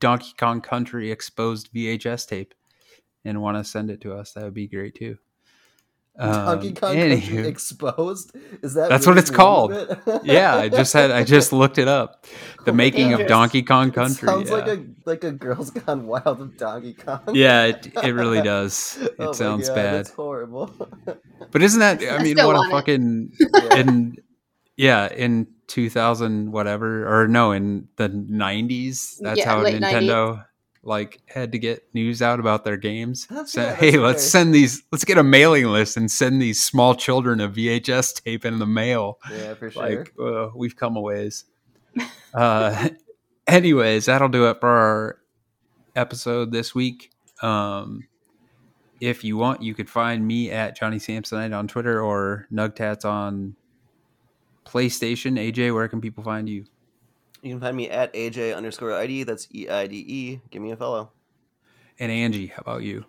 Donkey 0.00 0.32
Kong 0.38 0.60
Country 0.60 1.10
exposed 1.10 1.72
VHS 1.72 2.26
tape 2.26 2.54
and 3.24 3.40
want 3.42 3.56
to 3.56 3.64
send 3.64 3.90
it 3.90 4.00
to 4.02 4.14
us, 4.14 4.32
that 4.32 4.44
would 4.44 4.54
be 4.54 4.66
great 4.68 4.94
too. 4.94 5.16
Donkey 6.20 6.68
Um, 6.68 6.74
Kong 6.74 6.96
anywho. 6.96 7.20
Country 7.20 7.48
Exposed? 7.48 8.36
Is 8.62 8.74
that 8.74 8.88
That's 8.90 9.06
really 9.06 9.16
what 9.16 9.18
it's 9.18 9.30
called. 9.30 9.72
it? 9.72 9.98
yeah, 10.24 10.54
I 10.56 10.68
just 10.68 10.92
had 10.92 11.10
I 11.10 11.24
just 11.24 11.52
looked 11.52 11.78
it 11.78 11.88
up. 11.88 12.26
The 12.66 12.72
Oh 12.72 12.74
my 12.74 12.76
making 12.76 13.12
of 13.14 13.26
Donkey 13.26 13.62
Kong 13.62 13.88
It 13.88 13.94
Country. 13.94 14.28
sounds 14.28 14.50
yeah. 14.50 14.56
like 14.56 14.66
a 14.68 14.84
like 15.06 15.24
a 15.24 15.32
Girls 15.32 15.70
Gone 15.70 16.06
Wild 16.06 16.40
of 16.40 16.56
Donkey 16.58 16.92
Kong. 16.94 17.20
yeah, 17.32 17.64
it, 17.66 17.86
it 18.02 18.12
really 18.12 18.42
does. 18.42 18.98
It 19.02 19.14
Oh 19.18 19.32
sounds 19.32 19.68
God, 19.68 19.74
bad. 19.76 19.94
It's 20.00 20.10
horrible. 20.10 20.70
But 21.52 21.62
isn't 21.62 21.80
that? 21.80 22.02
I 22.02 22.16
I 22.16 22.22
mean, 22.22 22.36
still 22.36 22.48
what 22.48 22.66
a 22.66 22.70
fucking 22.70 23.32
Yeah. 23.40 23.76
in 23.76 24.16
yeah 24.76 25.08
in 25.12 25.46
2000 25.68 26.52
whatever 26.52 27.06
or 27.08 27.28
no 27.28 27.52
in 27.52 27.88
the 27.96 28.08
90s. 28.08 29.16
That's 29.20 29.38
Yeah, 29.38 29.46
how 29.46 29.62
late 29.62 29.80
Nintendo 29.80 30.44
like 30.82 31.20
had 31.26 31.52
to 31.52 31.58
get 31.58 31.82
news 31.94 32.22
out 32.22 32.40
about 32.40 32.64
their 32.64 32.76
games. 32.76 33.26
Say, 33.46 33.62
yeah, 33.62 33.74
hey, 33.74 33.98
let's 33.98 34.24
send 34.24 34.54
these. 34.54 34.82
Let's 34.90 35.04
get 35.04 35.18
a 35.18 35.22
mailing 35.22 35.66
list 35.66 35.96
and 35.96 36.10
send 36.10 36.40
these 36.40 36.62
small 36.62 36.94
children 36.94 37.40
a 37.40 37.48
VHS 37.48 38.22
tape 38.22 38.44
in 38.44 38.58
the 38.58 38.66
mail. 38.66 39.18
yeah, 39.30 39.54
for 39.54 39.70
sure. 39.70 39.82
Like 39.82 40.12
uh, 40.18 40.50
we've 40.54 40.76
come 40.76 40.96
a 40.96 41.00
ways. 41.00 41.44
uh, 42.34 42.88
anyways, 43.46 44.06
that'll 44.06 44.28
do 44.28 44.48
it 44.48 44.58
for 44.60 44.68
our 44.68 45.18
episode 45.96 46.52
this 46.52 46.74
week. 46.74 47.10
Um, 47.42 48.06
if 49.00 49.24
you 49.24 49.36
want, 49.36 49.62
you 49.62 49.74
could 49.74 49.88
find 49.88 50.26
me 50.26 50.50
at 50.50 50.76
Johnny 50.76 50.98
Samsonite 50.98 51.56
on 51.56 51.68
Twitter 51.68 52.02
or 52.02 52.46
Nugtats 52.52 53.04
on 53.04 53.56
PlayStation. 54.66 55.38
AJ, 55.38 55.74
where 55.74 55.88
can 55.88 56.00
people 56.00 56.22
find 56.22 56.48
you? 56.48 56.66
You 57.42 57.50
can 57.52 57.60
find 57.60 57.76
me 57.76 57.88
at 57.88 58.12
AJ 58.14 58.54
underscore 58.56 58.92
Eide. 58.92 59.24
That's 59.26 59.48
E 59.54 59.68
I 59.68 59.86
D 59.86 59.96
E. 59.96 60.40
Give 60.50 60.60
me 60.62 60.72
a 60.72 60.76
follow. 60.76 61.10
And 61.98 62.10
Angie, 62.12 62.48
how 62.48 62.60
about 62.60 62.82
you? 62.82 63.04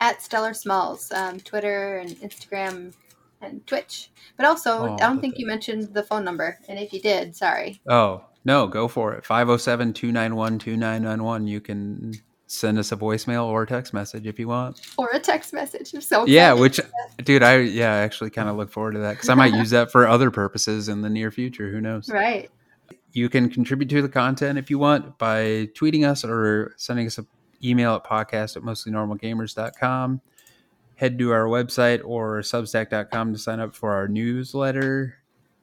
At 0.00 0.22
Stellar 0.22 0.54
Smalls, 0.54 1.12
um, 1.12 1.38
Twitter 1.40 1.98
and 1.98 2.10
Instagram 2.16 2.92
and 3.40 3.66
Twitch. 3.66 4.10
But 4.36 4.46
also, 4.46 4.70
Oh, 4.88 4.94
I 4.94 4.96
don't 4.96 5.20
think 5.20 5.34
the- 5.34 5.40
you 5.40 5.46
mentioned 5.46 5.94
the 5.94 6.02
phone 6.02 6.24
number, 6.24 6.58
and 6.68 6.78
if 6.78 6.92
you 6.92 7.00
did, 7.00 7.36
sorry. 7.36 7.80
Oh, 7.88 8.24
no, 8.44 8.66
go 8.66 8.88
for 8.88 9.12
it. 9.14 9.24
507 9.24 9.92
291 9.92 10.58
2991. 10.58 11.46
You 11.46 11.60
can 11.60 12.14
send 12.46 12.78
us 12.78 12.90
a 12.90 12.96
voicemail 12.96 13.44
or 13.44 13.62
a 13.62 13.66
text 13.66 13.92
message 13.94 14.26
if 14.26 14.38
you 14.38 14.48
want. 14.48 14.80
Or 14.96 15.08
a 15.12 15.20
text 15.20 15.52
message. 15.52 15.92
I'm 15.94 16.00
so 16.00 16.26
Yeah, 16.26 16.52
which, 16.52 16.80
dude, 17.22 17.42
I 17.42 17.58
yeah, 17.58 17.92
I 17.92 17.98
actually 17.98 18.30
kind 18.30 18.48
of 18.48 18.56
look 18.56 18.70
forward 18.72 18.92
to 18.92 18.98
that 19.00 19.12
because 19.12 19.28
I 19.28 19.34
might 19.34 19.54
use 19.54 19.70
that 19.70 19.92
for 19.92 20.08
other 20.08 20.30
purposes 20.30 20.88
in 20.88 21.02
the 21.02 21.10
near 21.10 21.30
future. 21.30 21.70
Who 21.70 21.80
knows? 21.80 22.08
Right. 22.08 22.50
You 23.12 23.28
can 23.28 23.50
contribute 23.50 23.88
to 23.88 24.02
the 24.02 24.08
content 24.08 24.58
if 24.58 24.70
you 24.70 24.78
want 24.78 25.18
by 25.18 25.68
tweeting 25.74 26.08
us 26.08 26.24
or 26.24 26.74
sending 26.76 27.06
us 27.06 27.18
an 27.18 27.26
email 27.62 27.94
at 27.94 28.04
podcast 28.04 28.56
at 28.56 28.62
mostlynormalgamers.com. 28.62 30.20
Head 30.94 31.18
to 31.18 31.32
our 31.32 31.46
website 31.46 32.02
or 32.04 32.40
substack.com 32.40 33.32
to 33.32 33.38
sign 33.38 33.58
up 33.58 33.74
for 33.74 33.92
our 33.92 34.06
newsletter. 34.06 35.16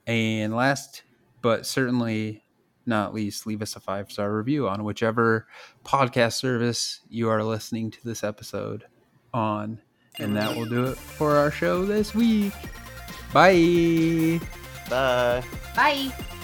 And 0.06 0.56
last 0.56 1.04
but 1.42 1.66
certainly 1.66 2.44
not 2.86 3.14
least, 3.14 3.46
leave 3.46 3.62
us 3.62 3.76
a 3.76 3.80
five 3.80 4.12
star 4.12 4.36
review 4.36 4.68
on 4.68 4.84
whichever 4.84 5.48
podcast 5.86 6.34
service 6.34 7.02
you 7.10 7.30
are 7.30 7.44
listening 7.44 7.92
to 7.92 8.04
this 8.04 8.24
episode 8.24 8.86
on. 9.34 9.80
And 10.20 10.36
that 10.36 10.56
will 10.56 10.66
do 10.66 10.86
it 10.86 10.98
for 10.98 11.36
our 11.36 11.52
show 11.52 11.86
this 11.86 12.16
week. 12.16 12.54
Bye. 13.32 14.40
Bye. 14.90 15.44
Bye. 15.76 16.37